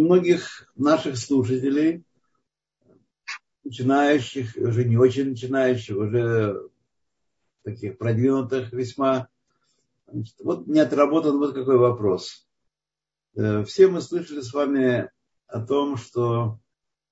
у 0.00 0.04
многих 0.04 0.72
наших 0.76 1.18
слушателей, 1.18 2.04
начинающих, 3.64 4.56
уже 4.56 4.86
не 4.86 4.96
очень 4.96 5.28
начинающих, 5.28 5.94
уже 5.94 6.70
таких 7.62 7.98
продвинутых 7.98 8.72
весьма, 8.72 9.28
значит, 10.06 10.36
вот 10.42 10.66
не 10.66 10.80
отработан 10.80 11.36
вот 11.36 11.52
какой 11.52 11.76
вопрос. 11.76 12.48
Э, 13.36 13.62
все 13.64 13.88
мы 13.88 14.00
слышали 14.00 14.40
с 14.40 14.54
вами 14.54 15.10
о 15.46 15.60
том, 15.60 15.98
что 15.98 16.58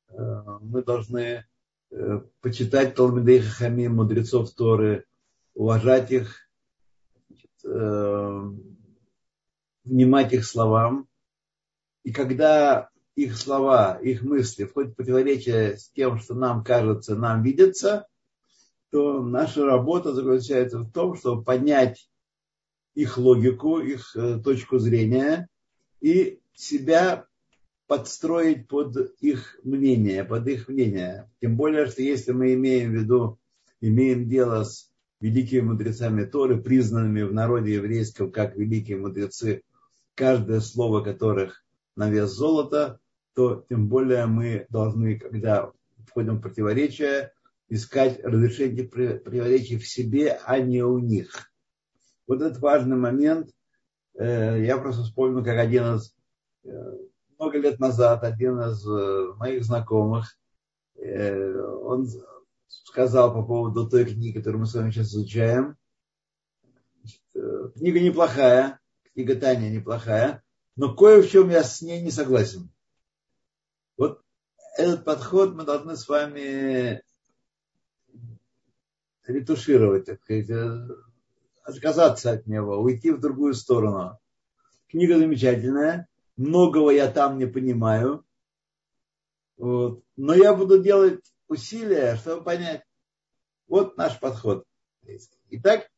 э, 0.08 0.14
мы 0.62 0.82
должны 0.82 1.44
э, 1.90 2.20
почитать 2.40 2.94
Талмидей 2.94 3.40
Хахами, 3.40 3.86
мудрецов 3.86 4.50
Торы, 4.54 5.04
уважать 5.52 6.10
их, 6.10 6.48
внимать 9.84 10.32
их 10.32 10.46
словам. 10.46 11.07
И 12.04 12.12
когда 12.12 12.90
их 13.14 13.36
слова, 13.36 13.98
их 14.00 14.22
мысли 14.22 14.64
входят 14.64 14.92
в 14.92 14.96
противоречие 14.96 15.76
с 15.76 15.90
тем, 15.90 16.18
что 16.18 16.34
нам 16.34 16.62
кажется, 16.62 17.16
нам 17.16 17.42
видится, 17.42 18.06
то 18.90 19.22
наша 19.22 19.64
работа 19.64 20.14
заключается 20.14 20.78
в 20.78 20.90
том, 20.90 21.16
чтобы 21.16 21.42
поднять 21.42 22.08
их 22.94 23.18
логику, 23.18 23.80
их 23.80 24.16
точку 24.44 24.78
зрения 24.78 25.48
и 26.00 26.40
себя 26.54 27.26
подстроить 27.86 28.68
под 28.68 28.96
их 29.20 29.58
мнение, 29.64 30.24
под 30.24 30.46
их 30.46 30.68
мнение. 30.68 31.30
Тем 31.40 31.56
более, 31.56 31.86
что 31.86 32.02
если 32.02 32.32
мы 32.32 32.54
имеем 32.54 32.92
в 32.92 32.94
виду, 32.94 33.38
имеем 33.80 34.28
дело 34.28 34.64
с 34.64 34.90
великими 35.20 35.60
мудрецами 35.60 36.24
Торы, 36.24 36.60
признанными 36.60 37.22
в 37.22 37.32
народе 37.32 37.74
еврейском 37.74 38.30
как 38.30 38.56
великие 38.56 38.98
мудрецы, 38.98 39.62
каждое 40.14 40.60
слово 40.60 41.02
которых 41.02 41.64
на 41.98 42.08
вес 42.08 42.30
золота, 42.30 43.00
то 43.34 43.66
тем 43.68 43.88
более 43.88 44.26
мы 44.26 44.66
должны, 44.70 45.18
когда 45.18 45.72
входим 46.06 46.36
в 46.36 46.40
противоречие, 46.40 47.32
искать 47.68 48.20
разрешение 48.22 48.84
противоречий 48.84 49.78
в 49.78 49.86
себе, 49.86 50.40
а 50.44 50.60
не 50.60 50.82
у 50.82 50.98
них. 50.98 51.50
Вот 52.28 52.40
этот 52.40 52.58
важный 52.58 52.96
момент. 52.96 53.50
Э, 54.14 54.64
я 54.64 54.78
просто 54.78 55.02
вспомнил, 55.02 55.42
как 55.44 55.58
один 55.58 55.96
из 55.96 56.14
э, 56.64 56.70
много 57.36 57.58
лет 57.58 57.80
назад 57.80 58.22
один 58.22 58.60
из 58.60 58.86
э, 58.86 59.34
моих 59.36 59.64
знакомых, 59.64 60.38
он 60.96 62.08
сказал 62.66 63.32
по 63.32 63.44
поводу 63.44 63.88
той 63.88 64.04
книги, 64.04 64.36
которую 64.36 64.60
мы 64.60 64.66
с 64.66 64.74
вами 64.74 64.90
сейчас 64.90 65.08
изучаем. 65.08 65.76
Книга 67.32 68.00
неплохая, 68.00 68.80
книга 69.14 69.36
Таня 69.36 69.70
неплохая, 69.70 70.42
но 70.78 70.94
кое 70.94 71.22
в 71.22 71.28
чем 71.28 71.50
я 71.50 71.64
с 71.64 71.82
ней 71.82 72.00
не 72.00 72.12
согласен. 72.12 72.70
Вот 73.96 74.22
этот 74.76 75.04
подход 75.04 75.52
мы 75.56 75.64
должны 75.64 75.96
с 75.96 76.08
вами 76.08 77.02
ретушировать, 79.26 80.06
так 80.06 80.22
сказать, 80.22 80.48
отказаться 81.64 82.30
от 82.30 82.46
него, 82.46 82.76
уйти 82.80 83.10
в 83.10 83.20
другую 83.20 83.54
сторону. 83.54 84.20
Книга 84.86 85.18
замечательная, 85.18 86.08
многого 86.36 86.90
я 86.90 87.10
там 87.10 87.38
не 87.38 87.46
понимаю. 87.46 88.24
Вот. 89.56 90.04
Но 90.16 90.32
я 90.32 90.54
буду 90.54 90.80
делать 90.80 91.24
усилия, 91.48 92.14
чтобы 92.14 92.44
понять. 92.44 92.84
Вот 93.66 93.96
наш 93.96 94.20
подход. 94.20 94.64
Итак, 95.50 95.90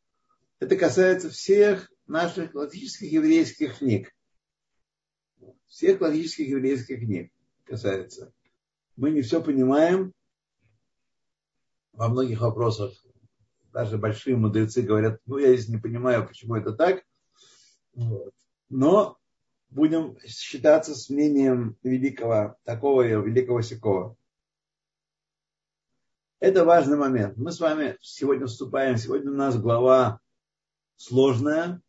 это 0.58 0.74
касается 0.76 1.28
всех 1.28 1.92
наших 2.06 2.52
классических 2.52 3.12
еврейских 3.12 3.76
книг. 3.76 4.14
Всех 5.66 5.98
классических 5.98 6.48
еврейских 6.48 7.00
книг 7.00 7.32
касается. 7.64 8.32
Мы 8.96 9.10
не 9.10 9.22
все 9.22 9.42
понимаем. 9.42 10.12
Во 11.92 12.08
многих 12.08 12.40
вопросах 12.40 12.92
даже 13.72 13.98
большие 13.98 14.36
мудрецы 14.36 14.82
говорят, 14.82 15.20
ну 15.26 15.38
я 15.38 15.54
здесь 15.54 15.69
не 15.69 15.78
понимаю, 15.78 16.26
почему 16.26 16.56
это 16.56 16.72
так. 16.72 17.04
Вот. 17.94 18.32
Но 18.69 19.19
будем 19.70 20.19
считаться 20.26 20.94
с 20.94 21.08
мнением 21.08 21.76
великого 21.82 22.56
такого 22.64 23.02
великого 23.02 23.62
сякого. 23.62 24.16
Это 26.41 26.64
важный 26.64 26.96
момент. 26.96 27.36
Мы 27.36 27.52
с 27.52 27.60
вами 27.60 27.98
сегодня 28.00 28.46
вступаем. 28.46 28.96
Сегодня 28.96 29.30
у 29.30 29.34
нас 29.34 29.58
глава 29.58 30.20
сложная, 30.96 31.82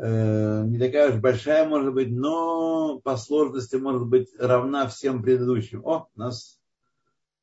не 0.00 0.78
такая 0.78 1.12
уж 1.12 1.20
большая, 1.20 1.68
может 1.68 1.92
быть, 1.92 2.10
но 2.10 3.00
по 3.00 3.16
сложности 3.16 3.76
может 3.76 4.06
быть 4.06 4.28
равна 4.38 4.86
всем 4.88 5.22
предыдущим. 5.22 5.84
О, 5.86 6.08
нас 6.14 6.60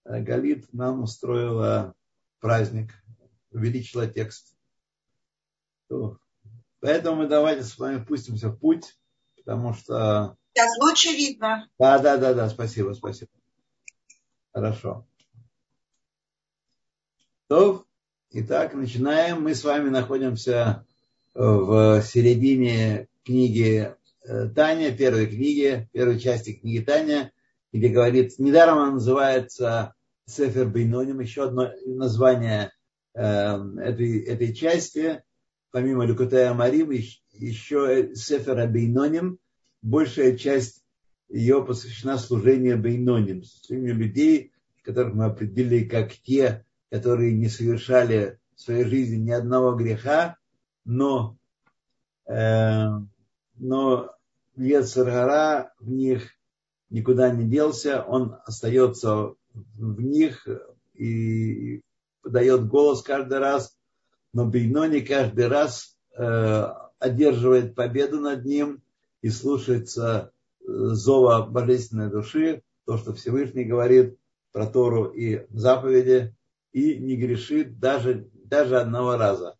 э, 0.06 0.22
Галит 0.22 0.72
нам 0.74 1.04
устроила 1.04 1.94
праздник, 2.40 2.92
увеличила 3.52 4.08
текст. 4.08 4.56
Поэтому 6.80 7.18
мы 7.18 7.28
давайте 7.28 7.64
с 7.64 7.78
вами 7.78 8.04
пустимся 8.04 8.50
в 8.50 8.58
путь 8.58 8.96
потому 9.46 9.74
что... 9.74 10.36
Сейчас 10.54 10.78
лучше 10.80 11.10
видно. 11.10 11.70
Да, 11.78 12.00
да, 12.00 12.18
да, 12.18 12.34
да, 12.34 12.50
спасибо, 12.50 12.94
спасибо. 12.94 13.30
Хорошо. 14.54 15.06
Итак, 18.32 18.74
начинаем. 18.74 19.44
Мы 19.44 19.54
с 19.54 19.64
вами 19.64 19.90
находимся 19.90 20.86
в 21.36 22.02
середине 22.02 23.08
книги 23.26 23.94
э, 24.24 24.48
Таня, 24.56 24.96
первой 24.96 25.28
книги, 25.28 25.88
первой 25.92 26.18
части 26.18 26.54
книги 26.54 26.80
Таня, 26.80 27.32
где 27.74 27.90
говорит, 27.90 28.40
недаром 28.40 28.80
она 28.80 28.92
называется 28.94 29.94
Сефер 30.26 30.70
Бейноним, 30.70 31.20
еще 31.20 31.44
одно 31.44 31.72
название 31.86 32.72
э, 33.14 33.22
этой, 33.22 34.20
этой 34.22 34.54
части, 34.54 35.24
помимо 35.72 36.06
Люкутая 36.06 36.54
Марим, 36.54 36.92
еще 37.34 38.16
Сефера 38.16 38.66
Бейноним, 38.66 39.38
большая 39.82 40.38
часть 40.38 40.84
ее 41.28 41.66
посвящена 41.66 42.18
служению 42.18 42.80
Бейноним, 42.80 43.44
служению 43.44 43.96
людей, 43.96 44.54
которых 44.84 45.14
мы 45.14 45.26
определили 45.26 45.84
как 45.84 46.14
те, 46.14 46.64
которые 46.90 47.34
не 47.34 47.50
совершали 47.50 48.40
в 48.56 48.62
своей 48.62 48.86
жизни 48.86 49.18
ни 49.18 49.32
одного 49.32 49.76
греха, 49.76 50.38
но, 50.86 51.38
э, 52.28 52.88
но 53.56 54.12
Ецаргара 54.56 55.74
в 55.80 55.90
них 55.90 56.30
никуда 56.90 57.32
не 57.32 57.50
делся, 57.50 58.04
он 58.04 58.38
остается 58.46 59.34
в 59.54 60.02
них 60.02 60.48
и 60.94 61.82
подает 62.22 62.68
голос 62.68 63.02
каждый 63.02 63.40
раз, 63.40 63.78
но 64.34 64.46
Бейнони 64.46 65.02
каждый 65.02 65.48
раз 65.48 65.98
э, 66.18 66.66
одерживает 67.00 67.76
победу 67.76 68.20
над 68.20 68.46
ним 68.46 68.82
и 69.22 69.30
слушается 69.30 70.32
э, 70.60 70.64
зова 70.68 71.46
божественной 71.46 72.10
души, 72.10 72.64
то, 72.86 72.98
что 72.98 73.14
Всевышний 73.14 73.66
говорит 73.66 74.18
про 74.52 74.68
Тору 74.68 75.06
и 75.06 75.46
заповеди, 75.50 76.36
и 76.72 76.98
не 76.98 77.16
грешит 77.16 77.80
даже, 77.80 78.30
даже 78.34 78.80
одного 78.80 79.18
раза. 79.18 79.58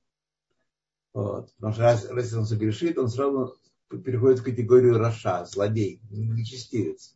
Вот. 1.16 1.50
Потому 1.56 1.74
что 1.74 1.82
раз, 1.84 2.10
если 2.14 2.36
он 2.36 2.46
согрешит, 2.46 2.98
он 2.98 3.08
сразу 3.08 3.58
переходит 3.88 4.40
в 4.40 4.44
категорию 4.44 4.98
Раша, 4.98 5.46
злодей, 5.46 6.02
нечестивец. 6.12 7.16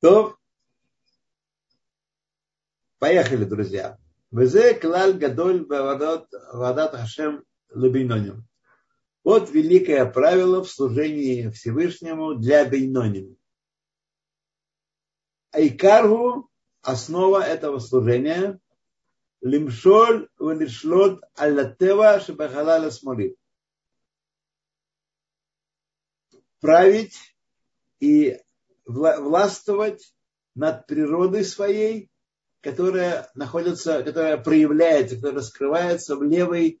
То, 0.00 0.36
поехали, 3.00 3.44
друзья. 3.44 3.98
Везе 4.30 4.74
клаль 4.74 5.14
гадоль 5.14 5.66
вадат 5.66 6.94
Хашем 6.94 7.42
лабиноним. 7.70 8.46
Вот 9.24 9.50
великое 9.50 10.06
правило 10.06 10.62
в 10.62 10.70
служении 10.70 11.50
Всевышнему 11.50 12.36
для 12.36 12.64
бейноним. 12.64 13.36
Айкаргу, 15.50 16.48
основа 16.80 17.42
этого 17.42 17.80
служения, 17.80 18.60
лимшоль 19.40 20.28
валишлот 20.38 21.20
аллатева 21.34 22.20
шабахалаля 22.20 22.90
смолит. 22.90 23.36
Править 26.60 27.16
и 28.00 28.40
властвовать 28.86 30.14
над 30.54 30.86
природой 30.86 31.44
своей, 31.44 32.10
которая 32.60 33.30
находится, 33.34 34.02
которая 34.02 34.36
проявляется, 34.36 35.16
которая 35.16 35.38
раскрывается 35.38 36.16
в 36.16 36.22
левой 36.22 36.80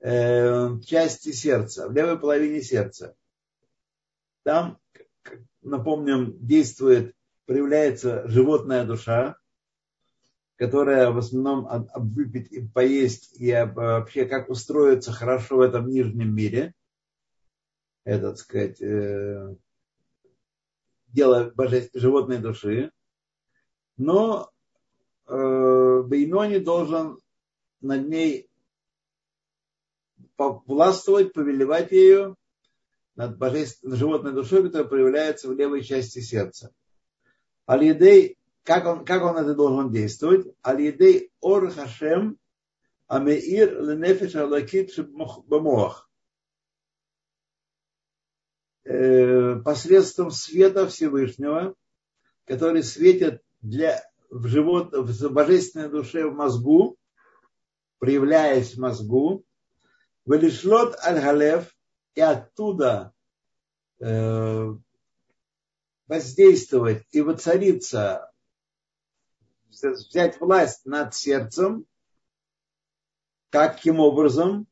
Э, 0.00 0.78
части 0.84 1.32
сердца, 1.32 1.88
в 1.88 1.92
левой 1.92 2.18
половине 2.18 2.60
сердца. 2.60 3.16
Там, 4.42 4.78
напомним, 5.62 6.36
действует, 6.46 7.14
проявляется 7.46 8.28
животная 8.28 8.84
душа, 8.84 9.36
которая 10.56 11.10
в 11.10 11.18
основном 11.18 11.68
выпить 11.94 12.50
и 12.50 12.66
поесть, 12.66 13.38
и 13.40 13.52
вообще 13.52 14.24
как 14.24 14.48
устроиться 14.48 15.12
хорошо 15.12 15.58
в 15.58 15.60
этом 15.60 15.88
нижнем 15.88 16.34
мире. 16.34 16.74
Это, 18.04 18.30
так 18.30 18.38
сказать, 18.38 18.80
э, 18.80 19.54
дело 21.08 21.52
животной 21.94 22.38
души, 22.38 22.90
но 23.96 24.50
э, 25.26 26.02
Бейнони 26.06 26.58
должен 26.58 27.18
над 27.80 28.08
ней 28.08 28.48
властвовать, 30.38 31.32
повелевать 31.32 31.92
ею 31.92 32.36
над 33.14 33.38
божественной 33.38 33.96
животной 33.96 34.32
душой, 34.32 34.62
которая 34.62 34.88
проявляется 34.88 35.48
в 35.48 35.54
левой 35.54 35.82
части 35.82 36.20
сердца. 36.20 36.72
Алидей, 37.64 38.35
как 38.66 38.84
он, 38.84 39.04
как 39.04 39.22
он 39.22 39.36
это 39.36 39.54
должен 39.54 39.92
действовать? 39.92 40.44
Алидей 40.60 41.30
ор 41.40 41.70
хашем 41.70 42.36
амеир 43.06 43.80
ленефеш 43.80 44.34
алакит 44.34 44.90
бамох. 45.46 46.10
Э, 48.84 49.56
посредством 49.64 50.32
света 50.32 50.88
Всевышнего, 50.88 51.76
который 52.44 52.82
светит 52.82 53.40
для, 53.60 54.02
в, 54.30 54.48
живот, 54.48 54.92
в 54.92 55.28
божественной 55.30 55.88
душе 55.88 56.26
в 56.26 56.34
мозгу, 56.34 56.96
проявляясь 57.98 58.74
в 58.74 58.80
мозгу, 58.80 59.44
Велишлот 60.24 60.96
аль-Галев, 61.04 61.72
и 62.16 62.20
оттуда 62.20 63.12
э, 64.00 64.74
воздействовать 66.08 67.06
и 67.10 67.20
воцариться, 67.20 68.32
взять 69.68 70.40
власть 70.40 70.86
над 70.86 71.14
сердцем, 71.14 71.86
каким 73.50 74.00
образом? 74.00 74.66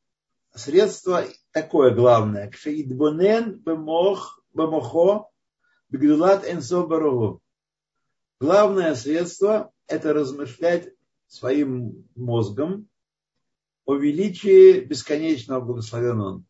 Средство 0.53 1.23
такое 1.51 1.93
главное. 1.93 2.49
Кшеидбонен 2.49 3.59
бемох 3.59 4.41
бемохо 4.53 5.29
бигдулат 5.89 6.45
энсо. 6.49 6.87
Главное 8.39 8.95
средство– 8.95 9.71
это 9.87 10.13
размышлять 10.13 10.93
своим 11.27 12.07
мозгом 12.15 12.87
о 13.85 13.95
величии 13.95 14.81
бесконечного 14.81 15.61
благословенного. 15.61 16.43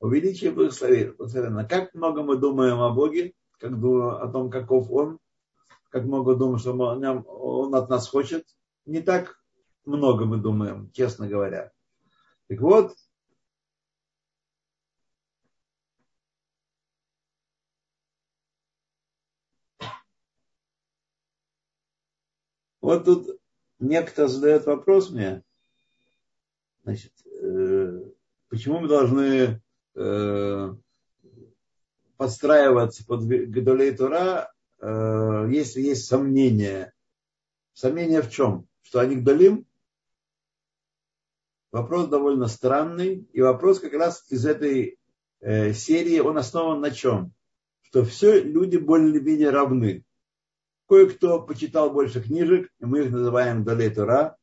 О 0.00 0.08
величии 0.08 0.48
благословенного. 0.48 1.64
Как 1.64 1.94
много 1.94 2.22
мы 2.22 2.36
думаем 2.36 2.80
о 2.80 2.90
Боге, 2.90 3.34
как 3.58 3.72
о 3.72 4.28
том, 4.28 4.50
каков 4.50 4.90
Он, 4.90 5.18
как 5.90 6.04
много 6.04 6.34
думаем, 6.34 6.58
что 6.58 6.72
Он 6.72 7.74
от 7.74 7.90
нас 7.90 8.08
хочет. 8.08 8.46
Не 8.86 9.00
так 9.00 9.40
много 9.84 10.24
мы 10.24 10.38
думаем, 10.38 10.90
честно 10.92 11.28
говоря. 11.28 11.72
Так 12.48 12.60
вот, 12.60 12.94
Вот 22.80 23.04
тут 23.04 23.38
некто 23.78 24.26
задает 24.26 24.64
вопрос 24.64 25.10
мне, 25.10 25.44
значит, 26.82 27.12
э, 27.26 28.00
почему 28.48 28.80
мы 28.80 28.88
должны 28.88 29.62
э, 29.94 30.74
подстраиваться 32.16 33.06
под 33.06 33.26
Гадолей 33.26 33.94
Тура, 33.94 34.52
если 34.82 35.82
есть 35.82 36.06
сомнения. 36.06 36.92
Сомнения 37.74 38.22
в 38.22 38.30
чем? 38.30 38.66
Что 38.82 39.00
они 39.00 39.16
Гдолим? 39.16 39.66
Вопрос 41.72 42.08
довольно 42.08 42.48
странный. 42.48 43.28
И 43.32 43.40
вопрос 43.40 43.78
как 43.78 43.92
раз 43.92 44.24
из 44.30 44.44
этой 44.44 44.98
э, 45.40 45.72
серии, 45.72 46.18
он 46.18 46.38
основан 46.38 46.80
на 46.80 46.90
чем? 46.90 47.32
Что 47.82 48.04
все 48.04 48.42
люди 48.42 48.76
более-менее 48.76 49.50
равны. 49.50 50.04
Кое-кто 50.88 51.42
почитал 51.42 51.90
больше 51.90 52.20
книжек, 52.20 52.68
и 52.80 52.84
мы 52.84 53.04
их 53.04 53.10
называем 53.12 53.62
Далей 53.62 53.90
Тура, 53.90 54.36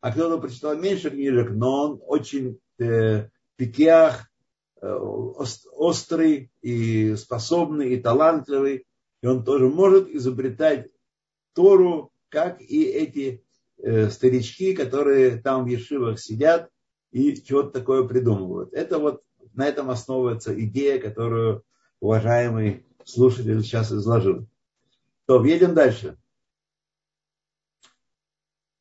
а 0.00 0.12
кто-то 0.12 0.38
прочитал 0.38 0.76
меньше 0.76 1.10
книжек, 1.10 1.50
но 1.50 1.90
он 1.90 2.00
очень 2.06 2.60
э, 2.78 3.28
пикях, 3.56 4.30
э, 4.80 4.88
острый 4.92 6.52
и 6.62 7.16
способный, 7.16 7.94
и 7.94 8.00
талантливый, 8.00 8.86
и 9.22 9.26
он 9.26 9.44
тоже 9.44 9.68
может 9.68 10.08
изобретать 10.08 10.90
Тору, 11.54 12.12
как 12.28 12.60
и 12.60 12.84
эти 12.84 13.44
э, 13.78 14.10
старички, 14.10 14.74
которые 14.74 15.38
там 15.38 15.64
в 15.64 15.68
Ешивах 15.68 16.20
сидят 16.20 16.70
и 17.10 17.34
чего-то 17.34 17.70
такое 17.70 18.06
придумывают. 18.06 18.72
Это 18.72 18.98
вот 18.98 19.22
на 19.54 19.66
этом 19.66 19.90
основывается 19.90 20.58
идея, 20.60 21.00
которую 21.00 21.64
уважаемый 22.00 22.86
слушатель 23.04 23.62
сейчас 23.62 23.92
изложил. 23.92 24.46
То, 25.26 25.44
едем 25.44 25.74
дальше. 25.74 26.16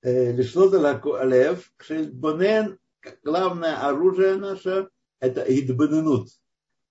Э, 0.02 0.32
Лишлота 0.32 1.02
Алев, 1.20 1.72
Кшельбонен, 1.78 2.78
главное 3.24 3.88
оружие 3.88 4.36
наше, 4.36 4.90
это 5.20 5.42
идбаненут. 5.42 6.30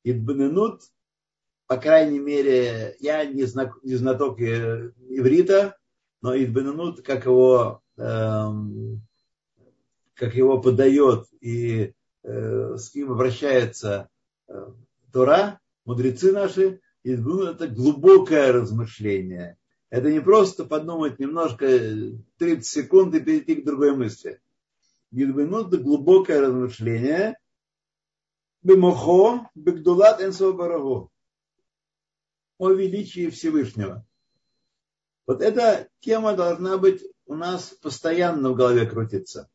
Идбаненут, 0.02 0.82
по 1.66 1.76
крайней 1.76 2.20
мере, 2.20 2.96
я 3.00 3.24
не, 3.24 3.44
знак, 3.44 3.78
не 3.82 3.96
знаток 3.96 4.40
э, 4.40 4.92
иврита, 5.08 5.76
но 6.22 6.36
идбаненут, 6.36 7.02
как 7.02 7.26
его, 7.26 7.82
эм, 7.96 9.02
как 10.14 10.34
его 10.34 10.60
подает 10.60 11.26
и 11.40 11.92
э, 12.22 12.76
с 12.76 12.90
кем 12.90 13.12
обращается 13.12 14.08
э, 14.48 14.54
Тора, 15.12 15.60
мудрецы 15.84 16.32
наши, 16.32 16.80
это 17.02 17.68
глубокое 17.68 18.52
размышление. 18.52 19.56
Это 19.90 20.10
не 20.10 20.20
просто 20.20 20.64
подумать 20.64 21.20
немножко 21.20 21.66
30 22.38 22.66
секунд 22.66 23.14
и 23.14 23.20
перейти 23.20 23.56
к 23.56 23.64
другой 23.64 23.94
мысли. 23.96 24.40
Гидбинут– 25.12 25.68
это 25.68 25.78
глубокое 25.78 26.40
размышление. 26.40 27.38
Бемохо, 28.62 29.48
бегдулат 29.54 30.20
энсо 30.20 30.52
О 32.58 32.70
величии 32.70 33.30
Всевышнего. 33.30 34.06
Вот 35.26 35.42
эта 35.42 35.88
тема 36.00 36.34
должна 36.34 36.78
быть 36.78 37.02
у 37.26 37.34
нас 37.34 37.70
постоянно 37.82 38.50
в 38.50 38.54
голове 38.54 38.86
крутиться. 38.86 39.50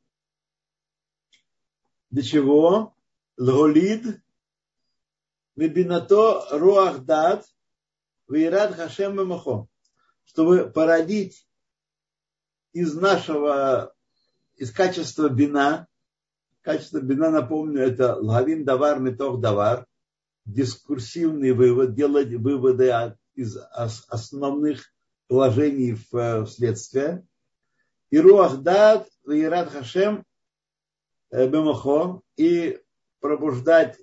Для 2.10 2.22
чего? 2.24 2.96
Лголид 3.38 4.22
Мебинато 5.56 6.48
руах 6.52 7.06
дат 7.06 7.46
вират 8.28 8.76
хашем 8.76 9.16
бемахо. 9.16 9.68
Чтобы 10.24 10.70
породить 10.70 11.48
из 12.74 12.96
нашего, 12.96 13.94
из 14.56 14.72
качества 14.72 15.28
бина, 15.30 15.88
качество 16.62 17.00
бина, 17.00 17.30
напомню, 17.32 17.82
это 17.82 18.16
лавин 18.16 18.64
давар 18.64 19.00
метох 19.00 19.42
давар, 19.42 19.88
дискурсивный 20.46 21.52
вывод, 21.52 21.94
делать 21.94 22.34
выводы 22.34 22.92
из 23.36 23.58
основных 24.08 24.84
положений 25.28 25.98
в, 26.12 26.42
в 26.42 26.48
следствие. 26.48 27.26
И 28.10 28.20
руах 28.20 28.58
дат, 28.58 29.08
вират 29.26 29.72
хашем 29.72 30.26
бемахо, 31.32 32.22
и 32.36 32.80
пробуждать 33.20 33.98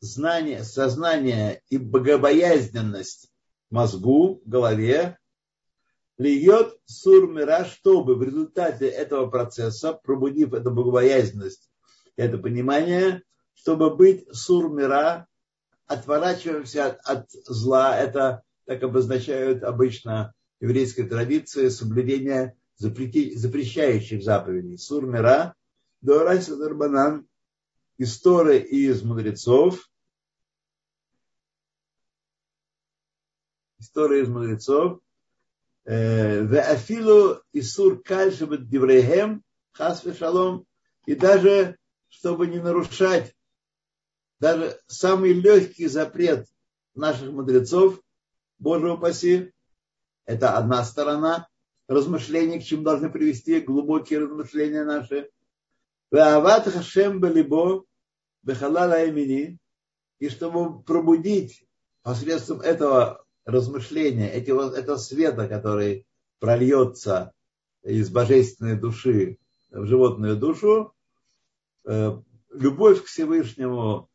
знание, 0.00 0.64
сознание 0.64 1.62
и 1.68 1.78
богобоязненность 1.78 3.32
мозгу, 3.70 4.42
голове, 4.44 5.18
льет 6.18 6.76
сурмира, 6.84 7.64
чтобы 7.64 8.16
в 8.16 8.22
результате 8.22 8.86
этого 8.86 9.30
процесса, 9.30 9.92
пробудив 9.92 10.52
эту 10.52 10.70
богобоязненность, 10.70 11.70
это 12.16 12.38
понимание, 12.38 13.22
чтобы 13.54 13.94
быть 13.94 14.26
сурмира, 14.34 15.26
отворачиваемся 15.92 16.86
от, 16.86 17.00
от 17.04 17.30
зла, 17.30 17.96
это 17.98 18.42
так 18.64 18.82
обозначают 18.82 19.62
обычно 19.62 20.34
еврейской 20.60 21.04
традиции 21.04 21.68
соблюдение 21.68 22.56
запрещающих 22.76 24.22
заповедей. 24.22 24.78
Сурмира, 24.78 25.54
Дорайса 26.00 26.56
Дарбанан, 26.56 27.26
из 27.98 28.16
из 28.16 29.02
мудрецов, 29.02 29.88
история 33.78 34.22
из 34.22 34.28
мудрецов. 34.28 35.00
Э, 35.84 36.44
Веафилу 36.44 37.42
Исур 37.52 38.02
Кальшебет 38.02 38.68
Диврехем 38.68 39.42
Хас 39.72 40.02
Шалом. 40.16 40.64
И 41.06 41.14
даже, 41.14 41.76
чтобы 42.08 42.46
не 42.46 42.60
нарушать 42.60 43.34
даже 44.42 44.80
самый 44.88 45.34
легкий 45.34 45.86
запрет 45.86 46.48
наших 46.96 47.30
мудрецов, 47.30 48.00
Боже 48.58 48.90
упаси, 48.90 49.52
это 50.24 50.56
одна 50.56 50.82
сторона 50.82 51.46
размышлений, 51.86 52.58
к 52.58 52.64
чему 52.64 52.82
должны 52.82 53.08
привести 53.08 53.60
глубокие 53.60 54.18
размышления 54.18 54.82
наши. 54.82 55.30
Ваават 56.10 56.66
Хашем 56.66 57.20
Балибо 57.20 57.84
Бехалала 58.42 59.04
Имени, 59.04 59.58
и 60.18 60.28
чтобы 60.28 60.82
пробудить 60.82 61.64
посредством 62.02 62.62
этого 62.62 63.24
размышления, 63.44 64.28
эти, 64.28 64.50
этого 64.50 64.96
света, 64.96 65.46
который 65.46 66.04
прольется 66.40 67.32
из 67.84 68.10
божественной 68.10 68.76
души 68.76 69.38
в 69.70 69.86
животную 69.86 70.36
душу, 70.36 70.94
э, 71.84 72.20
любовь 72.50 73.04
к 73.04 73.06
Всевышнему 73.06 74.08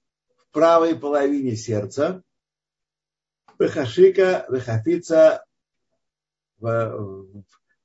правой 0.57 0.95
половине 0.97 1.55
сердца, 1.55 2.23
вехашика, 3.59 4.47
вехафица, 4.49 5.45
в 6.57 7.27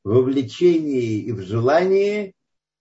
вовлечении 0.05 1.19
и 1.19 1.33
в 1.33 1.43
желании. 1.43 2.35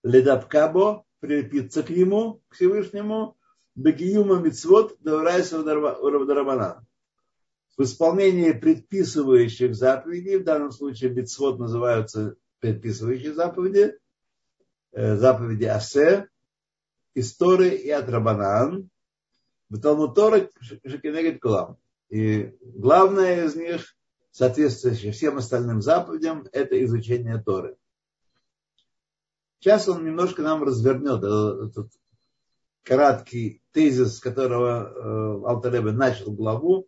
Ледапкабо 0.03 1.03
прилепиться 1.19 1.83
к 1.83 1.89
нему, 1.89 2.41
к 2.47 2.55
Всевышнему, 2.55 3.35
бегиюма 3.75 4.39
мицвод 4.39 4.95
даврайса 5.01 5.59
уравдарабана. 5.59 6.85
В 7.77 7.83
исполнении 7.83 8.53
предписывающих 8.53 9.75
заповедей, 9.75 10.37
в 10.37 10.45
данном 10.45 10.71
случае 10.71 11.09
мицвод 11.09 11.59
называются 11.59 12.35
предписывающие 12.59 13.33
заповеди, 13.33 13.97
э, 14.93 15.17
заповеди 15.17 15.65
Асе, 15.65 16.29
Исторы 17.13 17.71
и 17.71 17.89
Атрабанан, 17.89 18.89
Талмутора 19.77 20.49
Шекинегет 20.59 21.41
Кулам. 21.41 21.77
И 22.09 22.53
главное 22.61 23.45
из 23.45 23.55
них, 23.55 23.95
соответствующее 24.31 25.11
всем 25.11 25.37
остальным 25.37 25.81
заповедям, 25.81 26.45
это 26.51 26.83
изучение 26.83 27.41
Торы. 27.41 27.77
Сейчас 29.59 29.87
он 29.87 30.03
немножко 30.03 30.41
нам 30.41 30.63
развернет 30.63 31.23
этот 31.23 31.91
краткий 32.83 33.61
тезис, 33.71 34.17
с 34.17 34.19
которого 34.19 34.89
э, 34.89 35.47
Алтаребе 35.47 35.91
начал 35.91 36.31
главу. 36.31 36.87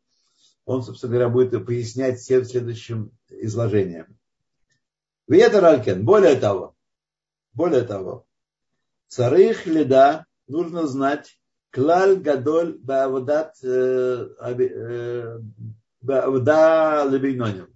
Он, 0.66 0.82
собственно 0.82 1.14
говоря, 1.14 1.30
будет 1.30 1.66
пояснять 1.66 2.20
всем 2.20 2.44
следующим 2.46 3.12
изложением. 3.30 4.18
Виета 5.28 5.62
Ралькен, 5.62 6.04
более 6.04 6.36
того, 6.36 6.76
более 7.54 7.84
того, 7.84 8.26
царых 9.08 9.66
лида 9.68 10.26
нужно 10.48 10.88
знать 10.88 11.40
клаль 11.74 12.18
гадоль 12.18 12.78
баавдат 12.78 13.56
э, 13.64 14.28
э, 14.40 15.40
баавда 16.02 17.06
лебейноним. 17.10 17.70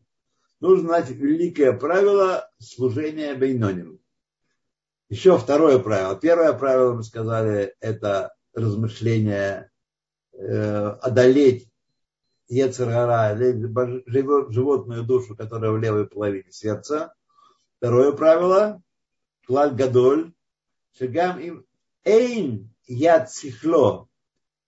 Нужно 0.59 0.87
знать 0.87 1.09
великое 1.09 1.73
правило 1.73 2.47
служения 2.59 3.33
бейноним. 3.33 3.99
Еще 5.09 5.37
второе 5.37 5.79
правило. 5.79 6.15
Первое 6.15 6.53
правило, 6.53 6.93
мы 6.93 7.03
сказали, 7.03 7.73
это 7.79 8.35
размышление, 8.53 9.71
э, 10.33 10.87
одолеть 11.01 11.67
Ецергара, 12.49 13.35
животную 14.07 15.03
душу, 15.03 15.35
которая 15.35 15.71
в 15.71 15.79
левой 15.79 16.07
половине 16.07 16.51
сердца. 16.51 17.13
Второе 17.77 18.11
правило, 18.11 18.81
клад 19.47 19.75
гадоль, 19.75 20.33
шагам 20.97 21.39
им 21.39 21.65
эйн 22.03 22.71
яд 22.87 23.31
сихло 23.31 24.07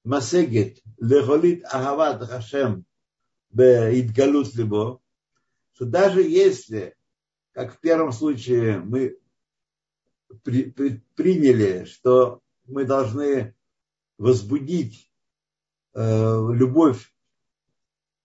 масегет 0.04 0.82
лехолит 1.00 1.64
ахават 1.66 2.28
хашем 2.28 2.86
беидгалут 3.52 4.54
либо, 4.56 5.02
что 5.74 5.86
даже 5.86 6.22
если, 6.22 6.96
как 7.54 7.76
в 7.76 7.80
первом 7.80 8.12
случае, 8.12 8.80
мы 8.80 9.18
при, 10.44 10.70
при, 10.70 11.02
приняли, 11.16 11.86
что 11.86 12.42
мы 12.68 12.86
должны 12.86 13.56
возбудить 14.18 15.10
э, 15.94 16.00
любовь 16.54 17.12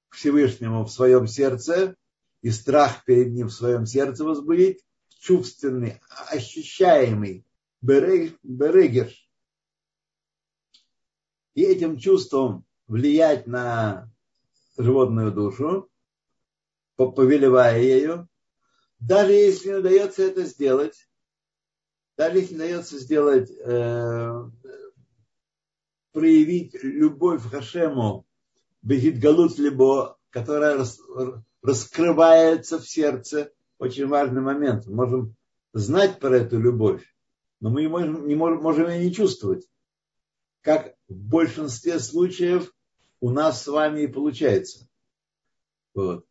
к 0.08 0.16
Всевышнему 0.16 0.84
в 0.84 0.90
своем 0.90 1.26
сердце 1.26 1.96
и 2.42 2.50
страх 2.50 3.04
перед 3.04 3.32
ним 3.32 3.48
в 3.48 3.52
своем 3.52 3.86
сердце 3.86 4.24
возбудить, 4.24 4.84
чувственный, 5.18 6.00
ощущаемый 6.30 7.46
берегер. 7.80 9.10
И 11.54 11.62
этим 11.62 11.99
чувством 11.99 12.64
влиять 12.87 13.46
на 13.46 14.11
животную 14.76 15.32
душу, 15.32 15.88
повелевая 16.96 17.80
ею, 17.80 18.28
даже 18.99 19.32
если 19.32 19.68
не 19.68 19.75
удается 19.76 20.23
это 20.23 20.44
сделать, 20.44 21.08
даже 22.16 22.38
если 22.38 22.54
удается 22.54 22.99
сделать, 22.99 23.50
э, 23.50 24.50
проявить 26.12 26.75
любовь 26.82 27.42
к 27.42 27.50
Хашему, 27.50 28.26
Бехидгалут 28.82 29.58
либо, 29.58 30.18
которая 30.28 30.76
рас, 30.76 31.00
раскрывается 31.62 32.78
в 32.78 32.87
сердце, 32.87 33.50
очень 33.78 34.06
важный 34.06 34.42
момент. 34.42 34.87
Мы 34.87 34.94
можем 34.94 35.37
знать 35.73 36.20
про 36.20 36.37
эту 36.37 36.61
любовь, 36.61 37.02
но 37.61 37.70
мы 37.70 37.82
не 37.82 37.88
можем, 37.88 38.26
не 38.26 38.34
можем, 38.34 38.62
можем 38.62 38.90
ее 38.90 39.06
не 39.06 39.14
чувствовать. 39.14 39.66
Как 40.61 40.93
в 41.08 41.14
большинстве 41.14 41.99
случаев 41.99 42.73
у 43.20 43.30
нас 43.30 43.62
с 43.62 43.66
вами 43.66 44.02
и 44.02 44.06
получается. 44.06 44.88
Вот. 45.94 46.26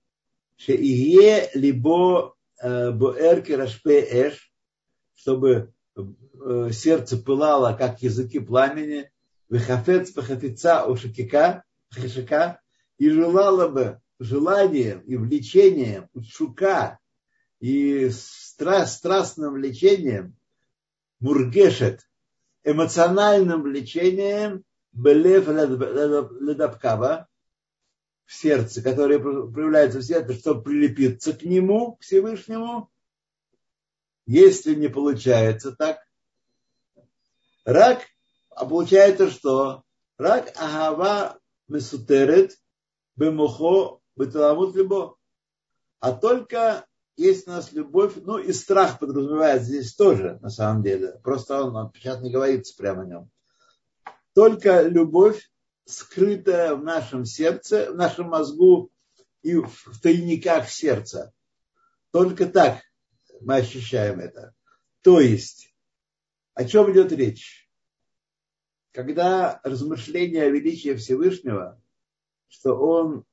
Либо 0.67 2.35
э, 2.61 2.91
боэрки 2.91 3.51
рашпе 3.51 4.01
эш, 4.01 4.53
чтобы 5.15 5.73
э, 5.95 6.71
сердце 6.71 7.17
пылало, 7.17 7.75
как 7.77 8.01
языки 8.01 8.39
пламени, 8.39 9.11
вехафец 9.49 10.11
пахафица 10.11 10.85
ушакика, 10.85 11.63
хашика, 11.89 12.61
и 12.97 13.09
желала 13.09 13.67
бы 13.67 14.01
желанием 14.19 14.99
и 15.01 15.15
влечением, 15.15 16.09
шука 16.25 16.99
и 17.59 18.09
страст, 18.09 18.97
страстным 18.97 19.53
влечением, 19.53 20.35
мургешет, 21.19 22.01
эмоциональным 22.63 23.63
влечением, 23.63 24.63
белев 24.91 25.47
ледапкава, 25.47 27.27
в 28.25 28.33
сердце, 28.33 28.81
которое 28.81 29.19
проявляется 29.19 29.99
в 29.99 30.03
сердце, 30.03 30.33
чтобы 30.33 30.63
прилепиться 30.63 31.33
к 31.33 31.43
нему, 31.43 31.95
к 31.95 32.01
Всевышнему, 32.03 32.89
если 34.25 34.75
не 34.75 34.87
получается 34.87 35.73
так, 35.73 35.99
рак, 37.65 38.01
а 38.49 38.65
получается 38.65 39.29
что? 39.29 39.83
Рак 40.17 40.51
агава 40.55 41.39
месутерет 41.67 42.57
бемухо 43.15 43.99
беталамут 44.15 44.75
любо. 44.75 45.17
А 45.99 46.13
только 46.13 46.85
есть 47.15 47.47
у 47.47 47.51
нас 47.51 47.71
любовь, 47.71 48.13
ну 48.17 48.37
и 48.37 48.51
страх 48.53 48.99
подразумевает 48.99 49.63
здесь 49.63 49.95
тоже, 49.95 50.39
на 50.41 50.49
самом 50.49 50.83
деле. 50.83 51.19
Просто 51.23 51.63
он, 51.63 51.91
сейчас 51.95 52.21
не 52.21 52.31
говорится 52.31 52.75
прямо 52.75 53.03
о 53.03 53.05
нем. 53.05 53.29
Только 54.33 54.81
любовь, 54.81 55.51
скрытая 55.85 56.75
в 56.75 56.83
нашем 56.83 57.25
сердце, 57.25 57.91
в 57.91 57.95
нашем 57.95 58.29
мозгу 58.29 58.91
и 59.41 59.55
в 59.55 59.99
тайниках 60.01 60.69
сердца. 60.69 61.33
Только 62.11 62.47
так 62.47 62.81
мы 63.41 63.57
ощущаем 63.57 64.19
это. 64.19 64.55
То 65.01 65.19
есть, 65.19 65.75
о 66.53 66.65
чем 66.65 66.91
идет 66.91 67.11
речь? 67.11 67.69
Когда 68.91 69.59
размышление 69.63 70.43
о 70.43 70.49
величии 70.49 70.95
Всевышнего, 70.95 71.81
что 72.47 72.75
Он 72.75 73.25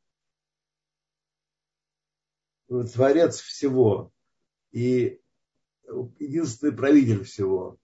творец 2.92 3.40
всего 3.40 4.12
и 4.72 5.20
единственный 6.18 6.72
правитель 6.72 7.24
всего, 7.24 7.76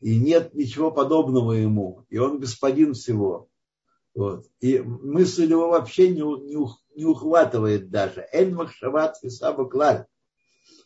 и 0.00 0.18
нет 0.18 0.54
ничего 0.54 0.90
подобного 0.90 1.52
ему, 1.52 2.04
и 2.10 2.18
он 2.18 2.38
господин 2.38 2.94
всего. 2.94 3.48
Вот. 4.14 4.46
И 4.60 4.78
мысль 4.78 5.50
его 5.50 5.68
вообще 5.68 6.08
не, 6.08 6.20
не, 6.20 6.56
не 6.94 7.04
ухватывает 7.04 7.90
даже. 7.90 8.26
Эль 8.32 8.54
махшават 8.54 9.18
фисаба 9.18 9.68
клаль 9.68 10.06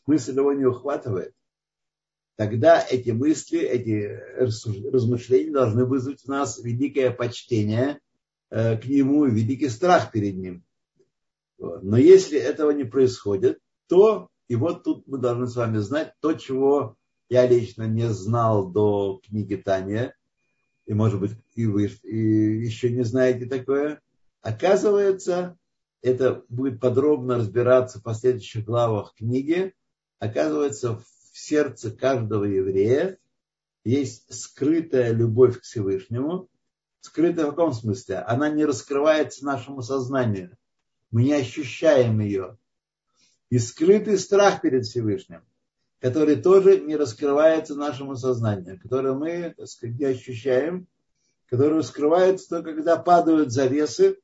мысль 0.06 0.36
его 0.36 0.52
не 0.52 0.64
ухватывает, 0.64 1.34
тогда 2.36 2.84
эти 2.88 3.10
мысли, 3.10 3.60
эти 3.60 4.18
размышления 4.36 5.52
должны 5.52 5.84
вызвать 5.84 6.22
в 6.22 6.28
нас 6.28 6.58
великое 6.58 7.10
почтение 7.10 8.00
э, 8.50 8.76
к 8.76 8.86
нему 8.86 9.26
и 9.26 9.30
великий 9.30 9.68
страх 9.68 10.10
перед 10.10 10.36
ним. 10.36 10.64
Но 11.60 11.96
если 11.98 12.38
этого 12.38 12.70
не 12.70 12.84
происходит, 12.84 13.58
то, 13.86 14.28
и 14.48 14.56
вот 14.56 14.82
тут 14.82 15.06
мы 15.06 15.18
должны 15.18 15.46
с 15.46 15.56
вами 15.56 15.78
знать 15.78 16.14
то, 16.20 16.32
чего 16.32 16.96
я 17.28 17.46
лично 17.46 17.84
не 17.84 18.08
знал 18.08 18.70
до 18.70 19.20
книги 19.24 19.56
Таня, 19.56 20.14
и, 20.86 20.94
может 20.94 21.20
быть, 21.20 21.32
и 21.54 21.66
вы 21.66 21.86
и 21.86 22.64
еще 22.64 22.90
не 22.90 23.04
знаете 23.04 23.46
такое. 23.46 24.00
Оказывается, 24.40 25.56
это 26.02 26.42
будет 26.48 26.80
подробно 26.80 27.36
разбираться 27.36 27.98
в 27.98 28.02
последующих 28.02 28.64
главах 28.64 29.14
книги, 29.14 29.74
оказывается, 30.18 30.96
в 30.96 31.04
сердце 31.32 31.90
каждого 31.90 32.44
еврея 32.44 33.18
есть 33.84 34.32
скрытая 34.34 35.12
любовь 35.12 35.60
к 35.60 35.62
Всевышнему. 35.62 36.48
Скрытая 37.00 37.46
в 37.46 37.50
каком 37.50 37.72
смысле? 37.72 38.18
Она 38.18 38.50
не 38.50 38.64
раскрывается 38.64 39.44
нашему 39.44 39.82
сознанию. 39.82 40.56
Мы 41.10 41.24
не 41.24 41.32
ощущаем 41.32 42.20
ее. 42.20 42.56
И 43.48 43.58
скрытый 43.58 44.18
страх 44.18 44.60
перед 44.60 44.86
Всевышним, 44.86 45.42
который 45.98 46.36
тоже 46.36 46.80
не 46.80 46.96
раскрывается 46.96 47.74
нашему 47.74 48.16
сознанию, 48.16 48.80
который 48.80 49.14
мы, 49.14 49.54
так 49.56 49.66
сказать, 49.66 49.98
не 49.98 50.04
ощущаем, 50.04 50.86
который 51.46 51.82
скрывается 51.82 52.48
только 52.48 52.74
когда 52.74 52.96
падают 52.96 53.50
завесы, 53.50 54.18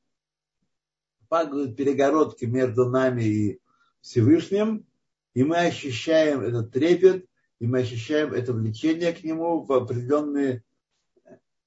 падают 1.28 1.76
перегородки 1.76 2.44
между 2.44 2.88
нами 2.88 3.24
и 3.24 3.60
Всевышним, 4.00 4.86
и 5.34 5.42
мы 5.42 5.56
ощущаем 5.58 6.40
этот 6.40 6.72
трепет, 6.72 7.26
и 7.58 7.66
мы 7.66 7.80
ощущаем 7.80 8.32
это 8.32 8.52
влечение 8.52 9.12
к 9.12 9.24
нему 9.24 9.64
в 9.64 9.72
определенные 9.72 10.62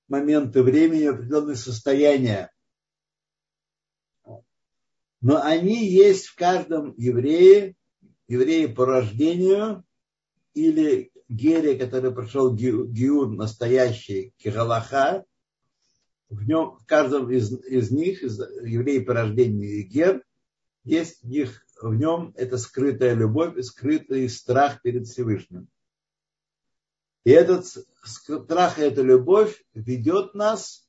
моменты 0.07 0.63
времени, 0.63 1.07
в 1.07 1.15
определенные 1.15 1.55
состояния. 1.55 2.51
Но 5.21 5.41
они 5.41 5.85
есть 5.85 6.27
в 6.27 6.35
каждом 6.35 6.93
еврее, 6.97 7.75
еврее 8.27 8.69
по 8.69 8.85
рождению 8.85 9.83
или 10.53 11.11
гере, 11.27 11.77
который 11.77 12.13
прошел 12.13 12.55
гиур 12.55 13.29
настоящий, 13.29 14.33
кигалаха, 14.38 15.25
в 16.29 16.47
нем, 16.47 16.77
в 16.77 16.85
каждом 16.85 17.31
из, 17.31 17.51
из 17.65 17.91
них, 17.91 18.23
из 18.23 18.39
евреев 18.39 19.05
по 19.05 19.13
рождению 19.13 19.67
и 19.67 19.81
гер, 19.81 20.23
есть 20.83 21.23
в 21.23 21.27
них, 21.27 21.65
в 21.81 21.93
нем 21.95 22.33
эта 22.38 22.57
скрытая 22.57 23.15
любовь 23.15 23.59
скрытый 23.63 24.29
страх 24.29 24.81
перед 24.81 25.07
Всевышним. 25.07 25.67
И 27.23 27.31
этот 27.31 27.65
страх 28.03 28.79
и 28.79 28.83
эта 28.83 29.01
любовь 29.01 29.63
ведет 29.73 30.35
нас 30.35 30.88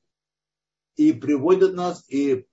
и 0.97 1.13
приводит 1.13 1.75
нас, 1.75 2.05
и 2.09 2.47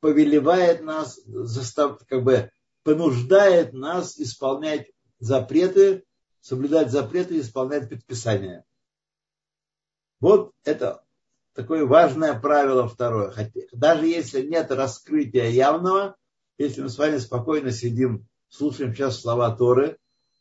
повелевает 0.00 0.82
нас, 0.82 1.20
застав, 1.24 2.00
как 2.06 2.22
бы 2.22 2.50
понуждает 2.82 3.72
нас 3.72 4.18
исполнять 4.18 4.90
запреты, 5.18 6.04
соблюдать 6.40 6.90
запреты 6.90 7.36
и 7.36 7.40
исполнять 7.40 7.88
предписания. 7.88 8.64
Вот 10.20 10.52
это 10.64 11.04
такое 11.54 11.84
важное 11.84 12.38
правило 12.38 12.88
второе. 12.88 13.30
Хотя, 13.30 13.60
даже 13.72 14.06
если 14.06 14.42
нет 14.42 14.70
раскрытия 14.70 15.48
явного, 15.48 16.16
если 16.56 16.82
мы 16.82 16.88
с 16.88 16.98
вами 16.98 17.18
спокойно 17.18 17.70
сидим, 17.70 18.26
слушаем 18.48 18.94
сейчас 18.94 19.20
слова 19.20 19.54
Торы, 19.54 19.98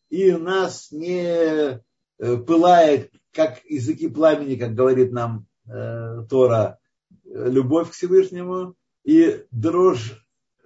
и 0.10 0.32
у 0.32 0.40
нас 0.40 0.92
не 0.92 1.24
э, 1.26 1.80
пылает, 2.18 3.12
как 3.34 3.64
языки 3.66 4.08
пламени, 4.08 4.56
как 4.56 4.74
говорит 4.74 5.12
нам 5.12 5.48
э, 5.68 6.24
Тора, 6.30 6.80
любовь 7.24 7.90
к 7.90 7.94
Всевышнему, 7.94 8.76
и 9.08 9.48
дрожь 9.52 10.22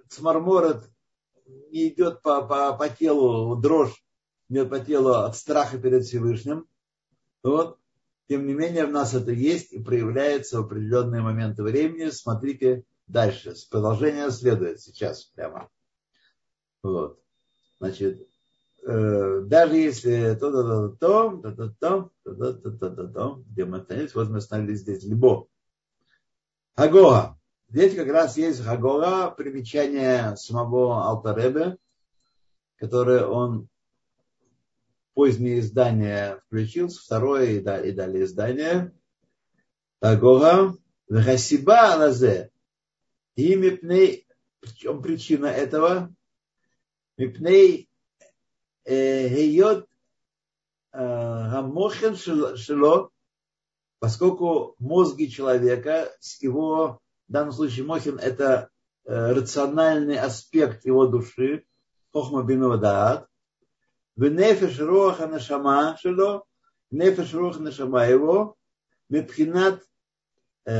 смарморот 0.08 0.90
не 1.70 1.90
идет 1.90 2.22
по, 2.22 2.42
по, 2.42 2.76
по 2.76 2.88
телу, 2.88 3.54
дрожь 3.54 4.04
идет 4.48 4.68
по 4.68 4.80
телу 4.80 5.10
от 5.10 5.36
страха 5.36 5.78
перед 5.78 6.04
Всевышним, 6.04 6.66
вот, 7.44 7.78
тем 8.28 8.48
не 8.48 8.54
менее, 8.54 8.86
в 8.86 8.90
нас 8.90 9.14
это 9.14 9.30
есть 9.30 9.72
и 9.72 9.80
проявляется 9.80 10.58
в 10.58 10.64
определенные 10.64 11.22
моменты 11.22 11.62
времени. 11.62 12.10
Смотрите 12.10 12.84
дальше. 13.06 13.54
Продолжение 13.70 14.30
следует 14.30 14.80
сейчас 14.80 15.24
прямо. 15.24 15.68
Вот. 16.82 17.20
Значит, 17.78 18.26
э, 18.84 19.40
даже 19.44 19.76
если 19.76 20.34
то, 20.34 20.50
то, 20.50 20.88
то, 20.88 21.36
то, 21.42 21.52
то, 21.52 21.68
то, 21.78 22.10
то, 22.24 22.52
то, 22.54 22.70
то, 22.70 22.90
то, 22.90 23.08
то, 23.08 23.44
где 23.46 23.64
мы 23.66 23.78
остановились, 23.78 24.14
вот 24.14 24.30
мы 24.30 24.38
остановились 24.38 24.80
здесь. 24.80 25.04
Либо. 25.04 25.46
Хагоа. 26.74 27.38
Здесь 27.72 27.94
как 27.96 28.08
раз 28.08 28.36
есть 28.36 28.62
Хагора, 28.62 29.30
примечание 29.30 30.36
самого 30.36 31.06
Алтаребе, 31.06 31.78
которое 32.76 33.24
он 33.24 33.66
позднее 35.14 35.60
издание 35.60 36.42
включил, 36.46 36.88
второе 36.88 37.52
и, 37.52 37.60
да, 37.60 37.80
и 37.80 37.92
далее 37.92 38.24
издание. 38.24 38.92
Хагора. 40.02 40.74
Вехасиба 41.08 41.96
лазе. 41.96 42.50
И 43.36 43.54
мипней, 43.54 44.26
чем 44.76 45.00
причина 45.00 45.46
этого? 45.46 46.14
Мипней 47.16 47.88
гейот 48.84 49.88
гамохен 50.92 52.16
шело, 52.16 53.10
поскольку 53.98 54.74
мозги 54.78 55.30
человека 55.30 56.12
с 56.20 56.42
его 56.42 57.01
в 57.32 57.34
данном 57.34 57.52
случае 57.52 57.86
Мохин 57.86 58.18
это 58.18 58.68
э, 59.06 59.32
рациональный 59.32 60.18
аспект 60.18 60.84
его 60.84 61.06
души, 61.06 61.64
Хохма 62.12 62.42
Бинова 62.42 62.76
Даат, 62.76 63.26
в 64.16 64.28
нефеш 64.28 64.78
роха 64.78 65.26
нашама 65.26 65.96
шело, 65.98 66.44
нефеш 66.90 67.32
роха 67.32 67.60
нашама 67.60 68.04
его, 68.04 68.58
мепхинат 69.08 69.82
э, 70.66 70.72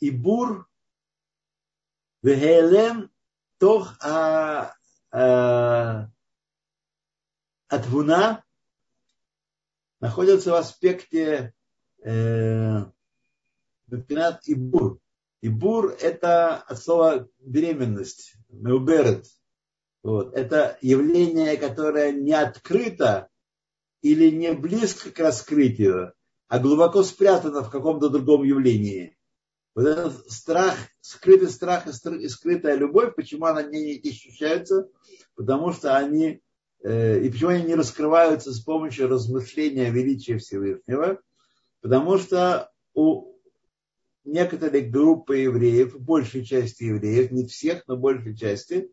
ибур 0.00 0.66
вехелем 2.22 3.10
тох 3.58 3.92
а, 4.02 4.72
а, 5.10 6.08
атвуна 7.68 8.42
находится 10.00 10.52
в 10.52 10.54
аспекте 10.54 11.52
э, 12.02 12.84
Бепинат 13.88 14.46
и 14.46 14.54
бур. 14.54 15.00
И 15.40 15.48
бур 15.48 15.96
это 16.00 16.56
от 16.56 16.78
слова 16.78 17.28
беременность, 17.38 18.34
меуберет. 18.48 19.26
Вот. 20.02 20.34
Это 20.34 20.78
явление, 20.80 21.56
которое 21.56 22.12
не 22.12 22.32
открыто 22.32 23.28
или 24.02 24.30
не 24.30 24.52
близко 24.52 25.10
к 25.10 25.18
раскрытию, 25.18 26.12
а 26.48 26.58
глубоко 26.58 27.02
спрятано 27.02 27.62
в 27.62 27.70
каком-то 27.70 28.08
другом 28.08 28.44
явлении. 28.44 29.16
Вот 29.74 29.86
этот 29.86 30.30
страх, 30.30 30.74
скрытый 31.00 31.48
страх 31.48 31.86
и 31.86 32.28
скрытая 32.28 32.74
любовь, 32.76 33.14
почему 33.14 33.46
она 33.46 33.62
не, 33.62 34.00
ощущается? 34.04 34.88
Потому 35.34 35.72
что 35.72 35.96
они, 35.96 36.40
э, 36.82 37.20
и 37.20 37.30
почему 37.30 37.50
они 37.50 37.64
не 37.64 37.74
раскрываются 37.74 38.52
с 38.52 38.60
помощью 38.60 39.08
размышления 39.08 39.90
величия 39.90 40.38
Всевышнего? 40.38 41.20
Потому 41.80 42.18
что 42.18 42.70
у 42.94 43.37
некоторые 44.28 44.84
группы 44.84 45.38
евреев, 45.38 45.98
большей 45.98 46.44
части 46.44 46.84
евреев, 46.84 47.30
не 47.30 47.46
всех, 47.46 47.82
но 47.86 47.96
большей 47.96 48.36
части, 48.36 48.90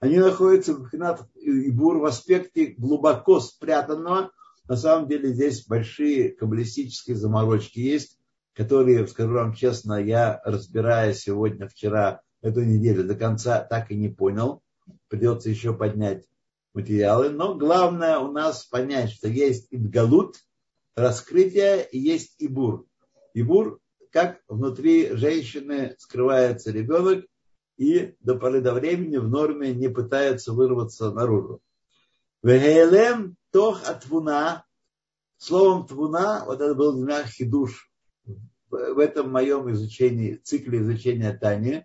они 0.00 0.18
находятся 0.18 0.74
в 0.74 0.88
Ибур 0.94 1.98
в 1.98 2.04
аспекте 2.06 2.74
глубоко 2.76 3.38
спрятанного. 3.40 4.30
На 4.66 4.76
самом 4.76 5.08
деле 5.08 5.32
здесь 5.32 5.66
большие 5.66 6.30
каббалистические 6.30 7.16
заморочки 7.16 7.78
есть, 7.80 8.18
которые, 8.54 9.06
скажу 9.06 9.34
вам 9.34 9.54
честно, 9.54 10.02
я, 10.02 10.40
разбирая 10.44 11.12
сегодня, 11.12 11.68
вчера, 11.68 12.22
эту 12.40 12.62
неделю 12.62 13.04
до 13.04 13.14
конца, 13.14 13.60
так 13.60 13.90
и 13.90 13.96
не 13.96 14.08
понял. 14.08 14.62
Придется 15.08 15.50
еще 15.50 15.74
поднять 15.74 16.24
материалы. 16.72 17.28
Но 17.30 17.54
главное 17.54 18.18
у 18.18 18.32
нас 18.32 18.64
понять, 18.64 19.10
что 19.10 19.28
есть 19.28 19.68
Идгалут, 19.70 20.36
раскрытие, 20.94 21.86
и 21.90 21.98
есть 21.98 22.36
Ибур. 22.38 22.86
Ибур 23.34 23.80
как 24.10 24.40
внутри 24.48 25.14
женщины 25.16 25.94
скрывается 25.98 26.70
ребенок 26.70 27.24
и 27.76 28.14
до 28.20 28.36
поры 28.36 28.60
до 28.60 28.74
времени 28.74 29.16
в 29.16 29.28
норме 29.28 29.72
не 29.72 29.88
пытается 29.88 30.52
вырваться 30.52 31.10
наружу. 31.12 31.60
Вегелем 32.42 33.36
тох 33.50 33.88
атвуна. 33.88 34.64
Словом 35.38 35.86
твуна, 35.86 36.44
вот 36.44 36.60
это 36.60 36.74
был 36.74 37.02
для 37.02 37.24
хидуш 37.24 37.90
в 38.68 38.98
этом 38.98 39.32
моем 39.32 39.70
изучении, 39.72 40.36
цикле 40.36 40.80
изучения 40.80 41.32
Тани. 41.32 41.84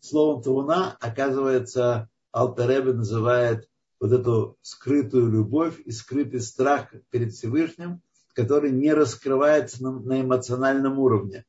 Словом 0.00 0.42
твуна, 0.42 0.96
оказывается, 1.00 2.08
Алтаребе 2.32 2.94
называет 2.94 3.68
вот 4.00 4.12
эту 4.12 4.58
скрытую 4.62 5.30
любовь 5.30 5.78
и 5.84 5.90
скрытый 5.90 6.40
страх 6.40 6.92
перед 7.10 7.32
Всевышним, 7.32 8.02
который 8.32 8.70
не 8.70 8.92
раскрывается 8.92 9.82
на 9.82 10.20
эмоциональном 10.22 10.98
уровне. 10.98 11.44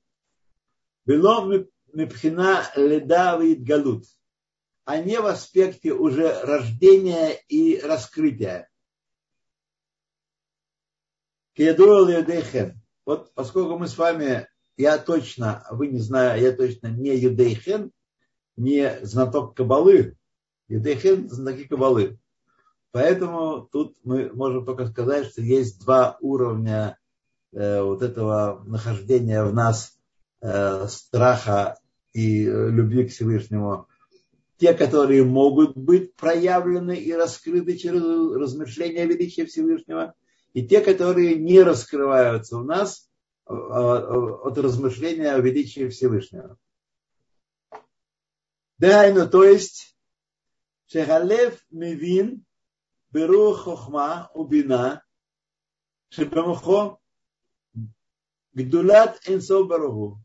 Было 1.06 1.66
мипхина 1.94 2.64
леда 2.76 3.40
галут, 3.60 4.06
а 4.86 4.98
не 4.98 5.20
в 5.20 5.26
аспекте 5.26 5.94
уже 5.94 6.42
рождения 6.42 7.34
и 7.48 7.80
раскрытия. 7.80 8.70
Вот 13.06 13.34
поскольку 13.34 13.78
мы 13.78 13.88
с 13.88 13.98
вами, 13.98 14.48
я 14.78 14.98
точно, 14.98 15.66
вы 15.72 15.88
не 15.88 16.00
знаю, 16.00 16.42
я 16.42 16.52
точно 16.52 16.88
не 16.88 17.16
юдейхен, 17.16 17.92
не 18.58 19.00
знаток 19.06 19.56
кабалы, 19.56 20.18
юдейхен 20.68 21.30
знатоки 21.30 21.68
кабалы. 21.68 22.20
Поэтому 22.92 23.68
тут 23.72 23.96
мы 24.04 24.32
можем 24.34 24.66
только 24.66 24.88
сказать, 24.88 25.28
что 25.28 25.42
есть 25.42 25.82
два 25.82 26.18
уровня 26.20 26.98
э, 27.52 27.82
вот 27.82 28.02
этого 28.02 28.64
нахождения 28.66 29.44
в 29.44 29.54
нас 29.54 29.98
страха 30.88 31.78
и 32.16 32.48
э, 32.48 32.70
любви 32.70 33.06
к 33.06 33.12
Всевышнему, 33.12 33.88
те, 34.58 34.74
которые 34.74 35.24
могут 35.26 35.76
быть 35.76 36.16
проявлены 36.16 36.96
и 36.96 37.12
раскрыты 37.12 37.78
через 37.78 38.02
размышления 38.02 39.06
величия 39.06 39.46
Всевышнего, 39.46 40.16
и 40.54 40.66
те, 40.66 40.80
которые 40.80 41.36
не 41.36 41.62
раскрываются 41.62 42.58
у 42.58 42.64
нас 42.64 43.10
э, 43.48 43.54
э, 43.54 43.56
от 43.56 44.58
размышления 44.58 45.34
о 45.34 45.40
величии 45.40 45.90
Всевышнего. 45.90 46.58
Дайну, 48.78 49.30
то 49.30 49.44
есть, 49.44 49.98
Шехалев 50.88 51.60
Мивин, 51.70 52.46
Беру 53.12 53.54
Хохма, 53.54 54.32
Убина, 54.34 55.04
Шебамухо, 56.10 56.98
Гдулат 58.54 59.20
Энсо 59.28 59.64
Баругу. 59.66 60.25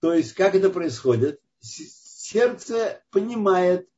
То 0.00 0.14
есть, 0.14 0.34
как 0.34 0.54
это 0.54 0.70
происходит? 0.70 1.40
Сердце 1.60 3.02
понимает 3.10 3.88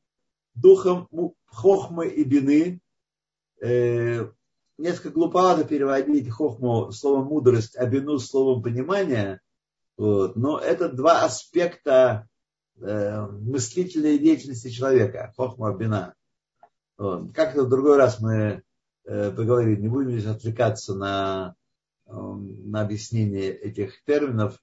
духом 0.55 1.07
хохмы 1.45 2.07
и 2.07 2.23
бины. 2.23 2.81
Э, 3.61 4.27
несколько 4.77 5.11
глуповато 5.11 5.63
переводить 5.63 6.29
хохму 6.29 6.91
словом 6.91 7.27
мудрость, 7.27 7.77
а 7.77 7.85
бину 7.85 8.17
словом 8.17 8.63
понимание. 8.63 9.41
Вот. 9.97 10.35
Но 10.35 10.57
это 10.57 10.89
два 10.89 11.23
аспекта 11.23 12.27
э, 12.79 13.21
мыслительной 13.27 14.17
деятельности 14.17 14.69
человека. 14.69 15.33
Хохма, 15.37 15.75
бина. 15.77 16.15
Вот. 16.97 17.33
Как-то 17.33 17.63
в 17.63 17.69
другой 17.69 17.97
раз 17.97 18.19
мы 18.19 18.63
э, 19.05 19.31
поговорили, 19.31 19.79
не 19.79 19.87
будем 19.87 20.11
здесь 20.11 20.25
отвлекаться 20.25 20.95
на, 20.95 21.55
э, 22.07 22.11
на 22.13 22.81
объяснение 22.81 23.51
этих 23.51 24.03
терминов 24.03 24.57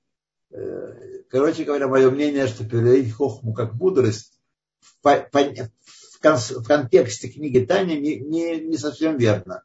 короче 0.50 1.64
говоря, 1.64 1.88
мое 1.88 2.10
мнение, 2.10 2.46
что 2.46 2.64
переводить 2.64 3.12
хохму 3.12 3.52
как 3.52 3.74
мудрость 3.74 4.40
в, 4.80 5.02
в, 5.02 6.64
контексте 6.64 7.28
книги 7.28 7.64
Таня 7.64 7.98
не, 7.98 8.18
не, 8.18 8.60
не 8.60 8.76
совсем 8.76 9.16
верно. 9.16 9.62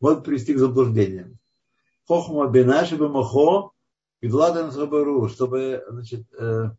Может 0.00 0.24
привести 0.24 0.54
к 0.54 0.58
заблуждениям. 0.58 1.38
Хохма 2.06 2.48
бинаши 2.48 2.96
мохо 2.96 3.72
и 4.20 4.28
владан 4.28 4.70
хабару, 4.70 5.28
чтобы, 5.28 5.84
значит, 5.88 6.26
э, 6.34 6.70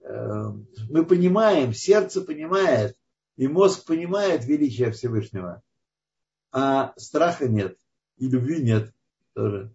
э, 0.00 0.46
мы 0.88 1.04
понимаем, 1.04 1.72
сердце 1.72 2.20
понимает, 2.20 2.96
и 3.36 3.48
мозг 3.48 3.86
понимает 3.86 4.44
величие 4.44 4.92
Всевышнего, 4.92 5.62
а 6.52 6.92
страха 6.96 7.48
нет, 7.48 7.76
и 8.18 8.28
любви 8.28 8.62
нет 8.62 8.92
тоже. 9.34 9.74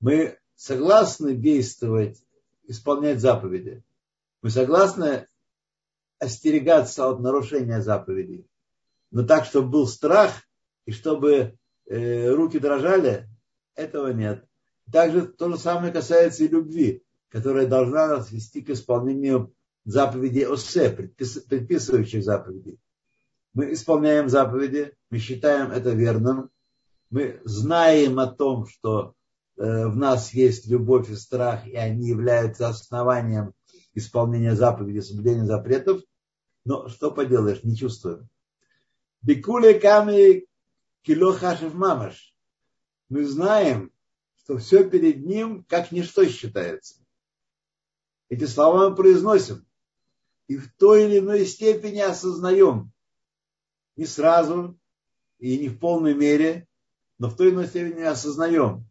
Мы 0.00 0.38
согласны 0.62 1.34
действовать, 1.34 2.22
исполнять 2.68 3.20
заповеди. 3.20 3.82
Мы 4.42 4.50
согласны 4.50 5.26
остерегаться 6.20 7.08
от 7.08 7.18
нарушения 7.18 7.82
заповедей. 7.82 8.46
Но 9.10 9.24
так, 9.24 9.44
чтобы 9.44 9.70
был 9.70 9.88
страх 9.88 10.30
и 10.86 10.92
чтобы 10.92 11.58
э, 11.86 12.28
руки 12.30 12.60
дрожали, 12.60 13.28
этого 13.74 14.12
нет. 14.12 14.46
Также 14.92 15.26
то 15.26 15.50
же 15.50 15.58
самое 15.58 15.92
касается 15.92 16.44
и 16.44 16.48
любви, 16.48 17.02
которая 17.28 17.66
должна 17.66 18.06
нас 18.06 18.30
вести 18.30 18.60
к 18.60 18.70
исполнению 18.70 19.52
заповедей 19.84 20.46
ОСЕ, 20.46 20.90
предпис, 20.90 21.40
предписывающих 21.40 22.22
заповедей. 22.22 22.78
Мы 23.52 23.72
исполняем 23.72 24.28
заповеди, 24.28 24.94
мы 25.10 25.18
считаем 25.18 25.72
это 25.72 25.90
верным, 25.90 26.50
мы 27.10 27.40
знаем 27.44 28.20
о 28.20 28.28
том, 28.28 28.66
что 28.66 29.16
в 29.56 29.96
нас 29.96 30.32
есть 30.32 30.66
любовь 30.66 31.10
и 31.10 31.14
страх, 31.14 31.66
и 31.66 31.76
они 31.76 32.08
являются 32.08 32.68
основанием 32.68 33.54
исполнения 33.94 34.54
заповедей, 34.54 35.02
соблюдения 35.02 35.44
запретов, 35.44 36.02
но 36.64 36.88
что 36.88 37.10
поделаешь, 37.10 37.62
не 37.62 37.76
чувствуем. 37.76 38.28
Бикуле 39.20 39.78
ками 39.78 40.46
кило 41.02 41.32
хашев 41.32 41.74
мамаш. 41.74 42.34
Мы 43.08 43.24
знаем, 43.26 43.92
что 44.38 44.58
все 44.58 44.88
перед 44.88 45.24
ним 45.24 45.64
как 45.64 45.92
ничто 45.92 46.24
считается. 46.26 46.96
Эти 48.28 48.46
слова 48.46 48.88
мы 48.88 48.96
произносим 48.96 49.66
и 50.48 50.56
в 50.56 50.74
той 50.76 51.04
или 51.04 51.18
иной 51.18 51.46
степени 51.46 52.00
осознаем. 52.00 52.92
Не 53.96 54.06
сразу 54.06 54.78
и 55.38 55.58
не 55.58 55.68
в 55.68 55.78
полной 55.78 56.14
мере, 56.14 56.66
но 57.18 57.28
в 57.28 57.36
той 57.36 57.48
или 57.48 57.54
иной 57.54 57.66
степени 57.66 58.00
осознаем 58.02 58.86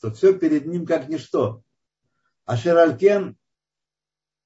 что 0.00 0.10
все 0.12 0.32
перед 0.32 0.64
ним 0.64 0.86
как 0.86 1.10
ничто. 1.10 1.62
А 2.46 2.56
Шералькен 2.56 3.36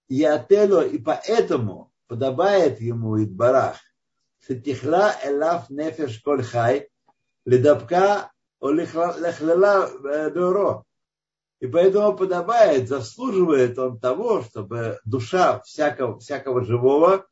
Ятело, 0.08 0.84
и 0.84 0.98
поэтому 0.98 1.92
подобает 2.08 2.80
ему 2.80 3.22
Идбарах, 3.22 3.76
Сетихла 4.40 5.14
Элаф 5.24 5.70
Нефеш 5.70 6.20
Кольхай, 6.22 6.88
Ледапка 7.44 8.32
Лехлела 8.60 9.88
э, 9.88 10.30
Бюро. 10.30 10.84
И 11.60 11.68
поэтому 11.68 12.16
подобает, 12.16 12.88
заслуживает 12.88 13.78
он 13.78 14.00
того, 14.00 14.42
чтобы 14.42 14.98
душа 15.04 15.60
всякого, 15.60 16.18
всякого 16.18 16.64
живого 16.64 17.26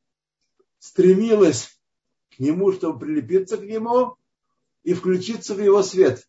стремилась 0.79 1.77
к 2.31 2.39
нему, 2.39 2.73
чтобы 2.73 3.01
прилепиться 3.01 3.59
к 3.59 3.63
нему 3.63 4.17
и 4.85 4.95
включиться 4.95 5.55
в 5.55 5.61
его 5.61 5.83
свет 5.83 6.25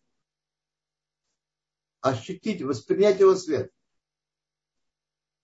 ощутить, 2.04 2.60
воспринять 2.60 3.18
его 3.18 3.34
свет. 3.34 3.72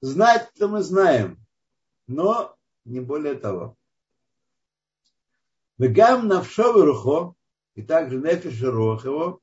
Знать-то 0.03 0.68
мы 0.68 0.83
знаем, 0.83 1.38
но 2.07 2.55
не 2.85 3.01
более 3.01 3.35
того. 3.35 3.79
Вегам 5.79 6.29
навшовы 6.29 6.85
рухо, 6.85 7.35
и 7.75 7.83
также 7.83 8.18
нефиш 8.18 8.61
рух 8.62 9.07
его, 9.07 9.40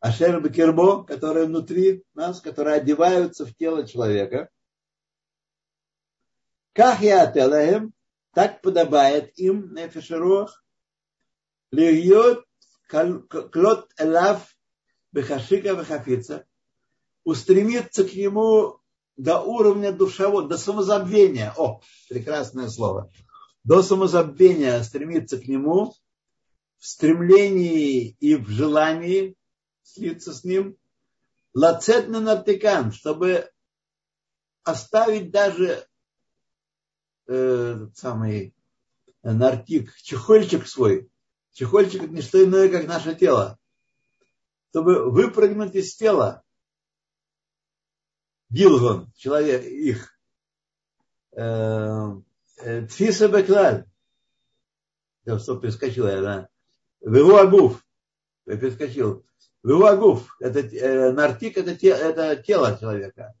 ашер 0.00 0.40
бекербо, 0.40 1.04
которые 1.04 1.44
внутри 1.44 2.04
нас, 2.14 2.40
которые 2.40 2.76
одеваются 2.76 3.44
в 3.44 3.54
тело 3.54 3.86
человека. 3.86 4.48
Как 6.72 7.00
я 7.00 7.24
ателаем, 7.24 7.92
так 8.32 8.62
подобает 8.62 9.38
им 9.38 9.74
нефиш 9.74 10.10
рух, 10.10 10.64
льет 11.70 12.42
клот 12.88 13.92
элав 13.98 14.56
Бехашика 15.12 15.74
Бехафица, 15.74 16.46
устремиться 17.24 18.04
к 18.04 18.14
нему 18.14 18.80
до 19.16 19.40
уровня 19.40 19.92
душевого, 19.92 20.48
до 20.48 20.56
самозабвения. 20.56 21.52
О, 21.56 21.80
прекрасное 22.08 22.68
слово. 22.68 23.10
До 23.64 23.82
самозабвения 23.82 24.82
стремиться 24.82 25.38
к 25.38 25.46
нему 25.46 25.94
в 26.78 26.86
стремлении 26.86 28.16
и 28.20 28.36
в 28.36 28.48
желании 28.48 29.36
слиться 29.82 30.32
с 30.32 30.44
ним. 30.44 30.76
Лацет 31.52 32.08
на 32.08 32.20
нартикан, 32.20 32.92
чтобы 32.92 33.50
оставить 34.62 35.32
даже 35.32 35.86
э, 37.26 37.86
самый 37.94 38.54
нартик, 39.22 39.92
чехольчик 39.96 40.66
свой. 40.66 41.10
Чехольчик 41.52 42.04
это 42.04 42.12
не 42.12 42.22
что 42.22 42.42
иное, 42.42 42.68
как 42.68 42.86
наше 42.86 43.16
тело 43.16 43.59
чтобы 44.70 45.10
выпрыгнуть 45.10 45.74
из 45.74 45.94
тела. 45.96 46.42
Гилгон, 48.50 49.12
человек, 49.16 49.64
их. 49.64 50.18
Э, 51.32 52.12
э, 52.58 52.86
Тфиса 52.86 53.28
Беклаль. 53.28 53.86
Что 55.24 55.58
перескочил 55.58 56.08
я, 56.08 56.20
да. 56.20 56.48
Вегу 57.00 57.36
Агуф. 57.36 57.84
Я 58.46 58.56
перескочил. 58.56 59.24
Вегу 59.62 59.84
Агуф. 59.84 60.36
Это, 60.40 60.60
э, 60.60 61.12
нартик 61.12 61.58
это, 61.58 61.70
это 61.70 62.42
тело 62.42 62.76
человека. 62.78 63.34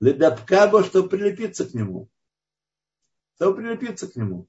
Ледапкабо, 0.00 0.84
чтобы 0.84 1.08
прилепиться 1.08 1.66
к 1.66 1.74
нему. 1.74 2.08
Чтобы 3.36 3.56
прилепиться 3.56 4.08
к 4.08 4.16
нему. 4.16 4.46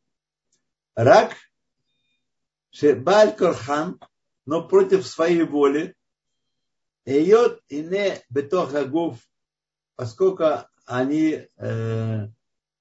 Рак, 0.96 1.36
Шебаль 2.72 3.36
Корхан, 3.36 4.00
но 4.50 4.68
против 4.68 5.06
своей 5.06 5.44
воли, 5.44 5.96
Эйот 7.06 7.62
и 7.68 7.84
не 7.84 8.20
бетохагуф, 8.32 9.20
поскольку 9.96 10.66
они 10.86 11.48
э, 11.56 12.28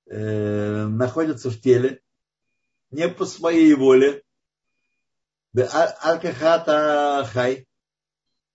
э, 0.07 0.87
находятся 0.87 1.50
в 1.50 1.61
теле, 1.61 2.00
не 2.90 3.07
по 3.11 3.26
своей 3.26 3.74
воле, 3.74 4.22
алкахата 5.54 7.28
хай, 7.31 7.68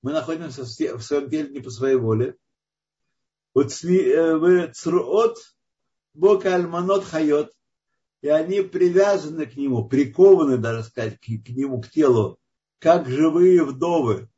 мы 0.01 0.11
находимся 0.11 0.63
в 0.63 1.03
своем 1.03 1.29
теле 1.29 1.49
не 1.49 1.59
по 1.59 1.69
своей 1.69 1.97
воле, 1.97 2.35
э, 3.55 4.71
цруот 4.73 5.37
бока 6.15 6.55
альманот 6.55 7.05
хайот, 7.05 7.53
и 8.21 8.29
они 8.29 8.61
привязаны 8.61 9.45
к 9.45 9.55
нему, 9.55 9.87
прикованы, 9.87 10.57
даже 10.57 10.83
сказать, 10.83 11.19
к, 11.19 11.25
к 11.25 11.49
нему, 11.49 11.79
к 11.79 11.89
телу, 11.89 12.39
как 12.83 13.07
живые 13.07 13.63
вдовы. 13.63 14.29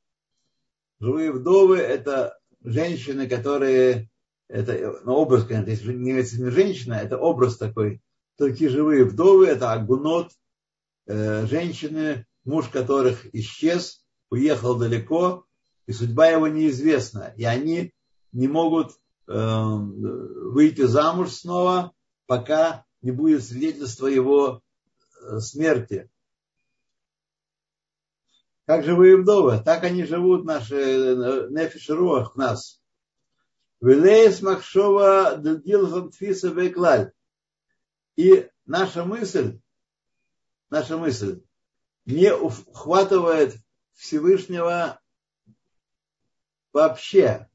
Живые 0.99 1.31
вдовы– 1.31 1.77
это 1.79 2.37
женщины, 2.61 3.27
которые 3.27 4.09
это 4.47 5.01
ну, 5.03 5.13
образ, 5.13 5.45
конечно, 5.45 5.71
если 5.71 5.93
не 5.93 6.11
имеется 6.11 6.39
не 6.39 6.51
женщина, 6.51 6.93
это 6.93 7.17
образ 7.17 7.57
такой. 7.57 8.03
Такие 8.37 8.69
живые 8.69 9.05
вдовы, 9.05 9.47
это 9.47 9.71
агунот, 9.71 10.31
э, 11.07 11.47
женщины, 11.47 12.27
муж 12.43 12.69
которых 12.69 13.25
исчез, 13.33 14.05
уехал 14.29 14.75
далеко, 14.75 15.45
и 15.87 15.91
судьба 15.93 16.27
его 16.27 16.47
неизвестна. 16.47 17.33
И 17.37 17.45
они 17.45 17.93
не 18.31 18.47
могут 18.47 18.91
э, 19.27 19.33
выйти 19.33 20.85
замуж 20.85 21.31
снова, 21.31 21.93
пока 22.27 22.85
не 23.01 23.09
будет 23.09 23.43
свидетельства 23.43 24.05
его 24.05 24.61
э, 25.23 25.39
смерти. 25.39 26.11
Как 28.65 28.83
живые 28.83 29.17
вдовы, 29.17 29.61
так 29.63 29.83
они 29.83 30.05
живут, 30.05 30.43
наши 30.43 30.75
э, 30.75 31.47
нефиш 31.51 31.89
руах, 31.89 32.35
нас. 32.35 32.81
Велеес 33.79 34.41
Махшова 34.41 35.37
Дилхан 35.37 36.09
Тфиса 36.09 36.49
Беклаль. 36.51 37.11
И 38.15 38.49
наша 38.65 39.05
мысль, 39.05 39.59
наша 40.71 40.97
мысль 40.97 41.41
не 42.05 42.33
ухватывает 42.33 43.55
Всевышнего 43.93 44.99
вообще, 46.73 47.47